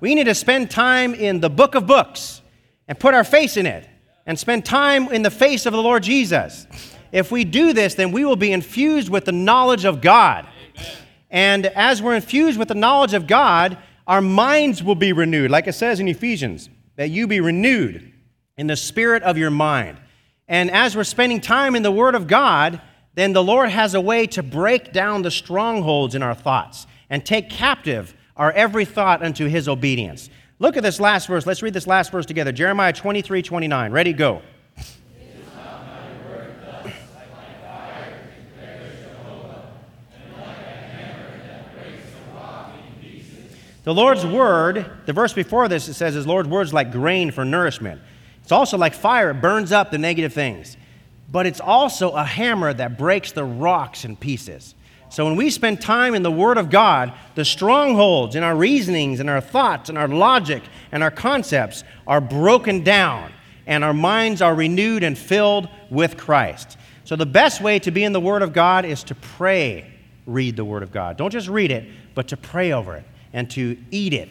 We 0.00 0.14
need 0.14 0.24
to 0.24 0.34
spend 0.34 0.70
time 0.70 1.14
in 1.14 1.40
the 1.40 1.48
book 1.48 1.74
of 1.74 1.86
books 1.86 2.42
and 2.86 3.00
put 3.00 3.14
our 3.14 3.24
face 3.24 3.56
in 3.56 3.64
it 3.64 3.88
and 4.26 4.38
spend 4.38 4.66
time 4.66 5.08
in 5.08 5.22
the 5.22 5.30
face 5.30 5.64
of 5.64 5.72
the 5.72 5.82
Lord 5.82 6.02
Jesus. 6.02 6.66
If 7.10 7.32
we 7.32 7.44
do 7.44 7.72
this, 7.72 7.94
then 7.94 8.12
we 8.12 8.26
will 8.26 8.36
be 8.36 8.52
infused 8.52 9.08
with 9.08 9.24
the 9.24 9.32
knowledge 9.32 9.86
of 9.86 10.02
God. 10.02 10.46
And 11.30 11.64
as 11.64 12.02
we're 12.02 12.16
infused 12.16 12.58
with 12.58 12.68
the 12.68 12.74
knowledge 12.74 13.14
of 13.14 13.26
God, 13.26 13.78
our 14.06 14.20
minds 14.20 14.82
will 14.82 14.94
be 14.94 15.14
renewed. 15.14 15.50
Like 15.50 15.66
it 15.66 15.72
says 15.72 16.00
in 16.00 16.08
Ephesians, 16.08 16.68
that 16.96 17.08
you 17.08 17.26
be 17.26 17.40
renewed 17.40 18.12
in 18.58 18.66
the 18.66 18.76
spirit 18.76 19.22
of 19.22 19.38
your 19.38 19.50
mind. 19.50 19.98
And 20.48 20.70
as 20.70 20.96
we're 20.96 21.04
spending 21.04 21.40
time 21.40 21.76
in 21.76 21.82
the 21.82 21.92
Word 21.92 22.14
of 22.14 22.26
God, 22.26 22.80
then 23.14 23.32
the 23.32 23.44
Lord 23.44 23.68
has 23.68 23.94
a 23.94 24.00
way 24.00 24.26
to 24.28 24.42
break 24.42 24.92
down 24.92 25.22
the 25.22 25.30
strongholds 25.30 26.14
in 26.14 26.22
our 26.22 26.34
thoughts 26.34 26.86
and 27.10 27.24
take 27.24 27.50
captive 27.50 28.14
our 28.36 28.50
every 28.52 28.84
thought 28.84 29.22
unto 29.22 29.46
His 29.46 29.68
obedience. 29.68 30.30
Look 30.58 30.76
at 30.76 30.82
this 30.82 30.98
last 30.98 31.28
verse. 31.28 31.46
Let's 31.46 31.62
read 31.62 31.74
this 31.74 31.86
last 31.86 32.10
verse 32.10 32.26
together 32.26 32.52
Jeremiah 32.52 32.92
23 32.92 33.42
29. 33.42 33.92
Ready, 33.92 34.12
go. 34.12 34.42
The 43.84 43.94
Lord's 43.94 44.26
word, 44.26 44.84
the 45.06 45.14
verse 45.14 45.32
before 45.32 45.66
this, 45.66 45.88
it 45.88 45.94
says, 45.94 46.12
His 46.12 46.26
Lord's 46.26 46.46
word's 46.48 46.74
like 46.74 46.92
grain 46.92 47.30
for 47.30 47.42
nourishment. 47.42 48.02
It's 48.48 48.52
also 48.54 48.78
like 48.78 48.94
fire, 48.94 49.32
it 49.32 49.42
burns 49.42 49.72
up 49.72 49.90
the 49.90 49.98
negative 49.98 50.32
things. 50.32 50.78
But 51.30 51.44
it's 51.44 51.60
also 51.60 52.12
a 52.12 52.24
hammer 52.24 52.72
that 52.72 52.96
breaks 52.96 53.30
the 53.30 53.44
rocks 53.44 54.06
in 54.06 54.16
pieces. 54.16 54.74
So 55.10 55.26
when 55.26 55.36
we 55.36 55.50
spend 55.50 55.82
time 55.82 56.14
in 56.14 56.22
the 56.22 56.30
Word 56.30 56.56
of 56.56 56.70
God, 56.70 57.12
the 57.34 57.44
strongholds 57.44 58.36
in 58.36 58.42
our 58.42 58.56
reasonings 58.56 59.20
and 59.20 59.28
our 59.28 59.42
thoughts 59.42 59.90
and 59.90 59.98
our 59.98 60.08
logic 60.08 60.62
and 60.92 61.02
our 61.02 61.10
concepts 61.10 61.84
are 62.06 62.22
broken 62.22 62.82
down 62.82 63.34
and 63.66 63.84
our 63.84 63.92
minds 63.92 64.40
are 64.40 64.54
renewed 64.54 65.02
and 65.02 65.18
filled 65.18 65.68
with 65.90 66.16
Christ. 66.16 66.78
So 67.04 67.16
the 67.16 67.26
best 67.26 67.60
way 67.60 67.78
to 67.80 67.90
be 67.90 68.02
in 68.02 68.14
the 68.14 68.18
Word 68.18 68.40
of 68.40 68.54
God 68.54 68.86
is 68.86 69.04
to 69.04 69.14
pray, 69.14 69.92
read 70.24 70.56
the 70.56 70.64
Word 70.64 70.82
of 70.82 70.90
God. 70.90 71.18
Don't 71.18 71.32
just 71.32 71.48
read 71.48 71.70
it, 71.70 71.86
but 72.14 72.28
to 72.28 72.38
pray 72.38 72.72
over 72.72 72.96
it 72.96 73.04
and 73.34 73.50
to 73.50 73.76
eat 73.90 74.14
it 74.14 74.30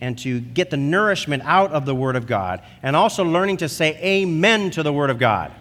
and 0.00 0.18
to 0.18 0.40
get 0.40 0.70
the 0.70 0.76
nourishment 0.76 1.42
out 1.44 1.72
of 1.72 1.86
the 1.86 1.94
Word 1.94 2.16
of 2.16 2.26
God, 2.26 2.62
and 2.82 2.94
also 2.94 3.24
learning 3.24 3.58
to 3.58 3.68
say 3.68 3.96
amen 4.02 4.70
to 4.72 4.82
the 4.82 4.92
Word 4.92 5.10
of 5.10 5.18
God. 5.18 5.52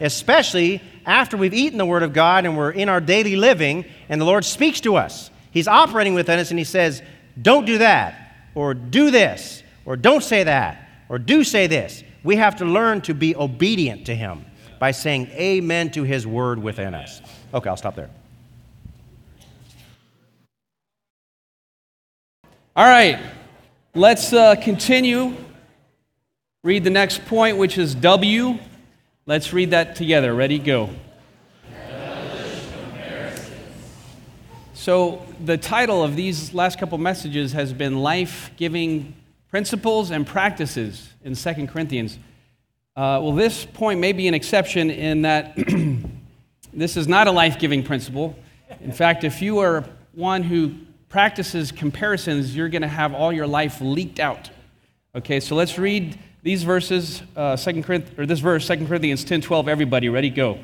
Especially 0.00 0.82
after 1.04 1.36
we've 1.36 1.54
eaten 1.54 1.78
the 1.78 1.86
Word 1.86 2.02
of 2.02 2.12
God 2.12 2.44
and 2.44 2.56
we're 2.56 2.70
in 2.70 2.88
our 2.88 3.00
daily 3.00 3.36
living, 3.36 3.84
and 4.08 4.20
the 4.20 4.24
Lord 4.24 4.44
speaks 4.44 4.80
to 4.82 4.96
us. 4.96 5.30
He's 5.50 5.68
operating 5.68 6.14
within 6.14 6.38
us, 6.38 6.50
and 6.50 6.58
He 6.58 6.64
says, 6.64 7.02
Don't 7.40 7.64
do 7.64 7.78
that, 7.78 8.36
or 8.54 8.74
do 8.74 9.10
this, 9.10 9.62
or 9.84 9.96
don't 9.96 10.22
say 10.22 10.44
that, 10.44 10.88
or 11.08 11.18
do 11.18 11.44
say 11.44 11.66
this. 11.66 12.02
We 12.24 12.36
have 12.36 12.56
to 12.56 12.64
learn 12.64 13.00
to 13.02 13.14
be 13.14 13.34
obedient 13.34 14.06
to 14.06 14.14
Him 14.14 14.44
by 14.78 14.92
saying 14.92 15.26
amen 15.32 15.90
to 15.92 16.04
His 16.04 16.26
Word 16.26 16.58
within 16.60 16.94
us. 16.94 17.20
Okay, 17.52 17.68
I'll 17.68 17.76
stop 17.76 17.96
there. 17.96 18.10
All 22.74 22.86
right, 22.86 23.20
let's 23.94 24.32
uh, 24.32 24.54
continue. 24.56 25.36
Read 26.64 26.84
the 26.84 26.90
next 26.90 27.26
point, 27.26 27.56
which 27.58 27.76
is 27.76 27.94
W. 27.94 28.58
Let's 29.26 29.52
read 29.52 29.70
that 29.70 29.96
together. 29.96 30.34
Ready, 30.34 30.58
go. 30.58 30.90
So, 34.74 35.24
the 35.38 35.58
title 35.58 36.02
of 36.02 36.16
these 36.16 36.54
last 36.54 36.78
couple 36.78 36.98
messages 36.98 37.52
has 37.52 37.72
been 37.72 37.98
Life 37.98 38.50
Giving 38.56 39.14
Principles 39.48 40.10
and 40.10 40.26
Practices 40.26 41.08
in 41.22 41.36
2 41.36 41.66
Corinthians. 41.68 42.18
Uh, 42.96 43.20
well, 43.22 43.32
this 43.32 43.64
point 43.64 44.00
may 44.00 44.12
be 44.12 44.26
an 44.26 44.34
exception 44.34 44.90
in 44.90 45.22
that 45.22 45.56
this 46.72 46.96
is 46.96 47.06
not 47.06 47.26
a 47.26 47.30
life 47.30 47.58
giving 47.58 47.82
principle. 47.82 48.36
In 48.80 48.92
fact, 48.92 49.24
if 49.24 49.40
you 49.40 49.58
are 49.60 49.84
one 50.14 50.42
who 50.42 50.74
practices 51.12 51.70
comparisons, 51.70 52.56
you're 52.56 52.70
going 52.70 52.80
to 52.80 52.88
have 52.88 53.12
all 53.12 53.30
your 53.34 53.46
life 53.46 53.82
leaked 53.82 54.18
out. 54.18 54.48
Okay, 55.14 55.40
so 55.40 55.54
let's 55.54 55.78
read 55.78 56.18
these 56.42 56.62
verses, 56.62 57.22
uh, 57.36 57.54
Second 57.54 57.82
Corinthians, 57.82 58.18
or 58.18 58.24
this 58.24 58.38
verse, 58.38 58.66
2 58.66 58.86
Corinthians 58.86 59.22
10 59.22 59.42
12. 59.42 59.68
Everybody, 59.68 60.08
ready, 60.08 60.30
go. 60.30 60.58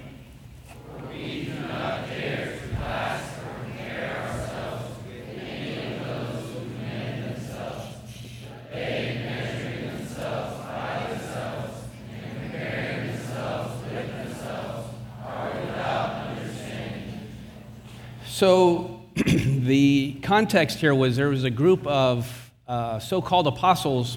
So 18.27 18.98
the 19.27 20.17
context 20.23 20.79
here 20.79 20.95
was 20.95 21.17
there 21.17 21.29
was 21.29 21.43
a 21.43 21.51
group 21.51 21.85
of 21.89 22.53
uh, 22.69 23.01
so 23.01 23.21
called 23.21 23.49
apostles. 23.49 24.17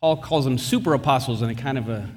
Paul 0.00 0.16
calls 0.16 0.44
them 0.44 0.58
super 0.58 0.92
apostles 0.94 1.40
in 1.40 1.50
a 1.50 1.54
kind 1.54 1.78
of 1.78 1.88
a 1.88 2.10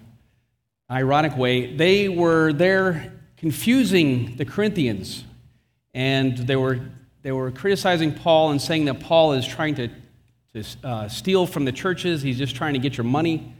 ironic 0.89 1.37
way. 1.37 1.75
They 1.75 2.09
were 2.09 2.53
there 2.53 3.13
confusing 3.35 4.35
the 4.37 4.45
Corinthians, 4.45 5.25
and 5.93 6.35
they 6.37 6.55
were, 6.55 6.79
they 7.21 7.31
were 7.31 7.51
criticizing 7.51 8.13
Paul 8.13 8.49
and 8.49 8.59
saying 8.59 8.85
that 8.85 8.99
Paul 8.99 9.33
is 9.33 9.45
trying 9.45 9.75
to, 9.75 9.89
to 10.53 10.63
uh, 10.83 11.07
steal 11.09 11.45
from 11.45 11.65
the 11.65 11.71
churches, 11.71 12.23
he's 12.23 12.39
just 12.39 12.55
trying 12.55 12.73
to 12.73 12.79
get 12.79 12.97
your 12.97 13.03
money. 13.03 13.53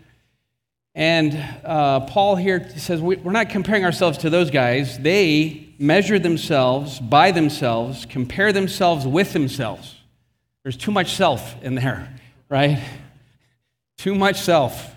And 0.96 1.38
uh, 1.64 2.00
Paul 2.02 2.38
here 2.38 2.72
says, 2.76 3.02
We're 3.02 3.32
not 3.32 3.50
comparing 3.50 3.86
ourselves 3.86 4.18
to 4.20 4.32
those 4.32 4.50
guys. 4.50 4.98
They 4.98 5.67
measure 5.80 6.20
themselves 6.20 7.00
by 7.00 7.32
themselves, 7.32 8.06
compare 8.06 8.52
themselves 8.52 9.06
with 9.06 9.34
themselves. 9.34 9.96
There's 10.64 10.78
too 10.78 10.92
much 10.92 11.16
self 11.16 11.62
in 11.64 11.76
there, 11.76 12.14
right? 12.50 12.84
Too 13.98 14.16
much 14.16 14.40
self. 14.40 14.96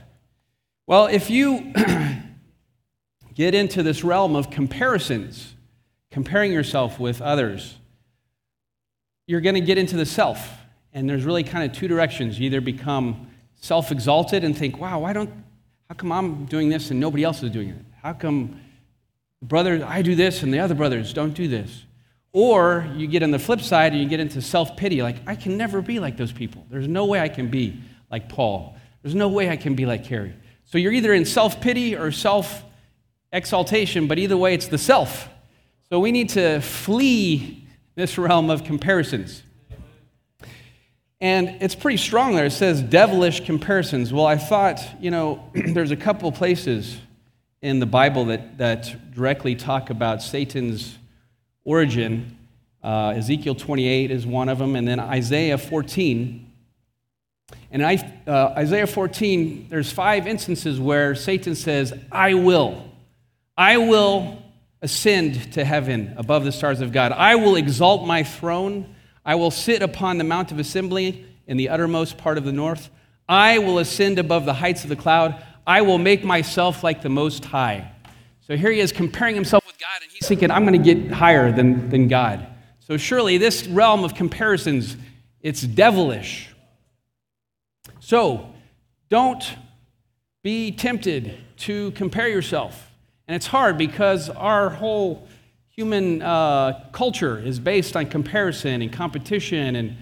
Well, 0.86 1.06
if 1.06 1.30
you 1.30 1.72
get 3.34 3.54
into 3.54 3.82
this 3.82 4.02
realm 4.02 4.34
of 4.34 4.50
comparisons, 4.50 5.54
comparing 6.10 6.52
yourself 6.52 6.98
with 6.98 7.22
others, 7.22 7.76
you're 9.26 9.40
going 9.40 9.54
to 9.54 9.60
get 9.60 9.78
into 9.78 9.96
the 9.96 10.06
self. 10.06 10.50
And 10.92 11.08
there's 11.08 11.24
really 11.24 11.44
kind 11.44 11.70
of 11.70 11.76
two 11.76 11.86
directions. 11.86 12.38
You 12.38 12.46
either 12.46 12.60
become 12.60 13.28
self 13.54 13.92
exalted 13.92 14.42
and 14.42 14.56
think, 14.56 14.78
wow, 14.78 15.00
why 15.00 15.12
don't 15.12 15.30
how 15.88 15.94
come 15.94 16.12
I'm 16.12 16.44
doing 16.46 16.68
this 16.68 16.90
and 16.90 17.00
nobody 17.00 17.24
else 17.24 17.42
is 17.42 17.50
doing 17.50 17.70
it? 17.70 17.84
How 18.02 18.12
come 18.12 18.60
brothers, 19.42 19.82
I 19.82 20.02
do 20.02 20.14
this 20.14 20.42
and 20.42 20.52
the 20.52 20.58
other 20.58 20.74
brothers 20.74 21.12
don't 21.12 21.34
do 21.34 21.48
this? 21.48 21.84
Or 22.32 22.88
you 22.94 23.06
get 23.06 23.22
on 23.22 23.32
the 23.32 23.38
flip 23.38 23.60
side 23.60 23.92
and 23.92 24.00
you 24.00 24.08
get 24.08 24.20
into 24.20 24.40
self 24.40 24.76
pity, 24.76 25.02
like, 25.02 25.16
I 25.26 25.34
can 25.34 25.56
never 25.56 25.82
be 25.82 25.98
like 25.98 26.16
those 26.16 26.32
people. 26.32 26.64
There's 26.70 26.86
no 26.86 27.06
way 27.06 27.20
I 27.20 27.28
can 27.28 27.48
be 27.48 27.80
like 28.10 28.28
Paul. 28.28 28.76
There's 29.02 29.14
no 29.14 29.28
way 29.28 29.50
I 29.50 29.56
can 29.56 29.74
be 29.74 29.86
like 29.86 30.04
Carrie. 30.04 30.34
So 30.64 30.78
you're 30.78 30.92
either 30.92 31.12
in 31.12 31.24
self 31.24 31.60
pity 31.60 31.96
or 31.96 32.12
self 32.12 32.62
exaltation, 33.32 34.06
but 34.06 34.18
either 34.18 34.36
way, 34.36 34.54
it's 34.54 34.68
the 34.68 34.78
self. 34.78 35.28
So 35.88 35.98
we 35.98 36.12
need 36.12 36.28
to 36.30 36.60
flee 36.60 37.66
this 37.96 38.16
realm 38.16 38.50
of 38.50 38.62
comparisons. 38.62 39.42
And 41.20 41.60
it's 41.60 41.74
pretty 41.74 41.98
strong 41.98 42.34
there. 42.34 42.46
It 42.46 42.52
says 42.52 42.80
devilish 42.80 43.44
comparisons. 43.44 44.12
Well, 44.12 44.26
I 44.26 44.36
thought, 44.36 44.80
you 45.00 45.10
know, 45.10 45.50
there's 45.54 45.90
a 45.90 45.96
couple 45.96 46.30
places 46.32 46.96
in 47.62 47.78
the 47.78 47.86
Bible 47.86 48.26
that, 48.26 48.58
that 48.58 49.12
directly 49.14 49.54
talk 49.54 49.90
about 49.90 50.22
Satan's 50.22 50.96
origin. 51.64 52.38
Uh, 52.82 53.14
Ezekiel 53.16 53.54
28 53.54 54.10
is 54.10 54.26
one 54.26 54.48
of 54.48 54.58
them, 54.58 54.76
and 54.76 54.88
then 54.88 54.98
Isaiah 54.98 55.58
14. 55.58 56.46
And 57.70 57.84
I, 57.84 57.96
uh, 58.26 58.54
Isaiah 58.56 58.86
14, 58.86 59.66
there's 59.68 59.92
five 59.92 60.26
instances 60.26 60.80
where 60.80 61.14
Satan 61.14 61.54
says, 61.54 61.92
I 62.10 62.34
will. 62.34 62.90
I 63.56 63.76
will 63.76 64.42
ascend 64.80 65.52
to 65.52 65.64
heaven 65.64 66.14
above 66.16 66.44
the 66.44 66.52
stars 66.52 66.80
of 66.80 66.92
God. 66.92 67.12
I 67.12 67.34
will 67.34 67.56
exalt 67.56 68.06
my 68.06 68.22
throne. 68.22 68.94
I 69.24 69.34
will 69.34 69.50
sit 69.50 69.82
upon 69.82 70.16
the 70.16 70.24
mount 70.24 70.50
of 70.50 70.58
assembly 70.58 71.26
in 71.46 71.58
the 71.58 71.68
uttermost 71.68 72.16
part 72.16 72.38
of 72.38 72.44
the 72.44 72.52
north. 72.52 72.88
I 73.28 73.58
will 73.58 73.78
ascend 73.78 74.18
above 74.18 74.46
the 74.46 74.54
heights 74.54 74.82
of 74.82 74.88
the 74.88 74.96
cloud. 74.96 75.44
I 75.70 75.82
will 75.82 75.98
make 75.98 76.24
myself 76.24 76.82
like 76.82 77.00
the 77.00 77.08
Most 77.08 77.44
High. 77.44 77.92
So 78.40 78.56
here 78.56 78.72
he 78.72 78.80
is 78.80 78.90
comparing 78.90 79.36
himself 79.36 79.64
with 79.68 79.78
God, 79.78 80.02
and 80.02 80.10
he's 80.10 80.26
thinking, 80.26 80.50
I'm 80.50 80.66
going 80.66 80.82
to 80.82 80.94
get 80.94 81.12
higher 81.12 81.52
than, 81.52 81.88
than 81.90 82.08
God. 82.08 82.44
So 82.80 82.96
surely 82.96 83.38
this 83.38 83.68
realm 83.68 84.02
of 84.02 84.16
comparisons, 84.16 84.96
it's 85.42 85.62
devilish. 85.62 86.52
So 88.00 88.52
don't 89.10 89.44
be 90.42 90.72
tempted 90.72 91.38
to 91.58 91.92
compare 91.92 92.26
yourself. 92.26 92.90
And 93.28 93.36
it's 93.36 93.46
hard 93.46 93.78
because 93.78 94.28
our 94.28 94.70
whole 94.70 95.28
human 95.68 96.20
uh, 96.20 96.84
culture 96.90 97.38
is 97.38 97.60
based 97.60 97.94
on 97.94 98.06
comparison 98.06 98.82
and 98.82 98.92
competition. 98.92 99.76
And 99.76 99.96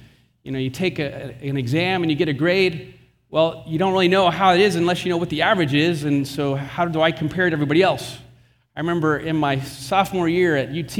you 0.44 0.50
know, 0.50 0.58
you 0.58 0.70
take 0.70 0.98
a, 0.98 1.36
an 1.42 1.58
exam 1.58 2.02
and 2.02 2.10
you 2.10 2.16
get 2.16 2.30
a 2.30 2.32
grade. 2.32 2.97
Well, 3.30 3.62
you 3.66 3.78
don't 3.78 3.92
really 3.92 4.08
know 4.08 4.30
how 4.30 4.54
it 4.54 4.60
is 4.60 4.74
unless 4.74 5.04
you 5.04 5.10
know 5.10 5.18
what 5.18 5.28
the 5.28 5.42
average 5.42 5.74
is. 5.74 6.04
And 6.04 6.26
so, 6.26 6.54
how 6.54 6.86
do 6.86 7.02
I 7.02 7.12
compare 7.12 7.46
it 7.46 7.50
to 7.50 7.54
everybody 7.54 7.82
else? 7.82 8.16
I 8.74 8.80
remember 8.80 9.18
in 9.18 9.36
my 9.36 9.60
sophomore 9.60 10.30
year 10.30 10.56
at 10.56 10.70
UT, 10.70 10.98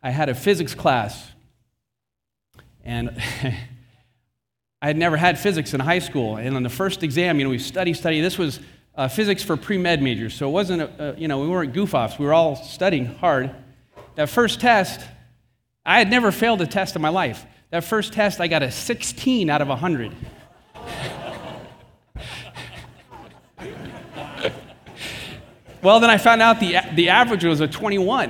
I 0.00 0.10
had 0.10 0.28
a 0.28 0.36
physics 0.36 0.76
class. 0.76 1.32
And 2.84 3.10
I 4.80 4.86
had 4.86 4.96
never 4.96 5.16
had 5.16 5.36
physics 5.36 5.74
in 5.74 5.80
high 5.80 5.98
school. 5.98 6.36
And 6.36 6.54
on 6.54 6.62
the 6.62 6.68
first 6.68 7.02
exam, 7.02 7.40
you 7.40 7.44
know, 7.44 7.50
we 7.50 7.58
study, 7.58 7.92
study. 7.92 8.20
This 8.20 8.38
was 8.38 8.60
uh, 8.94 9.08
physics 9.08 9.42
for 9.42 9.56
pre 9.56 9.78
med 9.78 10.00
majors. 10.00 10.34
So 10.34 10.48
it 10.48 10.52
wasn't, 10.52 10.82
a, 10.82 11.10
a, 11.10 11.16
you 11.16 11.26
know, 11.26 11.40
we 11.40 11.48
weren't 11.48 11.72
goof 11.72 11.92
offs. 11.92 12.20
We 12.20 12.26
were 12.26 12.34
all 12.34 12.54
studying 12.54 13.06
hard. 13.06 13.52
That 14.14 14.28
first 14.28 14.60
test, 14.60 15.00
I 15.84 15.98
had 15.98 16.08
never 16.08 16.30
failed 16.30 16.60
a 16.60 16.68
test 16.68 16.94
in 16.94 17.02
my 17.02 17.08
life. 17.08 17.44
That 17.70 17.82
first 17.82 18.12
test, 18.12 18.40
I 18.40 18.46
got 18.46 18.62
a 18.62 18.70
16 18.70 19.50
out 19.50 19.60
of 19.60 19.66
100. 19.66 20.14
Well, 25.88 26.00
then 26.00 26.10
I 26.10 26.18
found 26.18 26.42
out 26.42 26.60
the, 26.60 26.76
the 26.92 27.08
average 27.08 27.44
was 27.44 27.62
a 27.62 27.66
21. 27.66 28.28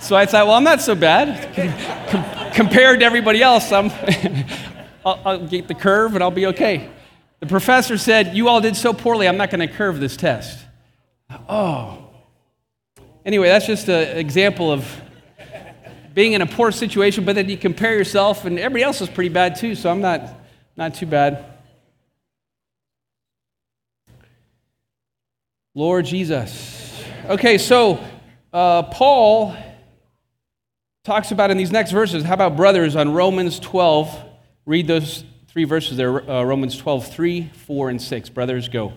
so 0.00 0.16
I 0.16 0.26
thought, 0.26 0.48
well, 0.48 0.56
I'm 0.56 0.64
not 0.64 0.80
so 0.80 0.96
bad. 0.96 1.54
Com- 2.08 2.50
compared 2.50 2.98
to 2.98 3.06
everybody 3.06 3.40
else, 3.40 3.70
I'm 3.70 3.92
I'll, 5.06 5.20
I'll 5.24 5.46
get 5.46 5.68
the 5.68 5.76
curve 5.76 6.14
and 6.14 6.24
I'll 6.24 6.32
be 6.32 6.46
okay. 6.46 6.90
The 7.38 7.46
professor 7.46 7.96
said, 7.96 8.36
You 8.36 8.48
all 8.48 8.60
did 8.60 8.74
so 8.74 8.92
poorly, 8.92 9.28
I'm 9.28 9.36
not 9.36 9.48
going 9.50 9.60
to 9.60 9.72
curve 9.72 10.00
this 10.00 10.16
test. 10.16 10.58
Oh. 11.48 12.08
Anyway, 13.24 13.46
that's 13.46 13.66
just 13.66 13.88
an 13.88 14.18
example 14.18 14.72
of 14.72 15.00
being 16.14 16.32
in 16.32 16.42
a 16.42 16.46
poor 16.46 16.72
situation, 16.72 17.24
but 17.24 17.36
then 17.36 17.48
you 17.48 17.56
compare 17.56 17.96
yourself, 17.96 18.44
and 18.44 18.58
everybody 18.58 18.82
else 18.82 19.00
is 19.00 19.08
pretty 19.08 19.30
bad 19.30 19.54
too, 19.54 19.76
so 19.76 19.88
I'm 19.88 20.00
not, 20.00 20.34
not 20.76 20.94
too 20.96 21.06
bad. 21.06 21.55
Lord 25.76 26.06
Jesus. 26.06 27.04
Okay, 27.26 27.58
so 27.58 28.02
uh, 28.50 28.84
Paul 28.84 29.54
talks 31.04 31.32
about 31.32 31.50
in 31.50 31.58
these 31.58 31.70
next 31.70 31.90
verses, 31.90 32.24
how 32.24 32.32
about 32.32 32.56
brothers 32.56 32.96
on 32.96 33.12
Romans 33.12 33.60
12? 33.60 34.24
Read 34.64 34.86
those 34.86 35.22
three 35.48 35.64
verses 35.64 35.98
there 35.98 36.30
uh, 36.30 36.44
Romans 36.44 36.78
12, 36.78 37.08
3, 37.08 37.50
4, 37.52 37.90
and 37.90 38.00
6. 38.00 38.28
Brothers, 38.30 38.70
go. 38.70 38.94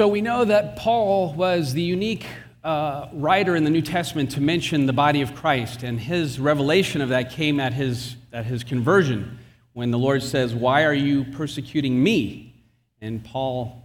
So 0.00 0.08
we 0.08 0.22
know 0.22 0.46
that 0.46 0.76
Paul 0.76 1.34
was 1.34 1.74
the 1.74 1.82
unique 1.82 2.24
uh, 2.64 3.08
writer 3.12 3.54
in 3.54 3.64
the 3.64 3.70
New 3.70 3.82
Testament 3.82 4.30
to 4.30 4.40
mention 4.40 4.86
the 4.86 4.94
body 4.94 5.20
of 5.20 5.34
Christ, 5.34 5.82
and 5.82 6.00
his 6.00 6.40
revelation 6.40 7.02
of 7.02 7.10
that 7.10 7.32
came 7.32 7.60
at 7.60 7.74
his, 7.74 8.16
at 8.32 8.46
his 8.46 8.64
conversion 8.64 9.38
when 9.74 9.90
the 9.90 9.98
Lord 9.98 10.22
says, 10.22 10.54
Why 10.54 10.84
are 10.84 10.94
you 10.94 11.24
persecuting 11.24 12.02
me? 12.02 12.54
And 13.02 13.22
Paul, 13.22 13.84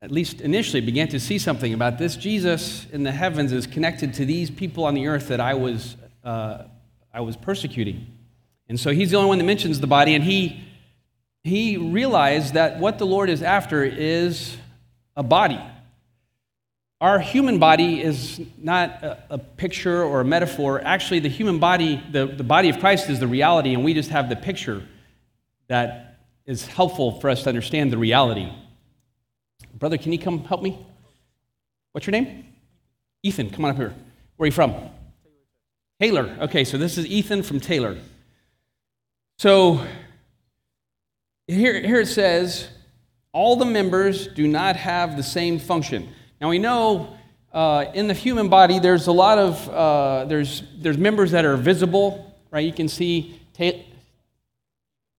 at 0.00 0.10
least 0.10 0.40
initially, 0.40 0.80
began 0.80 1.08
to 1.08 1.20
see 1.20 1.36
something 1.38 1.74
about 1.74 1.98
this. 1.98 2.16
Jesus 2.16 2.86
in 2.90 3.02
the 3.02 3.12
heavens 3.12 3.52
is 3.52 3.66
connected 3.66 4.14
to 4.14 4.24
these 4.24 4.50
people 4.50 4.84
on 4.84 4.94
the 4.94 5.08
earth 5.08 5.28
that 5.28 5.40
I 5.40 5.52
was, 5.52 5.98
uh, 6.24 6.62
I 7.12 7.20
was 7.20 7.36
persecuting. 7.36 8.06
And 8.70 8.80
so 8.80 8.92
he's 8.92 9.10
the 9.10 9.18
only 9.18 9.28
one 9.28 9.36
that 9.36 9.44
mentions 9.44 9.78
the 9.78 9.86
body, 9.86 10.14
and 10.14 10.24
he, 10.24 10.64
he 11.42 11.76
realized 11.76 12.54
that 12.54 12.78
what 12.78 12.96
the 12.96 13.04
Lord 13.04 13.28
is 13.28 13.42
after 13.42 13.84
is 13.84 14.56
a 15.16 15.22
body. 15.22 15.60
Our 17.00 17.18
human 17.18 17.58
body 17.58 18.00
is 18.00 18.40
not 18.56 19.02
a, 19.02 19.22
a, 19.30 19.38
picture 19.38 20.02
or 20.02 20.20
a 20.20 20.24
metaphor. 20.24 20.80
Actually, 20.82 21.20
the 21.20 21.28
human 21.28 21.58
body, 21.58 22.02
the, 22.10 22.26
the 22.26 22.44
body 22.44 22.70
of 22.70 22.78
Christ 22.78 23.10
is 23.10 23.20
the 23.20 23.26
reality, 23.26 23.74
and 23.74 23.84
we 23.84 23.94
just 23.94 24.10
have 24.10 24.28
the 24.28 24.36
picture 24.36 24.82
that 25.68 26.20
is 26.46 26.66
helpful 26.66 27.20
for 27.20 27.28
us 27.30 27.42
to 27.42 27.48
understand 27.48 27.92
the 27.92 27.98
reality. 27.98 28.50
Brother, 29.74 29.98
can 29.98 30.12
you 30.12 30.18
come 30.18 30.44
help 30.44 30.62
me? 30.62 30.78
What's 31.92 32.06
your 32.06 32.12
name? 32.12 32.46
Ethan, 33.22 33.50
come 33.50 33.64
on 33.64 33.72
up 33.72 33.76
here. 33.76 33.94
Where 34.36 34.44
are 34.44 34.46
you 34.46 34.52
from? 34.52 34.74
Taylor. 36.00 36.36
Okay, 36.42 36.64
so 36.64 36.76
this 36.78 36.98
is 36.98 37.06
Ethan 37.06 37.42
from 37.42 37.60
Taylor. 37.60 37.98
So 39.38 39.84
here, 41.46 41.80
here 41.80 42.00
it 42.00 42.08
says, 42.08 42.68
all 43.34 43.56
the 43.56 43.66
members 43.66 44.28
do 44.28 44.48
not 44.48 44.76
have 44.76 45.18
the 45.18 45.22
same 45.22 45.58
function. 45.58 46.08
Now 46.40 46.48
we 46.48 46.58
know 46.58 47.18
uh, 47.52 47.86
in 47.92 48.06
the 48.06 48.14
human 48.14 48.48
body 48.48 48.78
there's 48.78 49.08
a 49.08 49.12
lot 49.12 49.38
of 49.38 49.68
uh, 49.68 50.24
there's 50.26 50.62
there's 50.78 50.96
members 50.96 51.32
that 51.32 51.44
are 51.44 51.56
visible, 51.56 52.34
right? 52.50 52.64
You 52.64 52.72
can 52.72 52.88
see 52.88 53.38
Ta- 53.58 53.82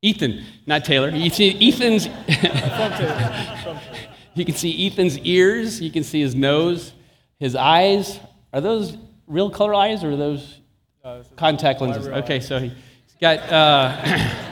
Ethan, 0.02 0.44
not 0.66 0.86
Taylor. 0.86 1.10
You 1.10 1.30
see 1.30 1.70
Ethan's. 1.70 2.06
you 4.34 4.46
can 4.46 4.56
see 4.56 4.88
Ethan's 4.88 5.20
ears. 5.20 5.82
You 5.82 5.92
can 5.92 6.04
see 6.04 6.22
his 6.22 6.36
nose, 6.36 6.94
his 7.38 7.56
eyes. 7.56 8.20
Are 8.54 8.62
those 8.62 8.98
real 9.28 9.50
color 9.50 9.76
eyes 9.76 10.06
or 10.06 10.12
are 10.12 10.16
those 10.16 10.62
uh, 11.04 11.24
contact 11.36 11.82
lenses? 11.82 12.08
Okay, 12.08 12.40
so 12.40 12.60
he's 12.60 12.72
got. 13.20 14.40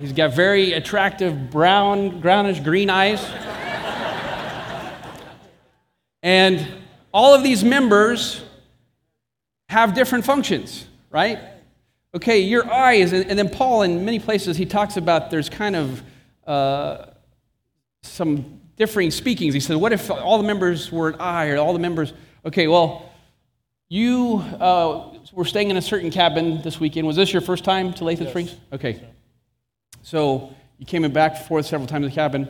He's 0.00 0.14
got 0.14 0.32
very 0.32 0.72
attractive 0.72 1.50
brown, 1.50 2.20
brownish 2.20 2.60
green 2.60 2.88
eyes. 2.88 3.22
and 6.22 6.66
all 7.12 7.34
of 7.34 7.42
these 7.42 7.62
members 7.62 8.42
have 9.68 9.92
different 9.92 10.24
functions, 10.24 10.86
right? 11.10 11.38
Okay, 12.14 12.40
your 12.40 12.68
eyes, 12.72 13.12
and, 13.12 13.38
then 13.38 13.50
Paul, 13.50 13.82
in 13.82 14.02
many 14.06 14.18
places, 14.18 14.56
he 14.56 14.64
talks 14.64 14.96
about 14.96 15.30
there's 15.30 15.50
kind 15.50 15.76
of 15.76 16.02
uh, 16.46 17.04
some 18.02 18.58
differing 18.76 19.10
speakings. 19.10 19.52
He 19.52 19.60
said, 19.60 19.76
What 19.76 19.92
if 19.92 20.10
all 20.10 20.38
the 20.38 20.46
members 20.46 20.90
were 20.90 21.10
an 21.10 21.20
eye, 21.20 21.50
or 21.50 21.58
all 21.58 21.74
the 21.74 21.78
members? 21.78 22.14
Okay, 22.46 22.68
well, 22.68 23.12
you 23.90 24.38
uh, 24.58 25.10
were 25.34 25.44
staying 25.44 25.68
in 25.68 25.76
a 25.76 25.82
certain 25.82 26.10
cabin 26.10 26.62
this 26.62 26.80
weekend. 26.80 27.06
Was 27.06 27.16
this 27.16 27.34
your 27.34 27.42
first 27.42 27.64
time 27.64 27.92
to 27.92 28.04
Latham 28.04 28.24
yes. 28.24 28.32
Springs? 28.32 28.56
Okay. 28.72 29.04
So 30.10 30.52
you 30.76 30.86
came 30.86 31.08
back 31.12 31.36
and 31.36 31.44
forth 31.46 31.66
several 31.66 31.86
times 31.86 32.04
in 32.04 32.10
the 32.10 32.14
cabin. 32.16 32.48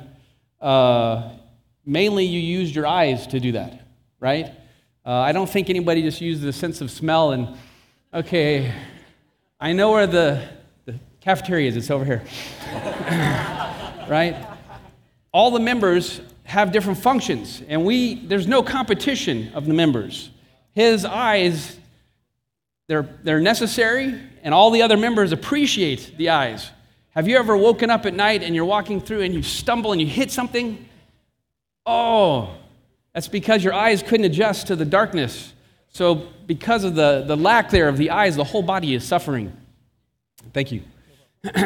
Uh, 0.62 1.32
mainly, 1.84 2.24
you 2.24 2.40
used 2.40 2.74
your 2.74 2.86
eyes 2.86 3.26
to 3.26 3.38
do 3.38 3.52
that, 3.52 3.86
right? 4.18 4.46
Uh, 5.04 5.10
I 5.10 5.32
don't 5.32 5.48
think 5.48 5.68
anybody 5.68 6.00
just 6.00 6.22
used 6.22 6.40
the 6.40 6.54
sense 6.54 6.80
of 6.80 6.90
smell 6.90 7.32
and, 7.32 7.54
okay, 8.14 8.72
I 9.60 9.74
know 9.74 9.92
where 9.92 10.06
the, 10.06 10.42
the 10.86 10.98
cafeteria 11.20 11.68
is. 11.68 11.76
It's 11.76 11.90
over 11.90 12.02
here, 12.02 12.22
right? 14.08 14.36
All 15.30 15.50
the 15.50 15.60
members 15.60 16.22
have 16.44 16.72
different 16.72 16.98
functions, 16.98 17.62
and 17.68 17.84
we 17.84 18.26
there's 18.26 18.46
no 18.46 18.62
competition 18.62 19.52
of 19.52 19.66
the 19.66 19.74
members. 19.74 20.30
His 20.72 21.04
eyes, 21.04 21.78
they're, 22.86 23.06
they're 23.22 23.38
necessary, 23.38 24.18
and 24.42 24.54
all 24.54 24.70
the 24.70 24.80
other 24.80 24.96
members 24.96 25.32
appreciate 25.32 26.16
the 26.16 26.30
eyes. 26.30 26.70
Have 27.20 27.28
you 27.28 27.36
ever 27.36 27.54
woken 27.54 27.90
up 27.90 28.06
at 28.06 28.14
night 28.14 28.42
and 28.42 28.54
you're 28.54 28.64
walking 28.64 28.98
through 28.98 29.20
and 29.20 29.34
you 29.34 29.42
stumble 29.42 29.92
and 29.92 30.00
you 30.00 30.06
hit 30.06 30.30
something? 30.30 30.88
Oh, 31.84 32.56
That's 33.12 33.28
because 33.28 33.62
your 33.62 33.74
eyes 33.74 34.02
couldn't 34.02 34.24
adjust 34.24 34.68
to 34.68 34.74
the 34.74 34.86
darkness. 34.86 35.52
So, 35.90 36.28
because 36.46 36.82
of 36.82 36.94
the, 36.94 37.24
the 37.26 37.36
lack 37.36 37.68
there 37.68 37.90
of 37.90 37.98
the 37.98 38.08
eyes, 38.08 38.36
the 38.36 38.44
whole 38.44 38.62
body 38.62 38.94
is 38.94 39.04
suffering. 39.04 39.54
Thank 40.54 40.72
you. 40.72 40.82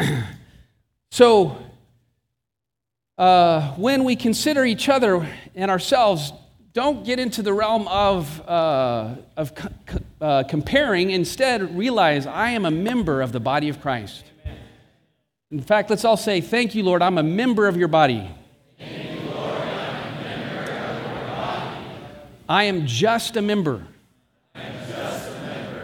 so, 1.11 1.57
uh, 3.17 3.75
when 3.75 4.03
we 4.03 4.17
consider 4.17 4.65
each 4.65 4.89
other 4.89 5.25
and 5.55 5.71
ourselves, 5.71 6.33
don't 6.73 7.05
get 7.05 7.17
into 7.17 7.41
the 7.41 7.53
realm 7.53 7.87
of, 7.87 8.41
uh, 8.41 9.15
of 9.37 9.53
uh, 10.19 10.43
comparing. 10.49 11.11
Instead, 11.11 11.77
realize 11.77 12.27
I 12.27 12.49
am 12.49 12.65
a 12.65 12.71
member 12.71 13.21
of 13.21 13.31
the 13.31 13.39
body 13.39 13.69
of 13.69 13.79
Christ. 13.79 14.25
In 15.51 15.61
fact, 15.61 15.89
let's 15.89 16.03
all 16.03 16.17
say, 16.17 16.41
Thank 16.41 16.73
you, 16.73 16.83
Lord, 16.83 17.01
I'm 17.01 17.17
a 17.17 17.23
member 17.23 17.67
of 17.67 17.77
your 17.77 17.87
body. 17.87 18.29
I 22.47 22.63
am 22.65 22.85
just 22.85 23.37
a 23.37 23.41
member. 23.41 23.85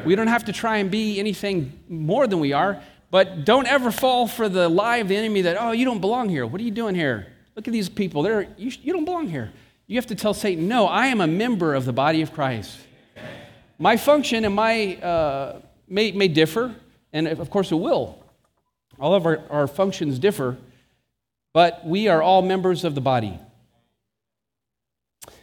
We 0.06 0.16
don't 0.16 0.28
have 0.28 0.46
to 0.46 0.54
try 0.54 0.78
and 0.78 0.90
be 0.90 1.20
anything 1.20 1.80
more 1.88 2.26
than 2.26 2.40
we 2.40 2.54
are, 2.54 2.82
but 3.12 3.46
don't 3.46 3.68
ever 3.68 3.92
fall 3.92 4.28
for 4.28 4.50
the 4.50 4.68
lie 4.68 4.98
of 4.98 5.08
the 5.08 5.16
enemy 5.16 5.42
that, 5.42 5.58
oh, 5.60 5.72
you 5.72 5.86
don't 5.86 6.02
belong 6.02 6.30
here. 6.30 6.46
What 6.46 6.60
are 6.60 6.64
you 6.64 6.72
doing 6.72 6.96
here? 6.96 7.28
Look 7.56 7.68
at 7.68 7.72
these 7.72 7.90
people. 7.90 8.24
They're, 8.24 8.48
you, 8.58 8.72
you 8.82 8.94
don't 8.94 9.06
belong 9.06 9.28
here. 9.28 9.52
You 9.86 9.98
have 9.98 10.08
to 10.08 10.16
tell 10.16 10.34
Satan, 10.34 10.68
no, 10.68 10.88
I 10.88 11.08
am 11.08 11.22
a 11.22 11.28
member 11.28 11.76
of 11.76 11.86
the 11.86 11.94
body 11.94 12.22
of 12.22 12.34
Christ. 12.34 12.78
My 13.78 13.98
function 13.98 14.46
and 14.46 14.56
my 14.56 14.96
uh, 14.96 15.62
may, 15.88 16.12
may 16.14 16.28
differ, 16.28 16.74
and 17.14 17.28
of 17.28 17.50
course 17.50 17.72
it 17.72 17.76
will. 17.76 18.21
All 19.00 19.14
of 19.16 19.26
our, 19.26 19.42
our 19.50 19.68
functions 19.68 20.20
differ, 20.20 20.58
but 21.54 21.86
we 21.86 22.08
are 22.08 22.22
all 22.22 22.42
members 22.42 22.84
of 22.84 22.96
the 22.96 23.02
body. 23.02 23.40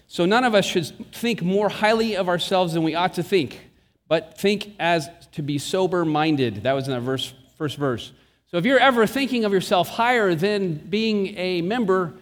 So 0.06 0.24
none 0.24 0.44
of 0.44 0.54
us 0.54 0.64
should 0.64 1.12
think 1.12 1.42
more 1.42 1.68
highly 1.68 2.16
of 2.16 2.28
ourselves 2.28 2.72
than 2.72 2.82
we 2.82 2.94
ought 2.94 3.14
to 3.14 3.22
think, 3.22 3.60
but 4.08 4.38
think 4.38 4.74
as 4.78 5.08
to 5.32 5.42
be 5.42 5.58
sober 5.58 6.04
minded. 6.04 6.62
That 6.62 6.72
was 6.72 6.88
in 6.88 6.94
that 6.94 7.00
verse, 7.00 7.34
first 7.58 7.76
verse. 7.76 8.12
So 8.50 8.56
if 8.56 8.64
you're 8.64 8.78
ever 8.78 9.06
thinking 9.06 9.44
of 9.44 9.52
yourself 9.52 9.88
higher 9.88 10.34
than 10.34 10.74
being 10.74 11.36
a 11.36 11.60
member, 11.60 12.14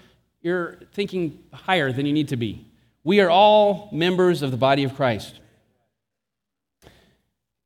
you're 0.43 0.79
thinking 0.93 1.45
higher 1.53 1.93
than 1.93 2.07
you 2.07 2.13
need 2.13 2.29
to 2.29 2.37
be. 2.37 2.67
We 3.05 3.21
are 3.21 3.31
all 3.31 3.89
members 3.93 4.43
of 4.43 4.51
the 4.51 4.57
body 4.57 4.83
of 4.83 4.97
Christ. 4.97 5.39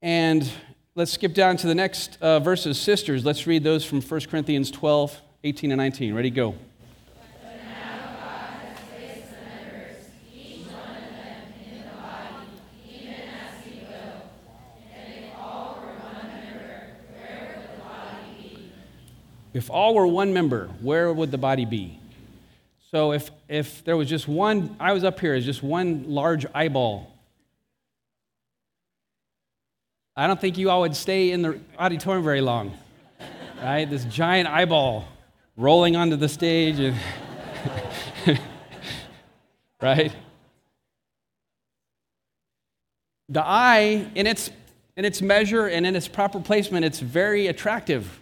And 0.02 0.50
let's 0.94 1.12
skip 1.12 1.34
down 1.34 1.56
to 1.56 1.66
the 1.66 1.74
next 1.74 2.18
uh, 2.20 2.40
verses, 2.40 2.80
sisters. 2.80 3.24
Let's 3.24 3.46
read 3.46 3.64
those 3.64 3.84
from 3.84 4.00
1 4.00 4.20
Corinthians 4.22 4.70
12, 4.70 5.20
18, 5.44 5.70
and 5.72 5.78
19. 5.78 6.14
Ready, 6.14 6.30
go. 6.30 6.54
If 19.52 19.68
all 19.68 19.96
were 19.96 20.06
one 20.06 20.32
member, 20.32 20.68
where 20.80 21.12
would 21.12 21.32
the 21.32 21.38
body 21.38 21.64
be? 21.64 21.98
So 22.92 23.12
if, 23.12 23.30
if 23.48 23.84
there 23.84 23.96
was 23.96 24.08
just 24.08 24.28
one, 24.28 24.76
I 24.78 24.92
was 24.92 25.02
up 25.02 25.18
here 25.18 25.34
as 25.34 25.44
just 25.44 25.62
one 25.62 26.04
large 26.06 26.46
eyeball. 26.54 27.09
I 30.20 30.26
don't 30.26 30.38
think 30.38 30.58
you 30.58 30.68
all 30.68 30.82
would 30.82 30.94
stay 30.94 31.30
in 31.30 31.40
the 31.40 31.58
auditorium 31.78 32.22
very 32.22 32.42
long, 32.42 32.76
right? 33.62 33.88
This 33.88 34.04
giant 34.04 34.50
eyeball 34.50 35.08
rolling 35.56 35.96
onto 35.96 36.16
the 36.16 36.28
stage, 36.28 36.78
and 36.78 36.94
right? 39.80 40.12
The 43.30 43.42
eye, 43.42 44.10
in 44.14 44.26
its, 44.26 44.50
in 44.94 45.06
its 45.06 45.22
measure 45.22 45.68
and 45.68 45.86
in 45.86 45.96
its 45.96 46.06
proper 46.06 46.38
placement, 46.38 46.84
it's 46.84 47.00
very 47.00 47.46
attractive. 47.46 48.20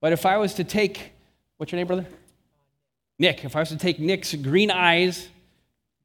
But 0.00 0.12
if 0.12 0.26
I 0.26 0.36
was 0.36 0.54
to 0.54 0.62
take, 0.62 1.14
what's 1.56 1.72
your 1.72 1.78
name, 1.78 1.88
brother? 1.88 2.06
Nick. 3.18 3.44
If 3.44 3.56
I 3.56 3.58
was 3.58 3.70
to 3.70 3.76
take 3.76 3.98
Nick's 3.98 4.32
green 4.36 4.70
eyes, 4.70 5.28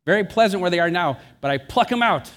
very 0.07 0.23
pleasant 0.23 0.59
where 0.59 0.71
they 0.71 0.79
are 0.79 0.89
now, 0.89 1.19
but 1.39 1.51
I 1.51 1.59
pluck 1.59 1.89
them 1.89 2.01
out 2.01 2.31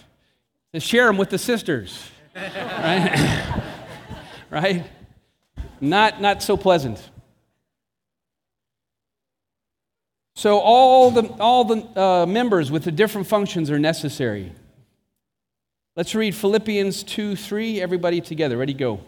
to 0.74 0.80
share 0.80 1.06
them 1.06 1.16
with 1.16 1.30
the 1.30 1.38
sisters, 1.38 2.11
right? 2.34 3.62
right? 4.50 4.86
Not, 5.80 6.20
not 6.20 6.42
so 6.42 6.56
pleasant. 6.56 7.10
So 10.34 10.58
all 10.58 11.10
the, 11.10 11.28
all 11.38 11.64
the 11.64 12.00
uh, 12.00 12.26
members 12.26 12.70
with 12.70 12.84
the 12.84 12.92
different 12.92 13.26
functions 13.26 13.70
are 13.70 13.78
necessary. 13.78 14.52
Let's 15.94 16.14
read 16.14 16.34
Philippians 16.34 17.02
2 17.02 17.36
3, 17.36 17.80
everybody 17.80 18.20
together. 18.20 18.56
Ready, 18.56 18.74
go. 18.74 19.00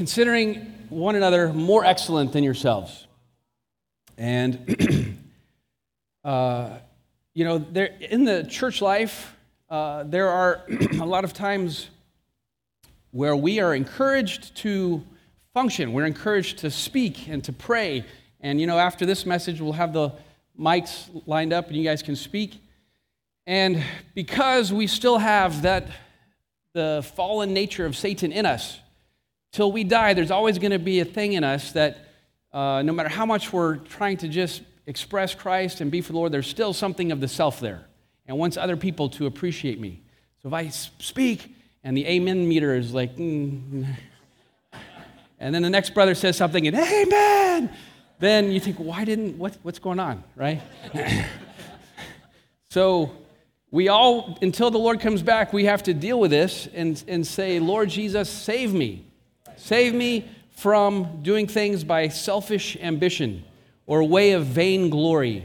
Considering 0.00 0.54
one 0.88 1.14
another 1.14 1.52
more 1.52 1.84
excellent 1.84 2.32
than 2.32 2.42
yourselves. 2.42 3.06
And, 4.16 5.18
uh, 6.24 6.78
you 7.34 7.44
know, 7.44 7.58
there, 7.58 7.90
in 8.00 8.24
the 8.24 8.44
church 8.44 8.80
life, 8.80 9.36
uh, 9.68 10.04
there 10.04 10.30
are 10.30 10.62
a 10.98 11.04
lot 11.04 11.24
of 11.24 11.34
times 11.34 11.90
where 13.10 13.36
we 13.36 13.60
are 13.60 13.74
encouraged 13.74 14.56
to 14.56 15.04
function. 15.52 15.92
We're 15.92 16.06
encouraged 16.06 16.60
to 16.60 16.70
speak 16.70 17.28
and 17.28 17.44
to 17.44 17.52
pray. 17.52 18.06
And, 18.40 18.58
you 18.58 18.66
know, 18.66 18.78
after 18.78 19.04
this 19.04 19.26
message, 19.26 19.60
we'll 19.60 19.74
have 19.74 19.92
the 19.92 20.12
mics 20.58 21.10
lined 21.26 21.52
up 21.52 21.66
and 21.66 21.76
you 21.76 21.84
guys 21.84 22.02
can 22.02 22.16
speak. 22.16 22.58
And 23.46 23.84
because 24.14 24.72
we 24.72 24.86
still 24.86 25.18
have 25.18 25.60
that, 25.60 25.88
the 26.72 27.06
fallen 27.16 27.52
nature 27.52 27.84
of 27.84 27.94
Satan 27.94 28.32
in 28.32 28.46
us, 28.46 28.80
till 29.52 29.72
we 29.72 29.84
die, 29.84 30.14
there's 30.14 30.30
always 30.30 30.58
going 30.58 30.72
to 30.72 30.78
be 30.78 31.00
a 31.00 31.04
thing 31.04 31.34
in 31.34 31.44
us 31.44 31.72
that 31.72 32.06
uh, 32.52 32.82
no 32.82 32.92
matter 32.92 33.08
how 33.08 33.26
much 33.26 33.52
we're 33.52 33.76
trying 33.76 34.16
to 34.18 34.28
just 34.28 34.62
express 34.86 35.34
Christ 35.34 35.80
and 35.80 35.90
be 35.90 36.00
for 36.00 36.12
the 36.12 36.18
Lord, 36.18 36.32
there's 36.32 36.48
still 36.48 36.72
something 36.72 37.12
of 37.12 37.20
the 37.20 37.28
self 37.28 37.60
there 37.60 37.86
and 38.26 38.38
wants 38.38 38.56
other 38.56 38.76
people 38.76 39.08
to 39.10 39.26
appreciate 39.26 39.80
me. 39.80 40.02
So 40.42 40.48
if 40.48 40.54
I 40.54 40.68
speak 40.68 41.54
and 41.84 41.96
the 41.96 42.06
amen 42.06 42.48
meter 42.48 42.74
is 42.74 42.92
like, 42.92 43.16
mm, 43.16 43.86
and 45.40 45.54
then 45.54 45.62
the 45.62 45.70
next 45.70 45.94
brother 45.94 46.14
says 46.14 46.36
something 46.36 46.66
and 46.66 46.76
amen, 46.76 47.70
then 48.18 48.50
you 48.50 48.60
think, 48.60 48.76
why 48.76 49.04
didn't, 49.04 49.38
what, 49.38 49.56
what's 49.62 49.78
going 49.78 49.98
on, 49.98 50.22
right? 50.36 50.60
so 52.70 53.12
we 53.70 53.88
all, 53.88 54.38
until 54.42 54.70
the 54.70 54.78
Lord 54.78 55.00
comes 55.00 55.22
back, 55.22 55.52
we 55.52 55.64
have 55.64 55.82
to 55.84 55.94
deal 55.94 56.20
with 56.20 56.30
this 56.30 56.68
and, 56.74 57.02
and 57.08 57.26
say, 57.26 57.58
Lord 57.58 57.88
Jesus, 57.88 58.28
save 58.28 58.74
me. 58.74 59.09
Save 59.62 59.94
me 59.94 60.26
from 60.52 61.22
doing 61.22 61.46
things 61.46 61.84
by 61.84 62.08
selfish 62.08 62.78
ambition 62.80 63.44
or 63.86 64.02
way 64.02 64.32
of 64.32 64.46
vainglory. 64.46 65.44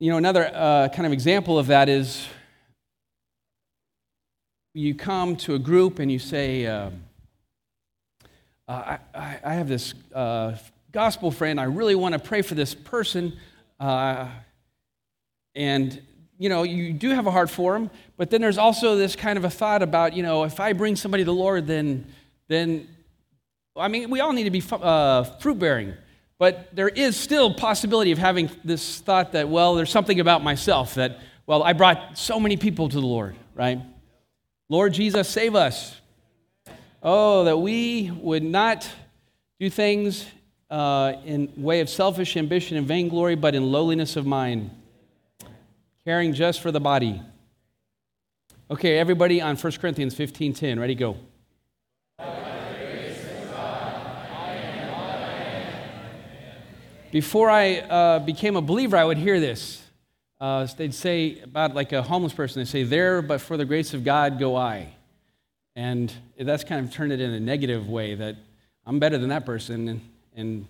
You 0.00 0.10
know, 0.10 0.16
another 0.16 0.50
uh, 0.52 0.88
kind 0.88 1.06
of 1.06 1.12
example 1.12 1.58
of 1.58 1.66
that 1.66 1.90
is 1.90 2.26
you 4.72 4.94
come 4.94 5.36
to 5.36 5.54
a 5.54 5.58
group 5.58 5.98
and 5.98 6.10
you 6.10 6.18
say, 6.18 6.64
uh, 6.64 6.90
uh, 8.66 8.96
I, 9.14 9.38
I, 9.44 9.52
have 9.52 9.68
this 9.68 9.92
uh, 10.14 10.56
gospel 10.92 11.30
friend, 11.30 11.60
I 11.60 11.64
really 11.64 11.94
want 11.94 12.14
to 12.14 12.18
pray 12.18 12.40
for 12.40 12.54
this 12.54 12.74
person. 12.74 13.36
Uh, 13.78 14.28
and 15.54 16.00
you 16.38 16.48
know, 16.48 16.62
you 16.62 16.92
do 16.92 17.10
have 17.10 17.26
a 17.26 17.30
heart 17.32 17.50
for 17.50 17.72
them, 17.72 17.90
but 18.16 18.30
then 18.30 18.40
there's 18.40 18.58
also 18.58 18.96
this 18.96 19.16
kind 19.16 19.36
of 19.36 19.44
a 19.44 19.50
thought 19.50 19.82
about, 19.82 20.14
you 20.14 20.22
know, 20.22 20.44
if 20.44 20.60
I 20.60 20.72
bring 20.72 20.94
somebody 20.94 21.24
to 21.24 21.26
the 21.26 21.34
Lord, 21.34 21.66
then, 21.66 22.06
then, 22.46 22.86
I 23.76 23.88
mean, 23.88 24.08
we 24.08 24.20
all 24.20 24.32
need 24.32 24.44
to 24.44 24.50
be 24.50 24.62
uh, 24.70 25.24
fruit 25.24 25.58
bearing, 25.58 25.94
but 26.38 26.74
there 26.74 26.88
is 26.88 27.16
still 27.16 27.52
possibility 27.52 28.12
of 28.12 28.18
having 28.18 28.50
this 28.64 29.00
thought 29.00 29.32
that, 29.32 29.48
well, 29.48 29.74
there's 29.74 29.90
something 29.90 30.20
about 30.20 30.42
myself 30.44 30.94
that, 30.94 31.18
well, 31.46 31.64
I 31.64 31.72
brought 31.72 32.16
so 32.16 32.38
many 32.38 32.56
people 32.56 32.88
to 32.88 33.00
the 33.00 33.06
Lord, 33.06 33.34
right? 33.56 33.80
Lord 34.68 34.92
Jesus, 34.92 35.28
save 35.28 35.56
us. 35.56 36.00
Oh, 37.02 37.44
that 37.44 37.56
we 37.56 38.10
would 38.10 38.42
not 38.42 38.88
do 39.58 39.70
things 39.70 40.24
uh, 40.70 41.14
in 41.24 41.52
way 41.56 41.80
of 41.80 41.88
selfish 41.88 42.36
ambition 42.36 42.76
and 42.76 42.86
vainglory, 42.86 43.34
but 43.34 43.54
in 43.54 43.72
lowliness 43.72 44.14
of 44.14 44.26
mind 44.26 44.70
caring 46.08 46.32
just 46.32 46.62
for 46.62 46.72
the 46.72 46.80
body. 46.80 47.20
Okay, 48.70 48.96
everybody 48.96 49.42
on 49.42 49.56
1 49.56 49.72
Corinthians 49.78 50.14
15:10. 50.14 50.80
Ready, 50.80 50.94
go. 50.94 51.18
Before 57.12 57.50
I 57.50 57.80
uh, 57.80 58.20
became 58.20 58.56
a 58.56 58.62
believer, 58.62 58.96
I 58.96 59.04
would 59.04 59.18
hear 59.18 59.38
this. 59.38 59.82
uh, 60.40 60.66
they'd 60.78 60.94
say 60.94 61.40
about 61.42 61.74
like 61.74 61.92
a 61.92 62.00
homeless 62.02 62.32
person, 62.32 62.62
they 62.62 62.64
say, 62.64 62.84
There, 62.84 63.20
but 63.20 63.42
for 63.42 63.58
the 63.58 63.66
grace 63.66 63.92
of 63.92 64.02
God 64.02 64.38
go 64.38 64.56
I. 64.56 64.88
And 65.76 66.10
that's 66.40 66.64
kind 66.64 66.82
of 66.86 66.90
turned 66.90 67.12
it 67.12 67.20
in 67.20 67.32
a 67.32 67.40
negative 67.40 67.86
way 67.86 68.14
that 68.14 68.36
I'm 68.86 68.98
better 68.98 69.18
than 69.18 69.28
that 69.28 69.44
person, 69.44 69.88
and, 69.88 70.00
and 70.34 70.66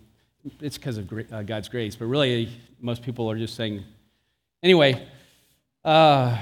it's 0.60 0.78
because 0.78 0.98
of 0.98 1.12
uh, 1.32 1.42
God's 1.44 1.68
grace. 1.68 1.94
But 1.94 2.06
really, 2.06 2.50
most 2.80 3.04
people 3.04 3.30
are 3.30 3.38
just 3.38 3.54
saying, 3.54 3.84
anyway. 4.64 5.08
Uh, 5.88 6.38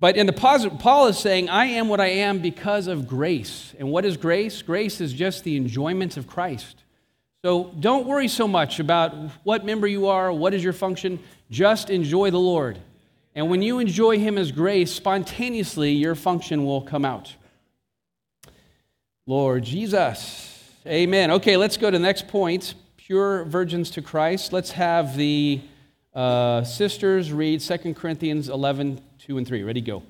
but 0.00 0.16
in 0.16 0.24
the 0.24 0.32
positive, 0.32 0.78
Paul 0.78 1.08
is 1.08 1.18
saying, 1.18 1.50
I 1.50 1.66
am 1.66 1.90
what 1.90 2.00
I 2.00 2.06
am 2.06 2.38
because 2.38 2.86
of 2.86 3.06
grace. 3.06 3.74
And 3.78 3.90
what 3.90 4.06
is 4.06 4.16
grace? 4.16 4.62
Grace 4.62 5.02
is 5.02 5.12
just 5.12 5.44
the 5.44 5.58
enjoyment 5.58 6.16
of 6.16 6.26
Christ. 6.26 6.84
So 7.44 7.64
don't 7.78 8.06
worry 8.06 8.28
so 8.28 8.48
much 8.48 8.80
about 8.80 9.14
what 9.44 9.66
member 9.66 9.86
you 9.86 10.06
are, 10.06 10.32
what 10.32 10.54
is 10.54 10.64
your 10.64 10.72
function. 10.72 11.18
Just 11.50 11.90
enjoy 11.90 12.30
the 12.30 12.40
Lord. 12.40 12.78
And 13.34 13.50
when 13.50 13.60
you 13.60 13.78
enjoy 13.78 14.18
Him 14.18 14.38
as 14.38 14.52
grace, 14.52 14.90
spontaneously 14.90 15.92
your 15.92 16.14
function 16.14 16.64
will 16.64 16.80
come 16.80 17.04
out. 17.04 17.34
Lord 19.26 19.64
Jesus. 19.64 20.64
Amen. 20.86 21.30
Okay, 21.32 21.58
let's 21.58 21.76
go 21.76 21.90
to 21.90 21.98
the 21.98 22.02
next 22.02 22.26
point 22.26 22.72
pure 22.96 23.44
virgins 23.44 23.90
to 23.90 24.00
Christ. 24.00 24.54
Let's 24.54 24.70
have 24.70 25.14
the 25.14 25.60
uh, 26.18 26.64
sisters 26.64 27.32
read 27.32 27.60
2 27.60 27.94
Corinthians 27.94 28.48
11 28.48 29.00
2 29.20 29.38
and 29.38 29.46
3. 29.46 29.62
Ready, 29.62 29.80
go. 29.80 30.02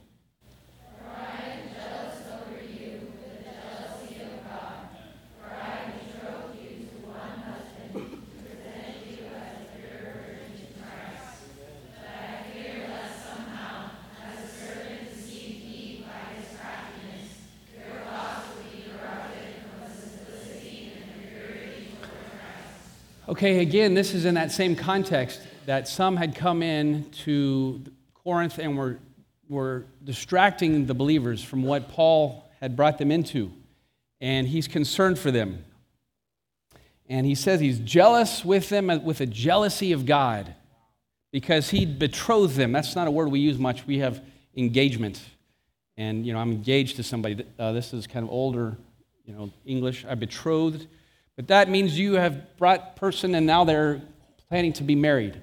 Okay, 23.28 23.60
again, 23.60 23.92
this 23.92 24.14
is 24.14 24.24
in 24.24 24.34
that 24.34 24.50
same 24.50 24.74
context 24.74 25.42
that 25.68 25.86
some 25.86 26.16
had 26.16 26.34
come 26.34 26.62
in 26.62 27.10
to 27.10 27.82
Corinth 28.14 28.58
and 28.58 28.76
were, 28.76 28.98
were 29.50 29.84
distracting 30.02 30.86
the 30.86 30.94
believers 30.94 31.44
from 31.44 31.62
what 31.62 31.90
Paul 31.90 32.50
had 32.60 32.74
brought 32.74 32.96
them 32.96 33.10
into. 33.10 33.52
And 34.20 34.48
he's 34.48 34.66
concerned 34.66 35.18
for 35.18 35.30
them. 35.30 35.64
And 37.06 37.26
he 37.26 37.34
says 37.34 37.60
he's 37.60 37.78
jealous 37.80 38.44
with 38.44 38.70
them 38.70 38.86
with 39.04 39.20
a 39.20 39.26
jealousy 39.26 39.92
of 39.92 40.06
God 40.06 40.54
because 41.32 41.68
he 41.68 41.84
betrothed 41.84 42.56
them. 42.56 42.72
That's 42.72 42.96
not 42.96 43.06
a 43.06 43.10
word 43.10 43.28
we 43.28 43.40
use 43.40 43.58
much. 43.58 43.86
We 43.86 43.98
have 43.98 44.22
engagement. 44.56 45.20
And, 45.98 46.26
you 46.26 46.32
know, 46.32 46.38
I'm 46.38 46.52
engaged 46.52 46.96
to 46.96 47.02
somebody. 47.02 47.44
Uh, 47.58 47.72
this 47.72 47.92
is 47.92 48.06
kind 48.06 48.24
of 48.24 48.30
older, 48.30 48.76
you 49.26 49.34
know, 49.34 49.50
English. 49.66 50.06
I 50.08 50.14
betrothed 50.14 50.86
but 51.38 51.46
that 51.46 51.68
means 51.68 51.96
you 51.96 52.14
have 52.14 52.56
brought 52.56 52.96
person 52.96 53.32
and 53.36 53.46
now 53.46 53.62
they're 53.62 54.02
planning 54.48 54.72
to 54.72 54.82
be 54.82 54.96
married. 54.96 55.40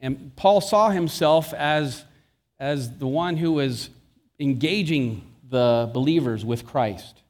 And 0.00 0.34
Paul 0.36 0.60
saw 0.60 0.90
himself 0.90 1.52
as, 1.54 2.04
as 2.58 2.98
the 2.98 3.06
one 3.06 3.36
who 3.36 3.52
was 3.52 3.90
engaging 4.38 5.22
the 5.48 5.90
believers 5.92 6.44
with 6.44 6.66
Christ. 6.66 7.22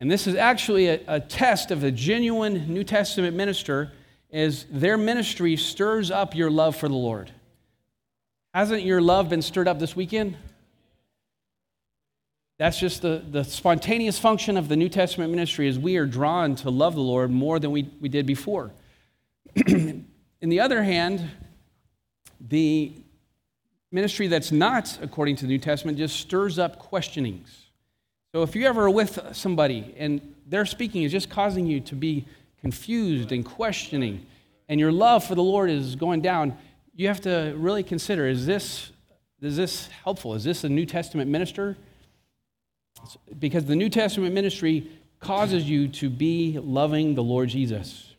And 0.00 0.10
this 0.10 0.26
is 0.26 0.34
actually 0.34 0.88
a, 0.88 1.00
a 1.08 1.20
test 1.20 1.70
of 1.70 1.82
a 1.82 1.90
genuine 1.90 2.72
New 2.72 2.84
Testament 2.84 3.36
minister 3.36 3.92
is 4.30 4.66
their 4.70 4.98
ministry 4.98 5.56
stirs 5.56 6.10
up 6.10 6.34
your 6.34 6.50
love 6.50 6.76
for 6.76 6.88
the 6.88 6.94
Lord. 6.94 7.30
Hasn't 8.52 8.82
your 8.82 9.00
love 9.00 9.28
been 9.28 9.42
stirred 9.42 9.68
up 9.68 9.78
this 9.78 9.96
weekend? 9.96 10.36
That's 12.58 12.78
just 12.78 13.02
the, 13.02 13.22
the 13.28 13.44
spontaneous 13.44 14.18
function 14.18 14.56
of 14.56 14.68
the 14.68 14.76
New 14.76 14.88
Testament 14.88 15.30
ministry 15.30 15.66
is 15.66 15.78
we 15.78 15.96
are 15.96 16.06
drawn 16.06 16.54
to 16.56 16.70
love 16.70 16.94
the 16.94 17.00
Lord 17.00 17.30
more 17.30 17.58
than 17.58 17.72
we, 17.72 17.90
we 18.00 18.08
did 18.08 18.26
before. 18.26 18.72
In 19.66 20.06
the 20.40 20.60
other 20.60 20.82
hand, 20.82 21.28
the 22.48 22.92
ministry 23.90 24.26
that's 24.26 24.52
not 24.52 24.98
according 25.02 25.36
to 25.36 25.42
the 25.42 25.48
New 25.48 25.58
Testament 25.58 25.98
just 25.98 26.16
stirs 26.16 26.58
up 26.58 26.78
questionings. 26.78 27.66
So 28.32 28.42
if 28.42 28.56
you 28.56 28.66
ever 28.66 28.84
are 28.84 28.90
with 28.90 29.18
somebody 29.32 29.94
and 29.96 30.34
their 30.46 30.66
speaking 30.66 31.02
is 31.04 31.12
just 31.12 31.30
causing 31.30 31.66
you 31.66 31.80
to 31.80 31.94
be 31.94 32.24
confused 32.60 33.32
and 33.32 33.44
questioning, 33.44 34.26
and 34.68 34.80
your 34.80 34.92
love 34.92 35.24
for 35.24 35.34
the 35.34 35.42
Lord 35.42 35.70
is 35.70 35.94
going 35.94 36.20
down, 36.20 36.56
you 36.94 37.08
have 37.08 37.20
to 37.22 37.54
really 37.56 37.82
consider 37.82 38.26
is 38.26 38.46
this, 38.46 38.90
is 39.40 39.56
this 39.56 39.88
helpful? 40.04 40.34
Is 40.34 40.44
this 40.44 40.64
a 40.64 40.68
New 40.68 40.86
Testament 40.86 41.30
minister? 41.30 41.76
because 43.38 43.64
the 43.64 43.76
New 43.76 43.88
Testament 43.88 44.34
ministry 44.34 44.90
causes 45.20 45.68
you 45.68 45.88
to 45.88 46.10
be 46.10 46.58
loving 46.62 47.14
the 47.14 47.22
Lord 47.22 47.48
Jesus. 47.48 48.13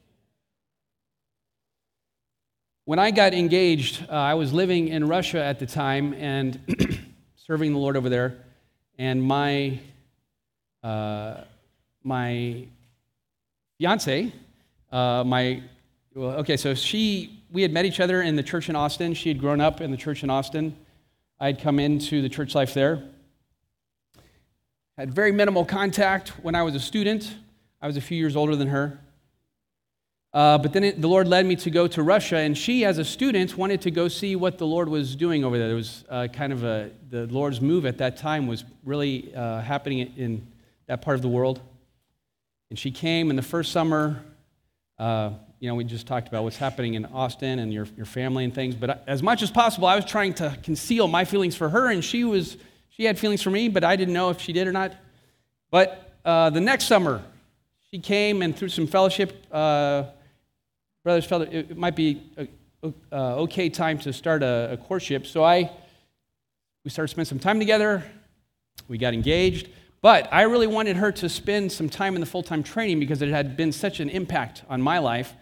When 2.86 3.00
I 3.00 3.12
got 3.12 3.34
engaged, 3.34 4.06
uh, 4.10 4.14
I 4.14 4.36
was 4.36 4.54
living 4.54 4.88
in 4.88 5.08
Russia 5.08 5.44
at 5.44 5.60
the 5.60 5.66
time 5.66 6.14
and 6.14 6.60
serving 7.36 7.74
the 7.74 7.80
Lord 7.80 7.98
over 7.98 8.10
there, 8.10 8.38
and 8.98 9.22
my 9.22 9.80
uh, 10.84 11.42
my 12.04 12.66
fiance, 13.78 14.32
uh, 14.92 15.24
my 15.26 15.64
well, 16.14 16.38
okay, 16.38 16.58
so 16.58 16.74
she 16.74 17.40
we 17.52 17.62
had 17.62 17.74
met 17.74 17.86
each 17.86 18.00
other 18.00 18.22
in 18.22 18.36
the 18.36 18.44
church 18.44 18.70
in 18.70 18.76
Austin. 18.76 19.14
She 19.14 19.30
had 19.30 19.40
grown 19.40 19.60
up 19.60 19.82
in 19.82 19.92
the 19.92 19.98
church 19.98 20.24
in 20.24 20.30
Austin. 20.30 20.76
I 21.40 21.48
had 21.48 21.60
come 21.60 21.80
into 21.80 22.22
the 22.22 22.30
church 22.30 22.56
life 22.56 22.74
there 22.74 23.04
had 24.98 25.14
very 25.14 25.32
minimal 25.32 25.66
contact 25.66 26.30
when 26.42 26.56
I 26.56 26.64
was 26.64 26.74
a 26.74 26.80
student. 26.80 27.36
I 27.82 27.88
was 27.88 27.98
a 27.98 28.02
few 28.02 28.18
years 28.18 28.36
older 28.36 28.56
than 28.56 28.70
her. 28.70 29.00
Uh, 30.36 30.58
but 30.58 30.74
then 30.74 30.84
it, 30.84 31.02
the 31.02 31.08
Lord 31.08 31.30
led 31.30 31.46
me 31.46 31.56
to 31.56 31.70
go 31.70 31.88
to 31.88 32.04
Russia, 32.04 32.36
and 32.36 32.58
she, 32.58 32.84
as 32.84 32.98
a 32.98 33.06
student, 33.06 33.58
wanted 33.58 33.80
to 33.84 33.90
go 33.90 34.10
see 34.10 34.36
what 34.36 34.58
the 34.58 34.68
Lord 34.68 34.90
was 34.90 35.16
doing 35.16 35.46
over 35.46 35.58
there. 35.58 35.68
There 35.68 35.78
was 35.78 36.04
uh, 36.10 36.28
kind 36.28 36.52
of 36.52 36.66
a, 36.66 36.92
the 37.10 37.26
Lord's 37.28 37.62
move 37.62 37.86
at 37.86 38.00
that 38.00 38.18
time 38.18 38.46
was 38.46 38.66
really 38.84 39.34
uh, 39.34 39.62
happening 39.62 40.14
in 40.18 40.46
that 40.88 41.02
part 41.02 41.16
of 41.16 41.22
the 41.22 41.30
world. 41.30 41.62
And 42.70 42.78
she 42.78 42.92
came 42.92 43.30
in 43.30 43.38
the 43.38 43.42
first 43.42 43.72
summer. 43.72 44.22
Uh, 45.00 45.30
you 45.62 45.70
know, 45.70 45.76
we 45.76 45.86
just 45.86 46.06
talked 46.06 46.28
about 46.28 46.44
what's 46.44 46.58
happening 46.58 46.96
in 46.96 47.06
Austin 47.06 47.60
and 47.60 47.74
your, 47.74 47.88
your 47.96 48.06
family 48.06 48.44
and 48.44 48.54
things. 48.54 48.76
But 48.76 49.06
as 49.08 49.24
much 49.24 49.42
as 49.42 49.50
possible, 49.50 49.88
I 49.88 49.96
was 49.96 50.04
trying 50.04 50.34
to 50.34 50.58
conceal 50.64 51.08
my 51.08 51.24
feelings 51.24 51.56
for 51.56 51.70
her, 51.70 51.90
and 51.90 52.04
she 52.04 52.26
was 52.26 52.58
she 52.90 53.06
had 53.06 53.18
feelings 53.18 53.42
for 53.42 53.52
me, 53.52 53.70
but 53.70 53.86
I 53.86 53.96
didn't 53.96 54.14
know 54.14 54.32
if 54.32 54.42
she 54.42 54.52
did 54.52 54.68
or 54.68 54.74
not. 54.74 54.92
But 55.72 56.14
uh, 56.26 56.50
the 56.50 56.60
next 56.60 56.88
summer, 56.88 57.24
she 57.90 58.00
came 58.00 58.42
and 58.42 58.54
through 58.54 58.70
some 58.70 58.88
fellowship, 58.88 59.46
uh, 59.50 60.04
brothers 61.06 61.24
felt 61.24 61.43
it 61.53 61.78
might 61.78 61.95
be 61.95 62.22
a, 62.36 62.47
a, 63.14 63.18
okay 63.43 63.70
time 63.70 63.97
to 63.99 64.12
start 64.12 64.43
a, 64.43 64.72
a 64.74 64.78
courtship. 64.78 65.26
So 65.26 65.41
I, 65.41 65.72
we 66.84 66.89
started 66.89 67.08
spending 67.08 67.30
some 67.30 67.39
time 67.39 67.60
together. 67.60 68.03
We 68.89 68.97
got 68.97 69.14
engaged. 69.14 69.70
But 70.01 70.28
I 70.34 70.41
really 70.41 70.68
wanted 70.68 70.97
her 70.97 71.14
to 71.14 71.30
spend 71.30 71.72
some 71.72 71.88
time 71.88 72.16
in 72.16 72.20
the 72.20 72.28
full 72.28 72.43
time 72.43 72.62
training 72.62 72.99
because 72.99 73.22
it 73.22 73.30
had 73.30 73.56
been 73.56 73.72
such 73.72 74.01
an 74.01 74.10
impact 74.10 74.64
on 74.70 74.82
my 74.82 74.99
life. 74.99 75.34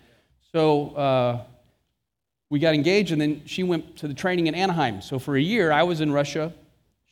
So 0.51 0.89
uh, 0.91 1.41
we 2.51 2.59
got 2.59 2.75
engaged, 2.75 3.11
and 3.11 3.19
then 3.19 3.41
she 3.45 3.63
went 3.63 3.97
to 3.97 4.07
the 4.07 4.13
training 4.13 4.45
in 4.45 4.53
Anaheim. 4.53 5.01
So 5.01 5.17
for 5.17 5.35
a 5.35 5.41
year, 5.41 5.71
I 5.71 5.81
was 5.81 5.99
in 5.99 6.11
Russia 6.11 6.53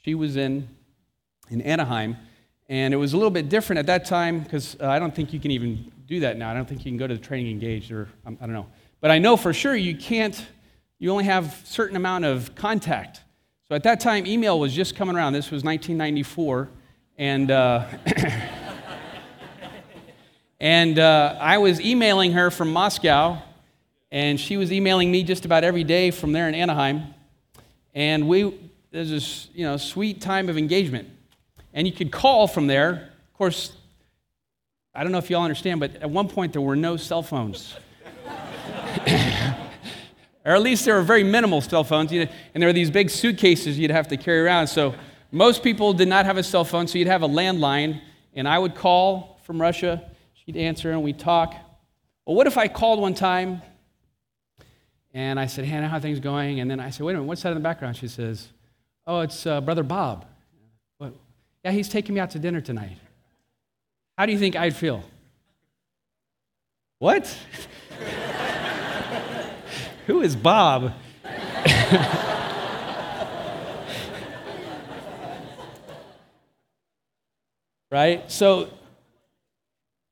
she 0.03 0.15
was 0.15 0.35
in, 0.35 0.67
in 1.49 1.61
Anaheim, 1.61 2.17
and 2.67 2.93
it 2.93 2.97
was 2.97 3.13
a 3.13 3.17
little 3.17 3.31
bit 3.31 3.49
different 3.49 3.79
at 3.79 3.85
that 3.85 4.05
time 4.05 4.39
because 4.41 4.75
uh, 4.79 4.87
I 4.87 4.97
don't 4.97 5.13
think 5.13 5.31
you 5.31 5.39
can 5.39 5.51
even 5.51 5.91
do 6.11 6.19
that 6.19 6.37
now. 6.37 6.51
I 6.51 6.53
don't 6.53 6.67
think 6.67 6.83
you 6.83 6.91
can 6.91 6.97
go 6.97 7.07
to 7.07 7.15
the 7.15 7.21
training 7.21 7.49
engaged, 7.49 7.89
or 7.89 8.09
um, 8.25 8.37
I 8.41 8.45
don't 8.45 8.53
know. 8.53 8.67
But 8.99 9.11
I 9.11 9.17
know 9.17 9.37
for 9.37 9.53
sure 9.53 9.73
you 9.73 9.95
can't, 9.95 10.45
you 10.99 11.09
only 11.09 11.23
have 11.23 11.61
certain 11.63 11.95
amount 11.95 12.25
of 12.25 12.53
contact. 12.53 13.21
So 13.69 13.75
at 13.75 13.83
that 13.83 14.01
time, 14.01 14.25
email 14.27 14.59
was 14.59 14.73
just 14.73 14.93
coming 14.97 15.15
around. 15.15 15.31
This 15.31 15.51
was 15.51 15.63
1994, 15.63 16.69
and 17.17 17.49
uh, 17.49 17.85
and 20.59 20.99
uh, 20.99 21.37
I 21.39 21.59
was 21.59 21.79
emailing 21.79 22.33
her 22.33 22.51
from 22.51 22.73
Moscow, 22.73 23.41
and 24.11 24.37
she 24.37 24.57
was 24.57 24.69
emailing 24.69 25.09
me 25.09 25.23
just 25.23 25.45
about 25.45 25.63
every 25.63 25.85
day 25.85 26.11
from 26.11 26.33
there 26.33 26.49
in 26.49 26.55
Anaheim, 26.55 27.13
and 27.93 28.27
we 28.27 28.53
there's 28.91 29.09
this 29.09 29.47
you 29.53 29.63
know 29.63 29.77
sweet 29.77 30.19
time 30.19 30.49
of 30.49 30.57
engagement 30.57 31.07
and 31.73 31.87
you 31.87 31.93
could 31.93 32.11
call 32.11 32.45
from 32.45 32.67
there 32.67 32.89
of 32.91 33.33
course 33.37 33.71
i 34.93 35.03
don't 35.03 35.11
know 35.11 35.17
if 35.17 35.29
y'all 35.29 35.43
understand 35.43 35.79
but 35.79 35.95
at 35.97 36.09
one 36.09 36.27
point 36.27 36.53
there 36.53 36.61
were 36.61 36.75
no 36.75 36.97
cell 36.97 37.23
phones 37.23 37.75
or 40.45 40.53
at 40.53 40.61
least 40.61 40.85
there 40.85 40.95
were 40.95 41.01
very 41.01 41.23
minimal 41.23 41.61
cell 41.61 41.83
phones 41.83 42.11
and 42.11 42.29
there 42.55 42.67
were 42.67 42.73
these 42.73 42.91
big 42.91 43.09
suitcases 43.09 43.77
you'd 43.79 43.91
have 43.91 44.07
to 44.07 44.17
carry 44.17 44.39
around 44.39 44.67
so 44.67 44.93
most 45.31 45.63
people 45.63 45.93
did 45.93 46.07
not 46.07 46.25
have 46.25 46.37
a 46.37 46.43
cell 46.43 46.63
phone 46.63 46.87
so 46.87 46.97
you'd 46.97 47.07
have 47.07 47.23
a 47.23 47.27
landline 47.27 48.01
and 48.33 48.47
i 48.47 48.57
would 48.57 48.75
call 48.75 49.39
from 49.43 49.61
russia 49.61 50.11
she'd 50.33 50.57
answer 50.57 50.91
and 50.91 51.01
we'd 51.03 51.19
talk 51.19 51.53
well 52.25 52.35
what 52.35 52.47
if 52.47 52.57
i 52.57 52.67
called 52.67 52.99
one 52.99 53.13
time 53.13 53.61
And 55.13 55.37
I 55.39 55.47
said, 55.47 55.65
Hannah, 55.65 55.89
how 55.89 55.99
things 55.99 56.19
going? 56.19 56.61
And 56.61 56.71
then 56.71 56.79
I 56.79 56.89
said, 56.89 57.05
wait 57.05 57.13
a 57.13 57.17
minute, 57.17 57.27
what's 57.27 57.41
that 57.43 57.49
in 57.49 57.55
the 57.55 57.61
background? 57.61 57.97
She 57.97 58.07
says, 58.07 58.47
oh, 59.05 59.19
it's 59.21 59.45
uh, 59.45 59.59
Brother 59.59 59.83
Bob. 59.83 60.25
What? 60.99 61.13
Yeah, 61.65 61.71
he's 61.71 61.89
taking 61.89 62.15
me 62.15 62.21
out 62.21 62.31
to 62.31 62.39
dinner 62.39 62.61
tonight. 62.61 62.97
How 64.17 64.25
do 64.25 64.31
you 64.33 64.39
think 64.39 64.55
I'd 64.55 64.75
feel? 64.75 65.03
What? 66.99 67.35
Who 70.07 70.21
is 70.21 70.35
Bob? 70.35 70.93
right? 77.89 78.29
So, 78.31 78.69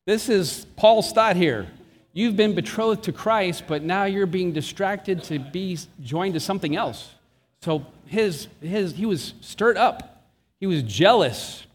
this 0.05 0.29
is 0.29 0.65
Paul's 0.75 1.11
thought 1.11 1.35
here. 1.35 1.67
You've 2.13 2.35
been 2.35 2.55
betrothed 2.55 3.03
to 3.03 3.11
Christ, 3.11 3.65
but 3.67 3.83
now 3.83 4.05
you're 4.05 4.25
being 4.25 4.51
distracted 4.51 5.23
to 5.25 5.37
be 5.37 5.77
joined 6.01 6.33
to 6.33 6.39
something 6.39 6.75
else. 6.75 7.13
So, 7.61 7.85
his, 8.07 8.47
his, 8.61 8.95
he 8.95 9.05
was 9.05 9.35
stirred 9.41 9.77
up. 9.77 10.23
He 10.59 10.65
was 10.65 10.81
jealous 10.83 11.67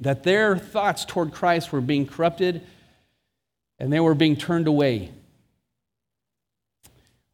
that 0.00 0.22
their 0.22 0.56
thoughts 0.56 1.04
toward 1.04 1.32
Christ 1.32 1.72
were 1.72 1.80
being 1.80 2.06
corrupted 2.06 2.62
and 3.78 3.92
they 3.92 4.00
were 4.00 4.14
being 4.14 4.36
turned 4.36 4.66
away. 4.66 5.10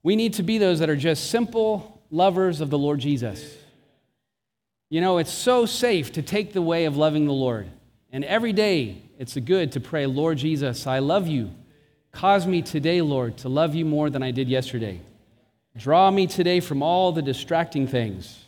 We 0.03 0.17
need 0.17 0.35
to 0.35 0.43
be 0.43 0.59
those 0.59 0.81
that 0.81 0.91
are 0.91 0.97
just 0.97 1.31
simple 1.31 2.03
lovers 2.11 2.61
of 2.61 2.71
the 2.71 2.79
Lord 2.79 3.01
Jesus. 3.01 3.57
You 4.91 5.01
know, 5.01 5.19
it's 5.19 5.33
so 5.33 5.67
safe 5.67 6.13
to 6.13 6.23
take 6.23 6.53
the 6.53 6.63
way 6.63 6.85
of 6.85 6.97
loving 6.97 7.27
the 7.27 7.33
Lord. 7.33 7.69
And 8.13 8.25
every 8.25 8.53
day, 8.53 9.03
it's 9.19 9.37
good 9.37 9.73
to 9.73 9.81
pray, 9.81 10.07
Lord 10.07 10.39
Jesus, 10.39 10.87
I 10.87 10.99
love 10.99 11.27
you. 11.27 11.51
Cause 12.13 12.47
me 12.47 12.63
today, 12.63 13.01
Lord, 13.01 13.39
to 13.39 13.49
love 13.49 13.75
you 13.75 13.85
more 13.85 14.11
than 14.11 14.23
I 14.23 14.31
did 14.31 14.49
yesterday. 14.49 15.01
Draw 15.77 16.11
me 16.13 16.29
today 16.29 16.61
from 16.61 16.83
all 16.83 17.11
the 17.11 17.23
distracting 17.23 17.89
things. 17.89 18.45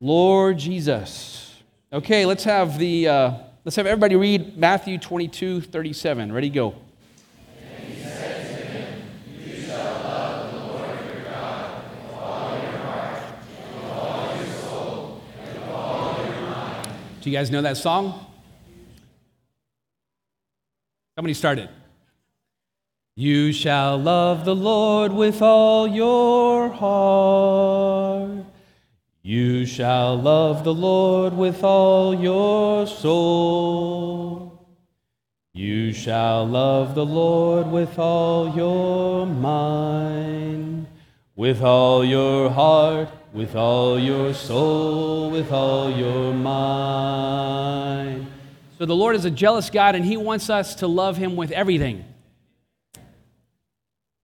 Lord 0.00 0.58
Jesus. 0.58 1.53
Okay, 1.94 2.26
let's 2.26 2.42
have 2.42 2.76
the 2.76 3.06
uh, 3.06 3.32
let's 3.64 3.76
have 3.76 3.86
everybody 3.86 4.16
read 4.16 4.58
Matthew 4.58 4.98
22, 4.98 5.60
37. 5.60 6.32
Ready, 6.32 6.50
go. 6.50 6.74
Do 17.20 17.30
you 17.30 17.36
guys 17.38 17.52
know 17.52 17.62
that 17.62 17.76
song? 17.76 18.26
Somebody 21.14 21.34
started. 21.34 21.68
You 23.14 23.52
shall 23.52 23.98
love 23.98 24.44
the 24.44 24.56
Lord 24.56 25.12
with 25.12 25.40
all 25.40 25.86
your 25.86 26.70
heart. 26.70 28.46
You 29.26 29.66
shall 29.66 30.16
love 30.16 30.62
the 30.62 30.74
Lord 30.74 31.36
with 31.36 31.64
all 31.64 32.14
your 32.14 32.86
soul. 32.86 34.68
You 35.52 35.92
shall 35.92 36.46
love 36.46 36.94
the 36.94 37.06
Lord 37.06 37.66
with 37.72 37.98
all 37.98 38.54
your 38.54 39.26
mind, 39.26 40.86
with 41.34 41.62
all 41.62 42.04
your 42.04 42.50
heart 42.50 43.08
with 43.34 43.56
all 43.56 43.98
your 43.98 44.32
soul, 44.32 45.28
with 45.28 45.50
all 45.50 45.90
your 45.90 46.32
mind. 46.32 48.28
So 48.78 48.86
the 48.86 48.94
Lord 48.94 49.16
is 49.16 49.24
a 49.24 49.30
jealous 49.30 49.70
God, 49.70 49.96
and 49.96 50.04
He 50.04 50.16
wants 50.16 50.48
us 50.48 50.76
to 50.76 50.86
love 50.86 51.16
Him 51.16 51.34
with 51.34 51.50
everything 51.50 52.04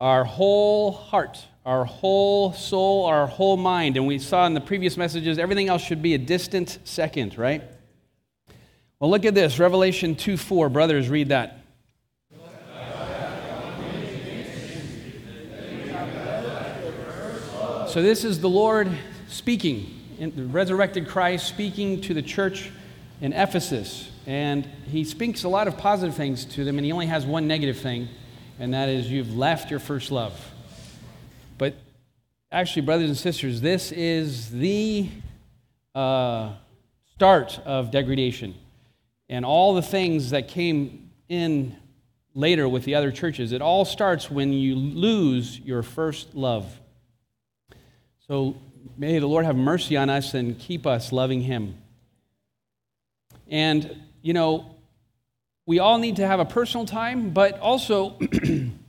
our 0.01 0.25
whole 0.25 0.93
heart, 0.93 1.45
our 1.67 1.85
whole 1.85 2.53
soul, 2.53 3.05
our 3.05 3.27
whole 3.27 3.57
mind. 3.57 3.97
And 3.97 4.07
we 4.07 4.19
saw 4.19 4.47
in 4.47 4.55
the 4.55 4.61
previous 4.61 4.97
messages, 4.97 5.39
everything 5.39 5.69
else 5.69 5.83
should 5.83 6.01
be 6.01 6.15
a 6.15 6.19
distant 6.19 6.79
second, 6.85 7.37
right? 7.37 7.63
Well, 8.99 9.11
look 9.11 9.25
at 9.25 9.35
this 9.35 9.59
Revelation 9.59 10.15
2 10.15 10.37
4. 10.37 10.69
Brothers, 10.69 11.09
read 11.09 11.29
that. 11.29 11.57
So, 17.89 18.03
this 18.03 18.25
is 18.25 18.41
the 18.41 18.49
Lord 18.49 18.89
speaking, 19.27 20.01
the 20.21 20.45
resurrected 20.45 21.09
Christ 21.09 21.49
speaking 21.49 22.01
to 22.03 22.15
the 22.15 22.23
church 22.23 22.71
in 23.21 23.33
Ephesus. 23.33 24.11
And 24.27 24.65
he 24.87 25.03
speaks 25.03 25.43
a 25.43 25.49
lot 25.49 25.67
of 25.67 25.77
positive 25.77 26.15
things 26.15 26.45
to 26.45 26.65
them, 26.65 26.79
and 26.79 26.85
he 26.85 26.93
only 26.93 27.07
has 27.07 27.27
one 27.27 27.49
negative 27.49 27.79
thing, 27.79 28.09
and 28.61 28.75
that 28.75 28.91
is 28.91 29.11
you've 29.11 29.35
left 29.35 29.71
your 29.71 29.81
first 29.81 30.13
love. 30.13 30.39
But 31.57 31.75
actually, 32.53 32.83
brothers 32.83 33.09
and 33.09 33.17
sisters, 33.17 33.63
this 33.63 33.91
is 33.91 34.51
the 34.51 35.09
uh, 35.95 36.53
start 37.15 37.59
of 37.65 37.91
degradation. 37.91 38.55
And 39.31 39.47
all 39.47 39.75
the 39.75 39.83
things 39.83 40.31
that 40.31 40.47
came 40.47 41.11
in 41.29 41.75
later 42.35 42.69
with 42.69 42.85
the 42.85 42.95
other 42.95 43.11
churches, 43.11 43.53
it 43.53 43.63
all 43.63 43.87
starts 43.87 44.31
when 44.31 44.53
you 44.53 44.77
lose 44.77 45.59
your 45.61 45.83
first 45.83 46.35
love. 46.35 46.81
So 48.29 48.61
may 48.99 49.19
the 49.19 49.27
Lord 49.27 49.47
have 49.47 49.57
mercy 49.57 49.97
on 49.97 50.11
us 50.11 50.35
and 50.35 50.59
keep 50.59 50.87
us 50.87 51.13
loving 51.13 51.41
Him. 51.41 51.79
And, 53.49 54.03
you 54.21 54.35
know, 54.35 54.77
we 55.71 55.79
all 55.79 55.99
need 55.99 56.17
to 56.17 56.27
have 56.27 56.41
a 56.41 56.45
personal 56.45 56.85
time, 56.85 57.31
but 57.31 57.57
also 57.61 58.19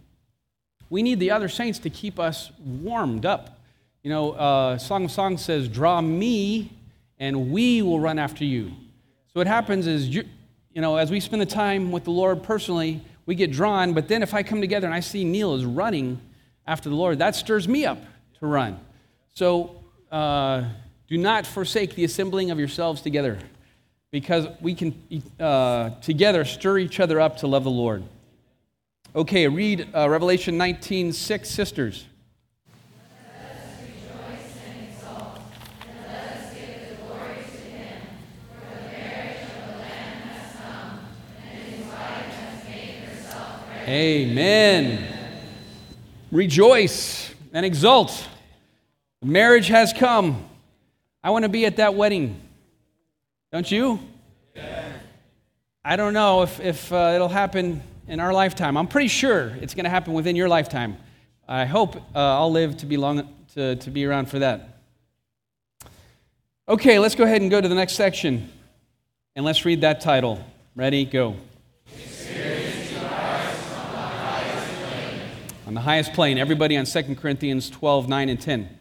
we 0.90 1.04
need 1.04 1.20
the 1.20 1.30
other 1.30 1.48
saints 1.48 1.78
to 1.78 1.92
keep 1.92 2.20
us 2.20 2.52
warmed 2.58 3.24
up. 3.24 3.60
You 4.02 4.10
know, 4.10 4.32
uh, 4.32 4.80
Song 4.80 5.06
of 5.06 5.12
Songs 5.12 5.46
says, 5.46 5.68
Draw 5.68 6.02
me, 6.02 6.72
and 7.20 7.52
we 7.52 7.84
will 7.84 8.00
run 8.00 8.18
after 8.18 8.44
you. 8.44 8.70
So 9.28 9.34
what 9.34 9.46
happens 9.46 9.86
is, 9.86 10.08
you, 10.08 10.24
you 10.74 10.82
know, 10.82 10.98
as 10.98 11.12
we 11.12 11.20
spend 11.20 11.40
the 11.40 11.46
time 11.46 11.92
with 11.92 12.06
the 12.06 12.10
Lord 12.10 12.42
personally, 12.42 13.00
we 13.28 13.36
get 13.36 13.52
drawn, 13.52 13.94
but 13.94 14.08
then 14.08 14.24
if 14.24 14.34
I 14.34 14.42
come 14.42 14.60
together 14.60 14.88
and 14.88 14.96
I 14.96 15.02
see 15.02 15.24
Neil 15.24 15.54
is 15.54 15.64
running 15.64 16.20
after 16.66 16.90
the 16.90 16.96
Lord, 16.96 17.20
that 17.20 17.36
stirs 17.36 17.68
me 17.68 17.86
up 17.86 18.00
to 18.40 18.48
run. 18.48 18.80
So 19.36 19.84
uh, 20.12 20.64
do 21.08 21.20
not 21.20 21.46
forsake 21.46 21.94
the 21.94 22.06
assembling 22.06 22.50
of 22.50 22.58
yourselves 22.58 23.04
together, 23.04 23.38
because 24.12 24.48
we 24.62 24.76
can 24.76 24.94
uh, 25.40 25.92
together 26.02 26.46
stir 26.46 26.78
each 26.78 27.00
other 27.00 27.20
up 27.20 27.38
to 27.38 27.48
love 27.48 27.64
the 27.64 27.72
Lord. 27.72 28.04
Okay, 29.16 29.48
read 29.48 29.88
uh, 29.96 30.10
Revelation 30.10 30.58
19 30.58 31.14
6, 31.14 31.50
sisters. 31.50 32.06
Amen. 43.88 45.06
Rejoice 46.32 47.34
and 47.52 47.66
exult 47.66 48.30
Marriage 49.24 49.68
has 49.68 49.94
come. 49.94 50.50
I 51.24 51.30
want 51.30 51.44
to 51.44 51.50
be 51.50 51.68
at 51.68 51.76
that 51.76 51.94
wedding. 51.94 52.42
Don't 53.52 53.70
you? 53.70 54.00
I 55.84 55.98
don't 55.98 56.14
know 56.14 56.44
if, 56.44 56.62
if 56.62 56.94
uh, 56.94 57.12
it'll 57.16 57.28
happen 57.28 57.84
in 58.08 58.22
our 58.22 58.32
lifetime. 58.32 58.78
I'm 58.78 58.88
pretty 58.88 59.10
sure 59.10 59.48
it's 59.60 59.74
going 59.74 59.84
to 59.84 59.90
happen 59.90 60.14
within 60.14 60.38
your 60.38 60.48
lifetime. 60.48 60.96
I 61.50 61.66
hope 61.66 61.98
uh, 61.98 62.00
I'll 62.16 62.52
live 62.52 62.78
to 62.78 62.86
be, 62.86 62.96
long, 62.96 63.28
to, 63.56 63.76
to 63.76 63.90
be 63.90 64.06
around 64.06 64.28
for 64.28 64.40
that. 64.40 64.80
Okay, 66.70 66.98
let's 66.98 67.16
go 67.16 67.26
ahead 67.26 67.42
and 67.42 67.52
go 67.52 67.60
to 67.60 67.68
the 67.68 67.76
next 67.76 67.96
section. 67.96 68.50
And 69.36 69.44
let's 69.44 69.66
read 69.66 69.82
that 69.82 70.00
title. 70.00 70.42
Ready? 70.74 71.04
Go. 71.04 71.36
On 75.68 75.74
the 75.74 75.82
highest 75.82 76.14
plane. 76.14 76.38
Everybody 76.38 76.78
on 76.78 76.86
2 76.86 77.16
Corinthians 77.16 77.70
12, 77.70 78.08
9, 78.08 78.30
and 78.30 78.40
10. 78.40 78.78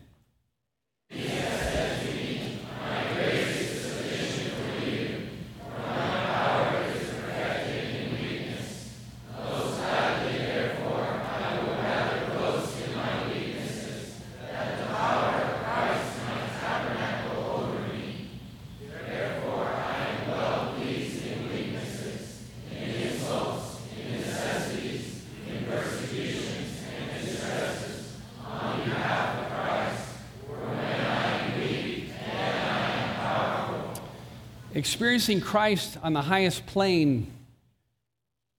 Experiencing 34.91 35.41
Christ 35.41 35.99
on 36.03 36.15
the 36.15 36.21
highest 36.21 36.67
plane 36.67 37.31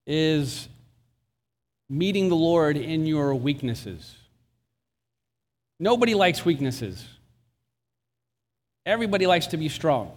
is 0.08 0.70
meeting 1.90 2.30
the 2.30 2.38
Lord 2.38 2.78
in 2.78 3.06
your 3.06 3.36
weaknesses. 3.36 4.16
Nobody 5.78 6.14
likes 6.14 6.46
weaknesses. 6.46 7.06
Everybody 8.86 9.28
likes 9.28 9.48
to 9.48 9.58
be 9.58 9.68
strong. 9.68 10.14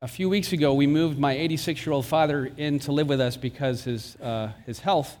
A 0.00 0.08
few 0.08 0.30
weeks 0.30 0.54
ago, 0.54 0.72
we 0.72 0.86
moved 0.86 1.18
my 1.18 1.34
86 1.34 1.84
year 1.84 1.92
old 1.92 2.06
father 2.06 2.50
in 2.56 2.78
to 2.80 2.92
live 2.92 3.06
with 3.10 3.20
us 3.20 3.36
because 3.36 3.84
his, 3.84 4.16
uh, 4.16 4.52
his 4.64 4.80
health. 4.80 5.14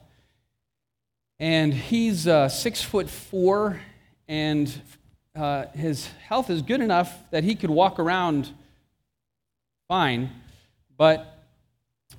And 1.38 1.74
he's 1.74 2.26
uh, 2.26 2.48
six 2.48 2.80
foot 2.80 3.10
four, 3.10 3.78
and 4.26 4.72
uh, 5.34 5.66
his 5.68 6.06
health 6.28 6.50
is 6.50 6.62
good 6.62 6.80
enough 6.80 7.12
that 7.30 7.44
he 7.44 7.54
could 7.54 7.70
walk 7.70 7.98
around 7.98 8.50
fine, 9.88 10.30
but 10.96 11.34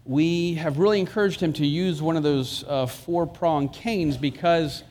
we 0.03 0.55
have 0.55 0.77
really 0.77 0.99
encouraged 0.99 1.39
him 1.41 1.53
to 1.53 1.65
use 1.65 2.01
one 2.01 2.17
of 2.17 2.23
those 2.23 2.63
uh, 2.67 2.85
four 2.85 3.25
prong 3.25 3.69
canes 3.69 4.17
because 4.17 4.83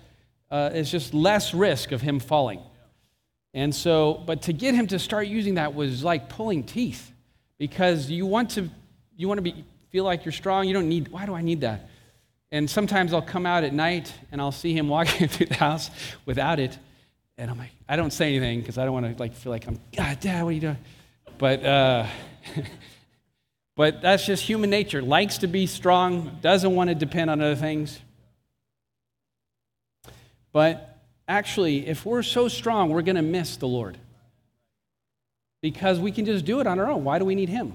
uh, 0.51 0.71
it's 0.73 0.91
just 0.91 1.15
less 1.15 1.55
risk 1.55 1.93
of 1.93 2.01
him 2.01 2.19
falling. 2.19 2.61
And 3.53 3.73
so, 3.75 4.23
but 4.27 4.43
to 4.43 4.53
get 4.53 4.75
him 4.75 4.87
to 4.89 4.99
start 4.99 5.29
using 5.29 5.55
that 5.55 5.75
was 5.75 6.03
like 6.03 6.29
pulling 6.29 6.65
teeth 6.65 7.13
because 7.59 8.11
you 8.11 8.27
want 8.27 8.51
to 8.51 8.69
you 9.17 9.29
want 9.29 9.39
to 9.39 9.43
be 9.43 9.65
feel 9.91 10.03
like 10.03 10.25
you're 10.25 10.33
strong. 10.33 10.67
You 10.67 10.75
don't 10.75 10.89
need 10.89 11.09
why 11.09 11.25
do 11.27 11.35
I 11.35 11.43
need 11.43 11.61
that? 11.61 11.89
And 12.51 12.69
sometimes 12.69 13.13
I'll 13.13 13.23
come 13.23 13.47
out 13.47 13.63
at 13.63 13.73
night 13.73 14.13
and 14.33 14.41
I'll 14.41 14.53
see 14.53 14.77
him 14.77 14.89
walking 14.89 15.29
through 15.29 15.47
the 15.47 15.55
house 15.55 15.91
without 16.27 16.59
it, 16.59 16.77
and 17.37 17.51
I'm 17.51 17.59
like, 17.59 17.71
I 17.89 17.97
don't 17.97 18.13
say 18.13 18.29
anything 18.35 18.61
because 18.61 18.79
I 18.79 18.85
don't 18.85 18.95
want 18.95 19.17
to 19.17 19.23
like 19.23 19.35
feel 19.35 19.51
like 19.51 19.67
I'm 19.67 19.81
God, 19.97 20.21
Dad, 20.21 20.43
what 20.43 20.51
are 20.51 20.53
you 20.53 20.61
doing? 20.61 20.79
But 21.39 21.65
uh, 21.65 22.07
but 23.77 24.03
that's 24.03 24.25
just 24.25 24.43
human 24.43 24.71
nature. 24.71 25.03
Likes 25.03 25.39
to 25.39 25.47
be 25.47 25.67
strong, 25.67 26.39
doesn't 26.41 26.75
want 26.75 26.89
to 26.89 26.95
depend 26.95 27.31
on 27.31 27.41
other 27.41 27.57
things. 27.57 27.99
But 30.53 30.99
actually, 31.27 31.87
if 31.87 32.07
we're 32.07 32.23
so 32.23 32.49
strong, 32.49 32.91
we're 32.91 33.03
going 33.03 33.17
to 33.17 33.23
miss 33.23 33.57
the 33.57 33.67
Lord 33.67 33.99
because 35.61 35.99
we 35.99 36.13
can 36.13 36.25
just 36.25 36.45
do 36.45 36.61
it 36.61 36.67
on 36.67 36.79
our 36.79 36.89
own. 36.89 37.03
Why 37.03 37.19
do 37.19 37.25
we 37.25 37.35
need 37.35 37.49
Him? 37.49 37.75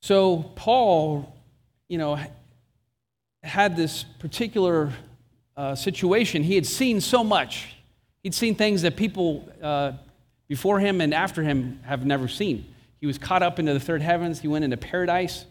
So, 0.00 0.52
Paul, 0.54 1.36
you 1.88 1.98
know, 1.98 2.18
had 3.42 3.76
this 3.76 4.04
particular 4.20 4.92
uh, 5.56 5.74
situation. 5.74 6.42
He 6.42 6.54
had 6.54 6.64
seen 6.64 7.00
so 7.00 7.24
much, 7.24 7.74
he'd 8.28 8.34
seen 8.34 8.54
things 8.54 8.82
that 8.82 8.94
people 8.94 9.50
uh, 9.62 9.92
before 10.48 10.78
him 10.78 11.00
and 11.00 11.14
after 11.14 11.42
him 11.42 11.80
have 11.86 12.04
never 12.04 12.28
seen. 12.28 12.62
He 13.00 13.06
was 13.06 13.16
caught 13.16 13.42
up 13.42 13.58
into 13.58 13.72
the 13.72 13.80
third 13.80 14.02
heavens, 14.02 14.38
he 14.38 14.48
went 14.48 14.66
into 14.66 14.76
paradise. 14.76 15.46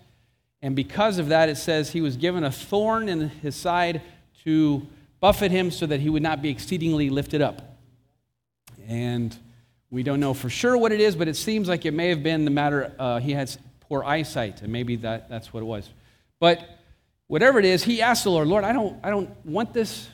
And 0.62 0.76
because 0.76 1.18
of 1.18 1.30
that, 1.30 1.50
it 1.50 1.56
says 1.56 1.90
he 1.90 2.02
was 2.02 2.18
given 2.18 2.44
a 2.44 2.52
thorn 2.52 3.10
in 3.10 3.30
his 3.30 3.56
side 3.56 4.04
to 4.44 4.86
buffet 5.20 5.50
him 5.50 5.72
so 5.72 5.88
that 5.88 6.02
he 6.02 6.10
would 6.12 6.22
not 6.22 6.44
be 6.44 6.50
exceedingly 6.50 7.10
lifted 7.10 7.42
up. 7.42 7.80
And 8.88 9.36
we 9.90 10.04
don't 10.04 10.20
know 10.20 10.36
for 10.36 10.52
sure 10.52 10.78
what 10.78 10.92
it 10.92 11.00
is, 11.00 11.16
but 11.16 11.28
it 11.28 11.36
seems 11.36 11.68
like 11.68 11.84
it 11.84 11.96
may 11.96 12.10
have 12.10 12.22
been 12.22 12.46
the 12.46 12.52
matter 12.52 12.94
uh, 13.00 13.20
he 13.20 13.32
had 13.32 13.50
poor 13.90 14.04
eyesight, 14.04 14.62
and 14.62 14.72
maybe 14.72 14.98
that, 14.98 15.30
that's 15.30 15.52
what 15.52 15.64
it 15.64 15.66
was. 15.66 15.90
But 16.40 16.64
whatever 17.26 17.58
it 17.58 17.66
is, 17.66 17.84
he 17.84 18.04
asked 18.04 18.24
the 18.24 18.30
Lord, 18.30 18.48
Lord, 18.48 18.64
I 18.64 18.72
don't, 18.72 19.04
I 19.04 19.10
don't 19.10 19.32
want 19.44 19.74
this, 19.74 20.10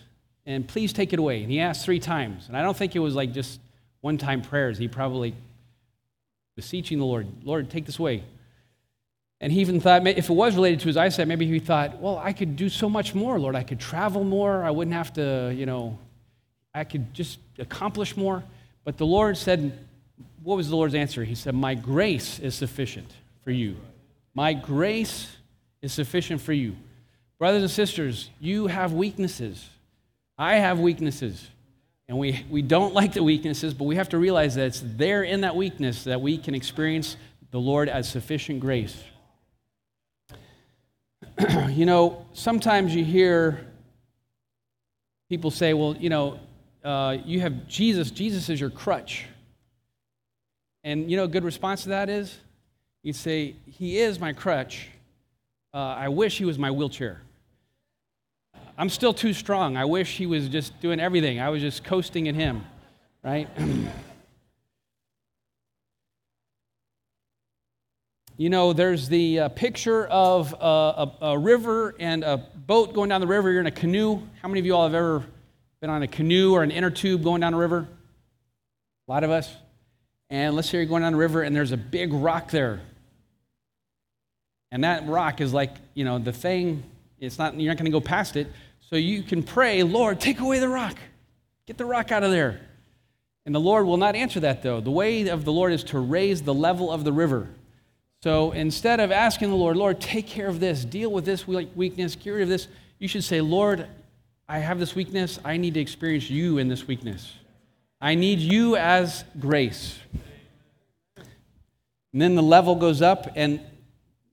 and 0.46 0.68
please 0.68 0.94
take 0.94 1.14
it 1.14 1.20
away. 1.20 1.42
And 1.42 1.52
he 1.52 1.60
asked 1.60 1.86
three 1.86 2.00
times. 2.00 2.48
And 2.48 2.58
I 2.58 2.62
don't 2.62 2.76
think 2.76 2.96
it 2.96 3.00
was 3.00 3.16
like 3.16 3.34
just 3.34 3.60
one 4.02 4.18
time 4.18 4.42
prayers. 4.42 4.78
He 4.78 4.88
probably 4.88 5.36
beseeching 6.56 7.00
the 7.00 7.06
Lord, 7.06 7.28
Lord, 7.44 7.70
take 7.70 7.86
this 7.86 8.00
away. 8.00 8.24
And 9.40 9.52
he 9.52 9.60
even 9.62 9.82
thought, 9.82 10.08
if 10.08 10.30
it 10.30 10.34
was 10.34 10.56
related 10.56 10.80
to 10.82 10.88
his 10.88 10.96
eyesight, 10.96 11.28
maybe 11.28 11.46
he 11.46 11.60
thought, 11.60 12.00
well, 12.00 12.18
I 12.18 12.32
could 12.32 12.56
do 12.56 12.70
so 12.70 12.90
much 12.90 13.14
more, 13.14 13.38
Lord. 13.40 13.56
I 13.56 13.64
could 13.64 13.80
travel 13.80 14.24
more. 14.24 14.64
I 14.64 14.72
wouldn't 14.72 14.96
have 14.96 15.12
to, 15.14 15.54
you 15.54 15.66
know, 15.66 15.98
I 16.74 16.86
could 16.86 17.14
just 17.14 17.40
accomplish 17.60 18.16
more. 18.16 18.44
But 18.86 18.98
the 18.98 19.06
Lord 19.06 19.38
said, 19.38 19.78
what 20.44 20.58
was 20.58 20.70
the 20.70 20.76
Lord's 20.76 20.96
answer? 20.96 21.24
He 21.24 21.36
said, 21.36 21.56
My 21.56 21.74
grace 21.74 22.40
is 22.40 22.54
sufficient 22.54 23.10
for 23.44 23.52
you. 23.52 23.78
My 24.34 24.54
grace 24.54 25.36
is 25.82 25.94
sufficient 25.94 26.42
for 26.42 26.54
you. 26.54 26.76
Brothers 27.40 27.62
and 27.62 27.72
sisters, 27.72 28.30
you 28.40 28.68
have 28.68 28.94
weaknesses. 28.94 29.70
I 30.38 30.56
have 30.56 30.80
weaknesses. 30.80 31.48
And 32.08 32.20
we, 32.20 32.46
we 32.50 32.62
don't 32.62 32.94
like 32.94 33.14
the 33.14 33.24
weaknesses, 33.24 33.74
but 33.74 33.86
we 33.86 33.96
have 33.96 34.10
to 34.10 34.18
realize 34.18 34.56
that 34.56 34.66
it's 34.66 34.84
there 34.84 35.24
in 35.24 35.42
that 35.42 35.56
weakness 35.56 36.04
that 36.04 36.22
we 36.22 36.38
can 36.38 36.54
experience 36.54 37.16
the 37.52 37.60
Lord 37.60 37.88
as 37.88 38.10
sufficient 38.10 38.60
grace. 38.60 39.02
you 41.70 41.86
know, 41.86 42.26
sometimes 42.34 42.94
you 42.94 43.06
hear 43.06 43.66
people 45.30 45.50
say, 45.50 45.74
well, 45.74 45.96
you 45.98 46.10
know, 46.10 46.40
uh, 46.84 47.18
you 47.26 47.40
have 47.40 47.68
Jesus, 47.68 48.12
Jesus 48.12 48.50
is 48.50 48.60
your 48.60 48.70
crutch. 48.70 49.26
And 50.84 51.10
you 51.10 51.16
know, 51.16 51.24
a 51.24 51.28
good 51.30 51.46
response 51.46 51.84
to 51.84 51.90
that 51.90 52.10
is 52.10 52.38
you'd 53.04 53.16
say, 53.16 53.56
He 53.66 54.00
is 54.00 54.20
my 54.20 54.34
crutch. 54.34 54.90
Uh, 55.74 55.78
I 55.78 56.10
wish 56.10 56.38
He 56.38 56.46
was 56.46 56.60
my 56.60 56.72
wheelchair. 56.72 57.22
I'm 58.78 58.90
still 58.90 59.14
too 59.14 59.34
strong. 59.34 59.78
I 59.78 59.86
wish 59.86 60.18
He 60.18 60.26
was 60.26 60.50
just 60.50 60.80
doing 60.82 61.00
everything. 61.00 61.40
I 61.40 61.50
was 61.50 61.62
just 61.62 61.84
coasting 61.84 62.26
in 62.28 62.36
Him, 62.36 62.66
right? 63.24 63.48
you 68.38 68.50
know, 68.50 68.74
there's 68.74 69.10
the 69.10 69.42
uh, 69.42 69.50
picture 69.50 70.08
of 70.08 70.54
a, 70.60 70.66
a, 70.66 71.12
a 71.22 71.38
river 71.38 71.94
and 72.00 72.24
a 72.24 72.38
boat 72.38 72.94
going 72.94 73.10
down 73.10 73.22
the 73.22 73.28
river. 73.28 73.52
You're 73.52 73.62
in 73.62 73.68
a 73.68 73.72
canoe. 73.72 74.22
How 74.42 74.48
many 74.48 74.60
of 74.60 74.66
you 74.66 74.76
all 74.76 74.84
have 74.84 74.96
ever 74.96 75.24
been 75.80 75.92
on 75.92 76.02
a 76.02 76.08
canoe 76.08 76.54
or 76.54 76.64
an 76.64 76.72
inner 76.72 76.90
tube 76.90 77.24
going 77.24 77.42
down 77.42 77.54
a 77.54 77.58
river? 77.58 77.88
A 79.08 79.12
lot 79.12 79.24
of 79.24 79.30
us. 79.30 79.54
And 80.30 80.56
let's 80.56 80.70
say 80.70 80.80
you're 80.80 80.88
going 80.88 81.04
down 81.04 81.14
a 81.14 81.18
river 81.18 81.44
and 81.44 81.56
there's 81.56 81.74
a 81.74 81.78
big 81.78 82.12
rock 82.12 82.50
there. 82.50 82.82
And 84.72 84.84
that 84.84 85.08
rock 85.08 85.42
is 85.42 85.54
like, 85.54 85.76
you 85.94 86.04
know, 86.04 86.18
the 86.18 86.34
thing, 86.34 86.84
it's 87.26 87.40
not, 87.40 87.60
you're 87.60 87.72
not 87.72 87.78
going 87.78 87.92
to 87.92 87.92
go 87.92 88.02
past 88.02 88.36
it. 88.36 88.48
So 88.82 88.96
you 88.96 89.24
can 89.24 89.44
pray, 89.44 89.82
Lord, 89.84 90.20
take 90.20 90.40
away 90.40 90.60
the 90.60 90.70
rock. 90.70 90.98
Get 91.66 91.78
the 91.78 91.86
rock 91.86 92.12
out 92.12 92.24
of 92.24 92.32
there. 92.32 92.62
And 93.46 93.56
the 93.56 93.60
Lord 93.60 93.86
will 93.86 93.98
not 93.98 94.16
answer 94.16 94.40
that, 94.42 94.62
though. 94.62 94.82
The 94.82 94.92
way 94.92 95.28
of 95.28 95.46
the 95.46 95.52
Lord 95.52 95.74
is 95.74 95.84
to 95.86 96.00
raise 96.00 96.42
the 96.42 96.54
level 96.54 96.92
of 96.92 97.04
the 97.04 97.12
river. 97.12 97.50
So 98.22 98.52
instead 98.52 99.00
of 99.00 99.12
asking 99.12 99.50
the 99.50 99.56
Lord, 99.56 99.76
Lord, 99.76 100.00
take 100.00 100.28
care 100.28 100.48
of 100.48 100.60
this, 100.60 100.86
deal 100.86 101.12
with 101.12 101.26
this 101.26 101.48
weakness, 101.48 102.16
get 102.16 102.32
rid 102.32 102.44
of 102.44 102.50
this, 102.50 102.68
you 103.00 103.08
should 103.08 103.24
say, 103.24 103.42
Lord, 103.42 103.88
I 104.48 104.60
have 104.60 104.80
this 104.80 104.96
weakness. 104.96 105.40
I 105.44 105.58
need 105.58 105.74
to 105.74 105.80
experience 105.82 106.30
you 106.30 106.58
in 106.58 106.68
this 106.68 106.88
weakness. 106.88 107.34
I 108.00 108.16
need 108.16 108.40
you 108.40 108.78
as 108.78 109.26
grace. 109.40 109.98
And 112.14 112.22
then 112.22 112.36
the 112.36 112.44
level 112.44 112.76
goes 112.76 113.02
up, 113.02 113.32
and 113.36 113.60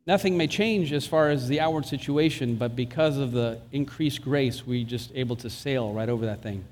nothing 0.07 0.37
may 0.37 0.47
change 0.47 0.93
as 0.93 1.07
far 1.07 1.31
as 1.31 1.49
the 1.49 1.61
outward 1.61 1.87
situation, 1.87 2.57
but 2.57 2.77
because 2.77 3.17
of 3.17 3.33
the 3.33 3.61
increased 3.73 4.23
grace, 4.23 4.67
we 4.67 4.85
just 4.85 5.13
able 5.15 5.37
to 5.37 5.51
sail 5.51 5.93
right 5.93 6.09
over 6.09 6.27
that 6.27 6.43
thing. 6.43 6.65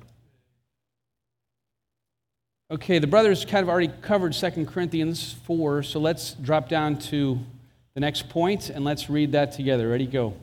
Okay, 2.71 2.99
the 2.99 3.07
brothers 3.07 3.47
kind 3.47 3.63
of 3.63 3.71
already 3.71 3.89
covered 4.03 4.35
2 4.35 4.67
Corinthians 4.67 5.35
4, 5.45 5.83
so 5.83 6.01
let's 6.01 6.35
drop 6.35 6.69
down 6.69 6.99
to 6.99 7.39
the 7.95 8.01
next 8.01 8.29
point 8.29 8.69
and 8.69 8.85
let's 8.85 9.09
read 9.09 9.33
that 9.33 9.53
together. 9.53 9.89
Ready, 9.89 10.07
go. 10.07 10.35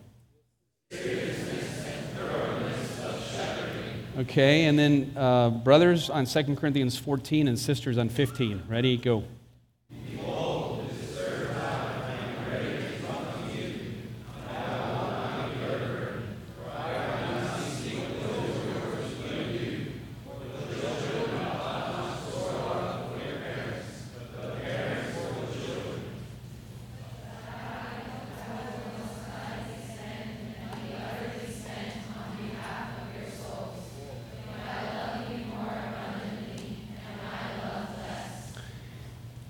Okay, 4.18 4.66
and 4.66 4.80
then 4.80 5.12
uh, 5.18 5.50
brothers 5.50 6.10
on 6.10 6.26
2 6.26 6.56
Corinthians 6.56 6.98
14 6.98 7.50
and 7.50 7.60
sisters 7.60 7.98
on 7.98 8.08
15. 8.08 8.64
Ready, 8.70 8.96
go. 8.96 9.26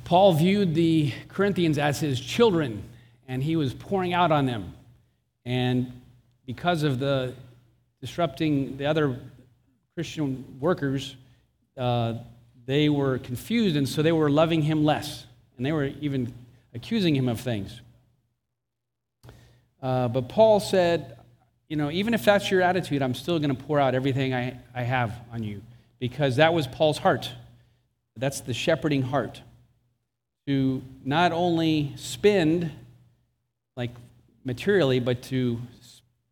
Paul 0.06 0.34
viewed 0.34 0.76
the 0.76 1.12
Corinthians 1.28 1.80
as 1.80 2.00
his 2.00 2.20
children, 2.20 2.84
and 3.28 3.44
he 3.44 3.56
was 3.56 3.74
pouring 3.74 4.14
out 4.14 4.32
on 4.32 4.46
them. 4.46 4.74
And 5.46 5.92
because 6.46 6.84
of 6.84 7.00
the 7.00 7.34
disrupting 8.02 8.78
the 8.78 8.86
other 8.86 9.20
Christian 9.96 10.46
workers, 10.60 11.16
uh, 11.76 12.14
they 12.68 12.88
were 12.88 13.18
confused, 13.18 13.76
and 13.76 13.90
so 13.90 14.04
they 14.04 14.12
were 14.12 14.30
loving 14.30 14.62
him 14.62 14.86
less. 14.86 15.26
And 15.58 15.66
they 15.66 15.72
were 15.72 15.86
even 15.86 16.32
accusing 16.76 17.16
him 17.16 17.28
of 17.28 17.40
things. 17.40 17.82
Uh, 19.82 20.08
but 20.08 20.30
Paul 20.30 20.60
said, 20.60 21.18
you 21.68 21.78
know, 21.78 21.90
even 21.90 22.14
if 22.14 22.24
that's 22.24 22.52
your 22.52 22.62
attitude, 22.62 23.02
I'm 23.02 23.16
still 23.16 23.40
going 23.40 23.56
to 23.56 23.64
pour 23.64 23.80
out 23.80 23.96
everything 23.96 24.36
I, 24.36 24.60
I 24.74 24.84
have 24.84 25.20
on 25.34 25.42
you 25.42 25.64
because 25.98 26.36
that 26.36 26.54
was 26.54 26.68
Paul's 26.68 27.00
heart. 27.00 27.32
That's 28.18 28.42
the 28.42 28.54
shepherding 28.54 29.02
heart. 29.02 29.42
To 30.48 30.82
not 31.04 31.32
only 31.32 31.94
spend, 31.96 32.72
like 33.76 33.92
materially, 34.44 35.00
but 35.00 35.24
to, 35.24 35.60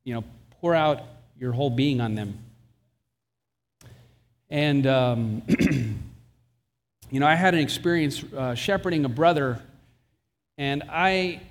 you 0.03 0.14
know, 0.14 0.24
pour 0.61 0.76
out 0.76 1.01
your 1.39 1.51
whole 1.51 1.70
being 1.70 1.99
on 1.99 2.16
them. 2.16 2.38
And, 4.49 4.86
um, 4.86 5.41
you 7.09 7.20
know, 7.20 7.26
I 7.26 7.36
had 7.36 7.53
an 7.53 7.59
experience 7.59 8.24
uh, 8.24 8.53
shepherding 8.55 9.03
a 9.03 9.09
brother, 9.09 9.59
and 10.57 10.84
I, 10.89 11.41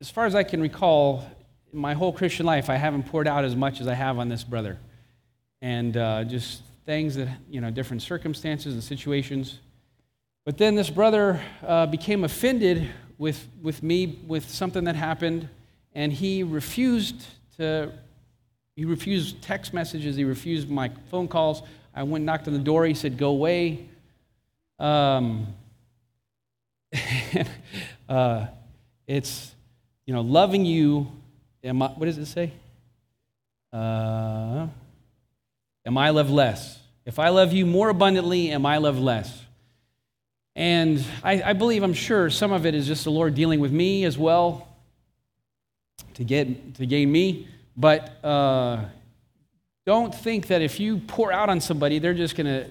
as 0.00 0.10
far 0.10 0.24
as 0.24 0.34
I 0.34 0.42
can 0.42 0.60
recall, 0.60 1.24
in 1.72 1.78
my 1.78 1.94
whole 1.94 2.12
Christian 2.12 2.46
life, 2.46 2.70
I 2.70 2.76
haven't 2.76 3.04
poured 3.04 3.28
out 3.28 3.44
as 3.44 3.54
much 3.54 3.80
as 3.80 3.86
I 3.86 3.94
have 3.94 4.18
on 4.18 4.28
this 4.28 4.44
brother. 4.44 4.78
And 5.60 5.96
uh, 5.96 6.24
just 6.24 6.62
things 6.86 7.16
that, 7.16 7.28
you 7.50 7.60
know, 7.60 7.70
different 7.70 8.02
circumstances 8.02 8.72
and 8.74 8.82
situations. 8.82 9.58
But 10.46 10.56
then 10.56 10.76
this 10.76 10.88
brother 10.88 11.42
uh, 11.62 11.84
became 11.84 12.24
offended 12.24 12.88
with, 13.18 13.46
with 13.62 13.82
me 13.82 14.18
with 14.26 14.48
something 14.48 14.84
that 14.84 14.96
happened, 14.96 15.50
and 15.94 16.10
he 16.10 16.42
refused 16.42 17.26
to, 17.58 17.92
he 18.74 18.86
refused 18.86 19.42
text 19.42 19.74
messages, 19.74 20.16
he 20.16 20.24
refused 20.24 20.70
my 20.70 20.90
phone 21.10 21.28
calls. 21.28 21.62
I 21.94 22.02
went 22.04 22.16
and 22.22 22.26
knocked 22.26 22.48
on 22.48 22.54
the 22.54 22.60
door, 22.60 22.86
he 22.86 22.94
said, 22.94 23.18
Go 23.18 23.28
away. 23.28 23.86
Um, 24.78 25.48
uh, 28.08 28.46
it's, 29.06 29.54
you 30.06 30.14
know, 30.14 30.22
loving 30.22 30.64
you 30.64 31.12
Am 31.66 31.82
I, 31.82 31.88
what 31.88 32.06
does 32.06 32.18
it 32.18 32.26
say? 32.26 32.52
Uh, 33.72 34.68
am 35.84 35.98
I 35.98 36.10
loved 36.10 36.30
less? 36.30 36.78
If 37.04 37.18
I 37.18 37.30
love 37.30 37.52
you 37.52 37.66
more 37.66 37.88
abundantly, 37.88 38.52
am 38.52 38.64
I 38.64 38.78
loved 38.78 39.00
less? 39.00 39.45
And 40.56 41.04
I, 41.22 41.42
I, 41.42 41.52
believe, 41.52 41.82
I'm 41.82 41.92
sure, 41.92 42.30
some 42.30 42.50
of 42.50 42.64
it 42.64 42.74
is 42.74 42.86
just 42.86 43.04
the 43.04 43.10
Lord 43.10 43.34
dealing 43.34 43.60
with 43.60 43.72
me 43.72 44.04
as 44.04 44.16
well 44.16 44.66
to 46.14 46.24
get 46.24 46.76
to 46.76 46.86
gain 46.86 47.12
me. 47.12 47.46
But 47.76 48.24
uh, 48.24 48.86
don't 49.84 50.14
think 50.14 50.46
that 50.46 50.62
if 50.62 50.80
you 50.80 50.96
pour 50.96 51.30
out 51.30 51.50
on 51.50 51.60
somebody, 51.60 51.98
they're 51.98 52.14
just 52.14 52.36
going 52.36 52.46
to 52.46 52.70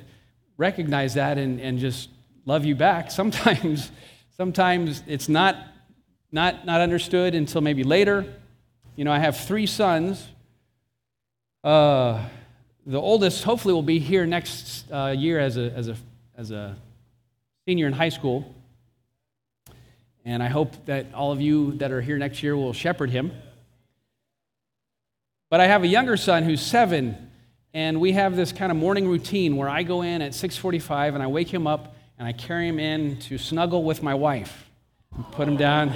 recognize 0.58 1.14
that 1.14 1.38
and, 1.38 1.62
and 1.62 1.78
just 1.78 2.10
love 2.46 2.66
you 2.66 2.74
back. 2.74 3.12
Sometimes, 3.22 3.92
sometimes 4.36 5.04
it's 5.06 5.30
not, 5.30 5.56
not, 6.32 6.66
not 6.66 6.82
understood 6.82 7.36
until 7.36 7.62
maybe 7.62 7.84
later. 7.84 8.26
You 8.96 9.06
know, 9.06 9.12
I 9.12 9.20
have 9.20 9.38
three 9.38 9.68
sons. 9.68 10.28
Uh, 11.64 12.26
the 12.84 13.00
oldest, 13.00 13.44
hopefully, 13.44 13.76
will 13.76 13.84
be 13.84 14.00
here 14.00 14.26
next 14.26 14.92
uh, 14.92 15.14
year 15.16 15.40
as 15.40 15.58
a, 15.58 15.72
as, 15.72 15.88
a, 15.88 15.96
as 16.36 16.50
a 16.50 16.76
senior 17.68 17.88
in 17.88 17.94
high 17.94 18.10
school. 18.10 18.54
And 20.24 20.44
I 20.44 20.50
hope 20.50 20.86
that 20.86 21.08
all 21.16 21.32
of 21.32 21.42
you 21.42 21.72
that 21.78 21.92
are 21.92 22.00
here 22.00 22.16
next 22.20 22.44
year 22.44 22.56
will 22.56 22.74
shepherd 22.74 23.10
him. 23.10 23.32
But 25.50 25.62
I 25.62 25.66
have 25.66 25.84
a 25.84 25.88
younger 25.88 26.16
son 26.16 26.44
who's 26.44 26.62
seven, 26.62 27.32
and 27.74 28.00
we 28.00 28.12
have 28.12 28.36
this 28.36 28.52
kind 28.52 28.72
of 28.72 28.78
morning 28.78 29.08
routine 29.08 29.56
where 29.56 29.68
I 29.68 29.82
go 29.82 30.04
in 30.04 30.22
at 30.22 30.34
6:45 30.34 31.16
and 31.16 31.24
I 31.24 31.28
wake 31.28 31.52
him 31.52 31.66
up 31.66 31.96
and 32.20 32.28
I 32.28 32.34
carry 32.34 32.68
him 32.68 32.80
in 32.80 33.18
to 33.22 33.40
snuggle 33.40 33.84
with 33.84 34.04
my 34.04 34.14
wife, 34.14 34.70
put 35.32 35.48
him 35.48 35.58
down. 35.58 35.96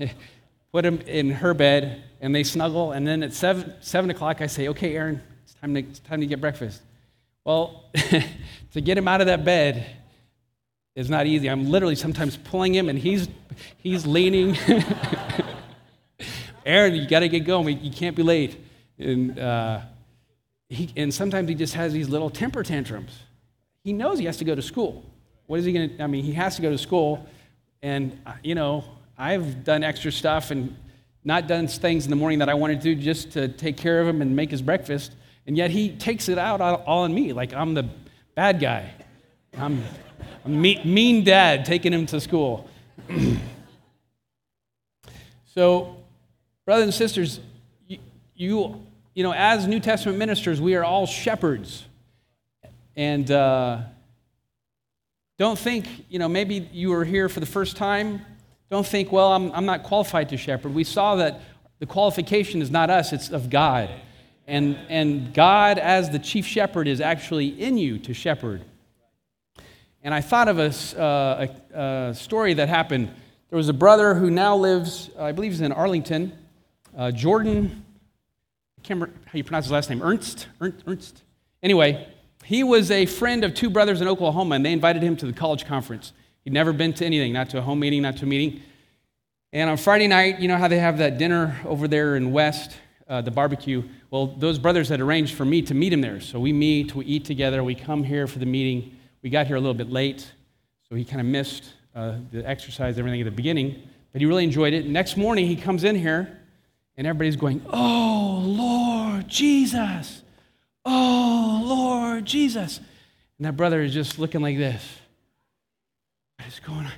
put 0.72 0.84
him 0.84 0.98
in 1.02 1.30
her 1.30 1.54
bed, 1.54 2.02
and 2.20 2.34
they 2.34 2.42
snuggle. 2.42 2.90
And 2.90 3.06
then 3.06 3.22
at 3.22 3.32
7, 3.32 3.74
7 3.80 4.10
o'clock, 4.10 4.40
I 4.40 4.48
say, 4.48 4.66
Okay, 4.66 4.96
Aaron, 4.96 5.22
it's 5.44 5.54
time 5.54 5.72
to, 5.74 5.80
it's 5.80 6.00
time 6.00 6.20
to 6.20 6.26
get 6.26 6.40
breakfast. 6.40 6.82
Well, 7.44 7.84
to 8.72 8.80
get 8.80 8.98
him 8.98 9.06
out 9.06 9.20
of 9.20 9.28
that 9.28 9.44
bed 9.44 9.86
is 10.94 11.10
not 11.10 11.26
easy. 11.26 11.48
I'm 11.48 11.70
literally 11.70 11.96
sometimes 11.96 12.36
pulling 12.36 12.74
him, 12.74 12.88
and 12.88 12.98
he's, 12.98 13.28
he's 13.78 14.06
leaning. 14.06 14.56
Aaron, 16.66 16.94
you 16.94 17.08
got 17.08 17.20
to 17.20 17.28
get 17.28 17.40
going. 17.40 17.80
You 17.80 17.92
can't 17.92 18.16
be 18.16 18.22
late. 18.22 18.56
And, 18.98 19.38
uh, 19.38 19.80
he, 20.68 20.90
and 20.96 21.12
sometimes 21.12 21.48
he 21.48 21.54
just 21.54 21.74
has 21.74 21.92
these 21.92 22.08
little 22.08 22.30
temper 22.30 22.62
tantrums. 22.62 23.12
He 23.82 23.92
knows 23.92 24.18
he 24.18 24.24
has 24.26 24.36
to 24.38 24.44
go 24.44 24.54
to 24.54 24.62
school. 24.62 25.04
What 25.46 25.58
is 25.58 25.64
he 25.64 25.72
going 25.72 25.90
to? 25.90 26.02
I 26.02 26.06
mean, 26.06 26.24
he 26.24 26.32
has 26.32 26.56
to 26.56 26.62
go 26.62 26.70
to 26.70 26.78
school. 26.78 27.26
And, 27.82 28.18
uh, 28.24 28.34
you 28.42 28.54
know, 28.54 28.84
I've 29.18 29.64
done 29.64 29.84
extra 29.84 30.10
stuff 30.10 30.50
and 30.50 30.74
not 31.24 31.48
done 31.48 31.66
things 31.66 32.04
in 32.04 32.10
the 32.10 32.16
morning 32.16 32.38
that 32.38 32.48
I 32.48 32.54
wanted 32.54 32.80
to 32.80 32.94
do 32.94 33.00
just 33.00 33.32
to 33.32 33.48
take 33.48 33.76
care 33.76 34.00
of 34.00 34.08
him 34.08 34.22
and 34.22 34.34
make 34.34 34.50
his 34.50 34.62
breakfast. 34.62 35.14
And 35.46 35.56
yet 35.56 35.70
he 35.70 35.90
takes 35.90 36.28
it 36.28 36.38
out 36.38 36.60
all 36.60 37.02
on 37.02 37.12
me, 37.12 37.32
like 37.32 37.52
I'm 37.52 37.74
the 37.74 37.88
bad 38.34 38.60
guy. 38.60 38.90
I'm 39.58 39.82
mean 40.46 41.24
dad 41.24 41.64
taking 41.64 41.92
him 41.92 42.06
to 42.06 42.20
school. 42.20 42.68
so, 45.46 45.96
brothers 46.64 46.84
and 46.84 46.94
sisters, 46.94 47.40
you, 47.86 47.98
you, 48.34 48.82
you, 49.14 49.22
know, 49.22 49.32
as 49.32 49.66
New 49.66 49.80
Testament 49.80 50.18
ministers, 50.18 50.60
we 50.60 50.74
are 50.74 50.84
all 50.84 51.06
shepherds. 51.06 51.84
And 52.96 53.30
uh, 53.30 53.80
don't 55.38 55.58
think, 55.58 55.86
you 56.08 56.18
know, 56.18 56.28
maybe 56.28 56.68
you 56.72 56.90
were 56.90 57.04
here 57.04 57.28
for 57.28 57.40
the 57.40 57.46
first 57.46 57.76
time 57.76 58.24
don't 58.74 58.86
think, 58.86 59.12
well, 59.12 59.32
I'm, 59.32 59.52
I'm 59.52 59.66
not 59.66 59.84
qualified 59.84 60.30
to 60.30 60.36
shepherd. 60.36 60.74
We 60.74 60.82
saw 60.82 61.14
that 61.16 61.40
the 61.78 61.86
qualification 61.86 62.60
is 62.60 62.72
not 62.72 62.90
us, 62.90 63.12
it's 63.12 63.30
of 63.30 63.48
God. 63.48 63.88
And, 64.48 64.76
and 64.88 65.32
God, 65.32 65.78
as 65.78 66.10
the 66.10 66.18
chief 66.18 66.44
shepherd, 66.44 66.88
is 66.88 67.00
actually 67.00 67.46
in 67.46 67.78
you 67.78 67.98
to 68.00 68.12
shepherd. 68.12 68.62
And 70.04 70.12
I 70.12 70.20
thought 70.20 70.48
of 70.48 70.58
a, 70.58 71.00
uh, 71.00 71.46
a, 71.74 71.80
a 71.80 72.14
story 72.14 72.52
that 72.54 72.68
happened. 72.68 73.08
There 73.48 73.56
was 73.56 73.70
a 73.70 73.72
brother 73.72 74.14
who 74.14 74.30
now 74.30 74.54
lives, 74.54 75.08
I 75.18 75.32
believe 75.32 75.52
he's 75.52 75.62
in 75.62 75.72
Arlington, 75.72 76.36
uh, 76.96 77.10
Jordan, 77.10 77.84
I 78.78 78.86
can't 78.86 79.00
remember 79.00 79.18
how 79.24 79.38
you 79.38 79.44
pronounce 79.44 79.64
his 79.64 79.72
last 79.72 79.88
name, 79.88 80.02
Ernst? 80.02 80.46
Ernst? 80.60 80.84
Ernst? 80.86 81.22
Anyway, 81.62 82.06
he 82.44 82.62
was 82.62 82.90
a 82.90 83.06
friend 83.06 83.44
of 83.44 83.54
two 83.54 83.70
brothers 83.70 84.02
in 84.02 84.08
Oklahoma, 84.08 84.56
and 84.56 84.66
they 84.66 84.72
invited 84.72 85.02
him 85.02 85.16
to 85.16 85.26
the 85.26 85.32
college 85.32 85.64
conference. 85.64 86.12
He'd 86.44 86.52
never 86.52 86.74
been 86.74 86.92
to 86.94 87.06
anything, 87.06 87.32
not 87.32 87.48
to 87.50 87.58
a 87.58 87.62
home 87.62 87.80
meeting, 87.80 88.02
not 88.02 88.18
to 88.18 88.26
a 88.26 88.28
meeting. 88.28 88.60
And 89.54 89.70
on 89.70 89.78
Friday 89.78 90.06
night, 90.06 90.38
you 90.38 90.48
know 90.48 90.58
how 90.58 90.68
they 90.68 90.80
have 90.80 90.98
that 90.98 91.16
dinner 91.16 91.58
over 91.64 91.88
there 91.88 92.16
in 92.16 92.30
West, 92.30 92.76
uh, 93.08 93.22
the 93.22 93.30
barbecue? 93.30 93.82
Well, 94.10 94.26
those 94.26 94.58
brothers 94.58 94.90
had 94.90 95.00
arranged 95.00 95.34
for 95.34 95.46
me 95.46 95.62
to 95.62 95.72
meet 95.72 95.94
him 95.94 96.02
there. 96.02 96.20
So 96.20 96.38
we 96.38 96.52
meet, 96.52 96.94
we 96.94 97.06
eat 97.06 97.24
together, 97.24 97.64
we 97.64 97.74
come 97.74 98.04
here 98.04 98.26
for 98.26 98.38
the 98.38 98.46
meeting. 98.46 98.98
We 99.24 99.30
got 99.30 99.46
here 99.46 99.56
a 99.56 99.58
little 99.58 99.72
bit 99.72 99.90
late, 99.90 100.30
so 100.86 100.94
he 100.94 101.02
kind 101.02 101.18
of 101.18 101.26
missed 101.26 101.72
uh, 101.94 102.16
the 102.30 102.46
exercise, 102.46 102.98
everything 102.98 103.22
at 103.22 103.24
the 103.24 103.30
beginning, 103.30 103.82
but 104.12 104.20
he 104.20 104.26
really 104.26 104.44
enjoyed 104.44 104.74
it. 104.74 104.86
Next 104.86 105.16
morning, 105.16 105.46
he 105.46 105.56
comes 105.56 105.82
in 105.82 105.96
here, 105.96 106.40
and 106.98 107.06
everybody's 107.06 107.36
going, 107.36 107.64
Oh, 107.72 108.42
Lord 108.44 109.26
Jesus! 109.26 110.20
Oh, 110.84 111.62
Lord 111.64 112.26
Jesus! 112.26 112.80
And 113.38 113.46
that 113.46 113.56
brother 113.56 113.80
is 113.80 113.94
just 113.94 114.18
looking 114.18 114.42
like 114.42 114.58
this. 114.58 114.84
What 116.38 116.46
is 116.46 116.60
going 116.60 116.84
on? 116.84 116.92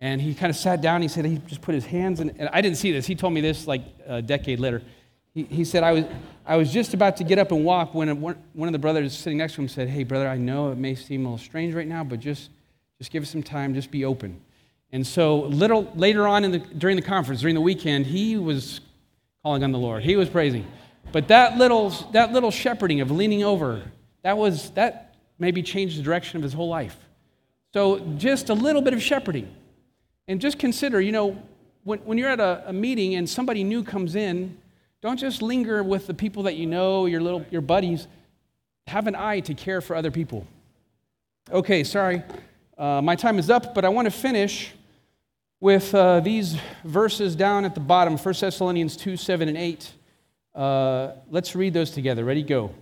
And 0.00 0.20
he 0.20 0.34
kind 0.34 0.50
of 0.50 0.56
sat 0.56 0.80
down. 0.80 1.02
He 1.02 1.08
said 1.08 1.24
he 1.24 1.38
just 1.46 1.62
put 1.62 1.76
his 1.76 1.86
hands 1.86 2.18
in, 2.18 2.30
and 2.30 2.48
I 2.52 2.62
didn't 2.62 2.78
see 2.78 2.90
this. 2.90 3.06
He 3.06 3.14
told 3.14 3.32
me 3.32 3.40
this 3.40 3.68
like 3.68 3.82
a 4.08 4.20
decade 4.20 4.58
later. 4.58 4.82
He, 5.34 5.64
said, 5.64 5.84
I 5.84 5.92
was, 5.92 6.04
I 6.44 6.56
was 6.56 6.72
just 6.72 6.92
about 6.92 7.16
to 7.18 7.24
get 7.24 7.38
up 7.38 7.52
and 7.52 7.64
walk 7.64 7.94
when 7.94 8.20
one, 8.20 8.36
one 8.52 8.68
of 8.68 8.72
the 8.72 8.80
brothers 8.80 9.16
sitting 9.16 9.38
next 9.38 9.54
to 9.54 9.60
him 9.60 9.68
said, 9.68 9.88
Hey, 9.88 10.02
brother, 10.02 10.28
I 10.28 10.36
know 10.36 10.72
it 10.72 10.78
may 10.78 10.96
seem 10.96 11.24
a 11.24 11.30
little 11.30 11.44
strange 11.44 11.72
right 11.72 11.86
now, 11.86 12.02
but 12.02 12.18
just, 12.18 12.50
just 12.98 13.12
give 13.12 13.22
us 13.22 13.30
some 13.30 13.42
time, 13.42 13.72
just 13.72 13.92
be 13.92 14.04
open. 14.04 14.40
And 14.92 15.06
so 15.06 15.42
little 15.42 15.90
later 15.94 16.26
on 16.26 16.44
in 16.44 16.50
the, 16.50 16.58
during 16.58 16.96
the 16.96 17.02
conference, 17.02 17.40
during 17.40 17.54
the 17.54 17.60
weekend, 17.60 18.06
he 18.06 18.36
was 18.36 18.80
calling 19.42 19.62
on 19.62 19.70
the 19.70 19.78
Lord. 19.78 20.02
He 20.02 20.16
was 20.16 20.28
praising. 20.28 20.66
But 21.12 21.28
that 21.28 21.56
little, 21.56 21.90
that 22.12 22.32
little 22.32 22.50
shepherding 22.50 23.00
of 23.00 23.10
leaning 23.10 23.44
over, 23.44 23.82
that 24.22 24.36
was 24.36 24.70
that 24.70 25.14
maybe 25.38 25.62
changed 25.62 25.98
the 25.98 26.02
direction 26.02 26.36
of 26.36 26.42
his 26.42 26.52
whole 26.52 26.68
life. 26.68 26.96
So 27.72 28.00
just 28.16 28.50
a 28.50 28.54
little 28.54 28.82
bit 28.82 28.94
of 28.94 29.02
shepherding. 29.02 29.54
And 30.26 30.40
just 30.40 30.58
consider, 30.58 31.00
you 31.00 31.12
know, 31.12 31.40
when, 31.84 31.98
when 32.00 32.18
you're 32.18 32.28
at 32.28 32.40
a, 32.40 32.64
a 32.66 32.72
meeting 32.72 33.14
and 33.14 33.28
somebody 33.28 33.64
new 33.64 33.82
comes 33.82 34.14
in, 34.14 34.56
don't 35.02 35.18
just 35.18 35.40
linger 35.40 35.82
with 35.82 36.06
the 36.06 36.14
people 36.14 36.42
that 36.44 36.56
you 36.56 36.66
know, 36.66 37.06
your 37.06 37.20
little 37.20 37.44
your 37.50 37.62
buddies. 37.62 38.06
Have 38.86 39.06
an 39.06 39.14
eye 39.14 39.40
to 39.40 39.54
care 39.54 39.80
for 39.80 39.94
other 39.96 40.10
people. 40.10 40.46
Okay, 41.50 41.84
sorry. 41.84 42.22
Uh, 42.76 43.00
my 43.02 43.14
time 43.14 43.38
is 43.38 43.50
up, 43.50 43.74
but 43.74 43.84
I 43.84 43.88
want 43.88 44.06
to 44.06 44.10
finish 44.10 44.72
with 45.60 45.94
uh, 45.94 46.20
these 46.20 46.56
verses 46.84 47.36
down 47.36 47.64
at 47.64 47.74
the 47.74 47.80
bottom 47.80 48.16
1 48.16 48.34
Thessalonians 48.40 48.96
2 48.96 49.16
7 49.16 49.48
and 49.48 49.56
8. 49.56 49.92
Uh, 50.54 51.12
let's 51.30 51.54
read 51.54 51.72
those 51.72 51.90
together. 51.90 52.24
Ready, 52.24 52.42
go. 52.42 52.74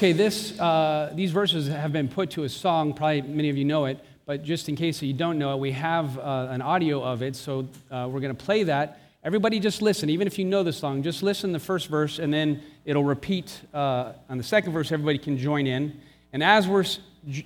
Okay, 0.00 0.12
this, 0.12 0.58
uh, 0.58 1.12
these 1.14 1.30
verses 1.30 1.68
have 1.68 1.92
been 1.92 2.08
put 2.08 2.30
to 2.30 2.44
a 2.44 2.48
song. 2.48 2.94
Probably 2.94 3.20
many 3.20 3.50
of 3.50 3.58
you 3.58 3.66
know 3.66 3.84
it, 3.84 4.02
but 4.24 4.42
just 4.42 4.70
in 4.70 4.74
case 4.74 5.02
you 5.02 5.12
don't 5.12 5.38
know 5.38 5.52
it, 5.52 5.58
we 5.58 5.72
have 5.72 6.18
uh, 6.18 6.46
an 6.48 6.62
audio 6.62 7.04
of 7.04 7.20
it. 7.20 7.36
So 7.36 7.68
uh, 7.90 8.08
we're 8.10 8.20
going 8.20 8.34
to 8.34 8.44
play 8.44 8.62
that. 8.62 8.98
Everybody 9.22 9.60
just 9.60 9.82
listen. 9.82 10.08
Even 10.08 10.26
if 10.26 10.38
you 10.38 10.46
know 10.46 10.62
the 10.62 10.72
song, 10.72 11.02
just 11.02 11.22
listen 11.22 11.52
the 11.52 11.58
first 11.58 11.88
verse, 11.88 12.18
and 12.18 12.32
then 12.32 12.62
it'll 12.86 13.04
repeat 13.04 13.60
uh, 13.74 14.14
on 14.30 14.38
the 14.38 14.42
second 14.42 14.72
verse. 14.72 14.90
Everybody 14.90 15.18
can 15.18 15.36
join 15.36 15.66
in. 15.66 16.00
And 16.32 16.42
as 16.42 16.66
we're 16.66 16.86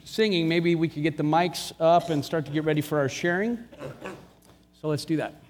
singing, 0.05 0.49
maybe 0.49 0.77
we 0.77 0.87
could 0.89 1.03
get 1.03 1.17
the 1.17 1.25
mics 1.25 1.73
up 1.81 2.11
and 2.11 2.25
start 2.25 2.47
to 2.47 2.53
get 2.53 2.63
ready 2.63 2.83
for 2.83 3.01
our 3.01 3.09
sharing. 3.09 3.59
So 4.81 4.87
let's 4.87 5.05
do 5.05 5.17
that. 5.17 5.44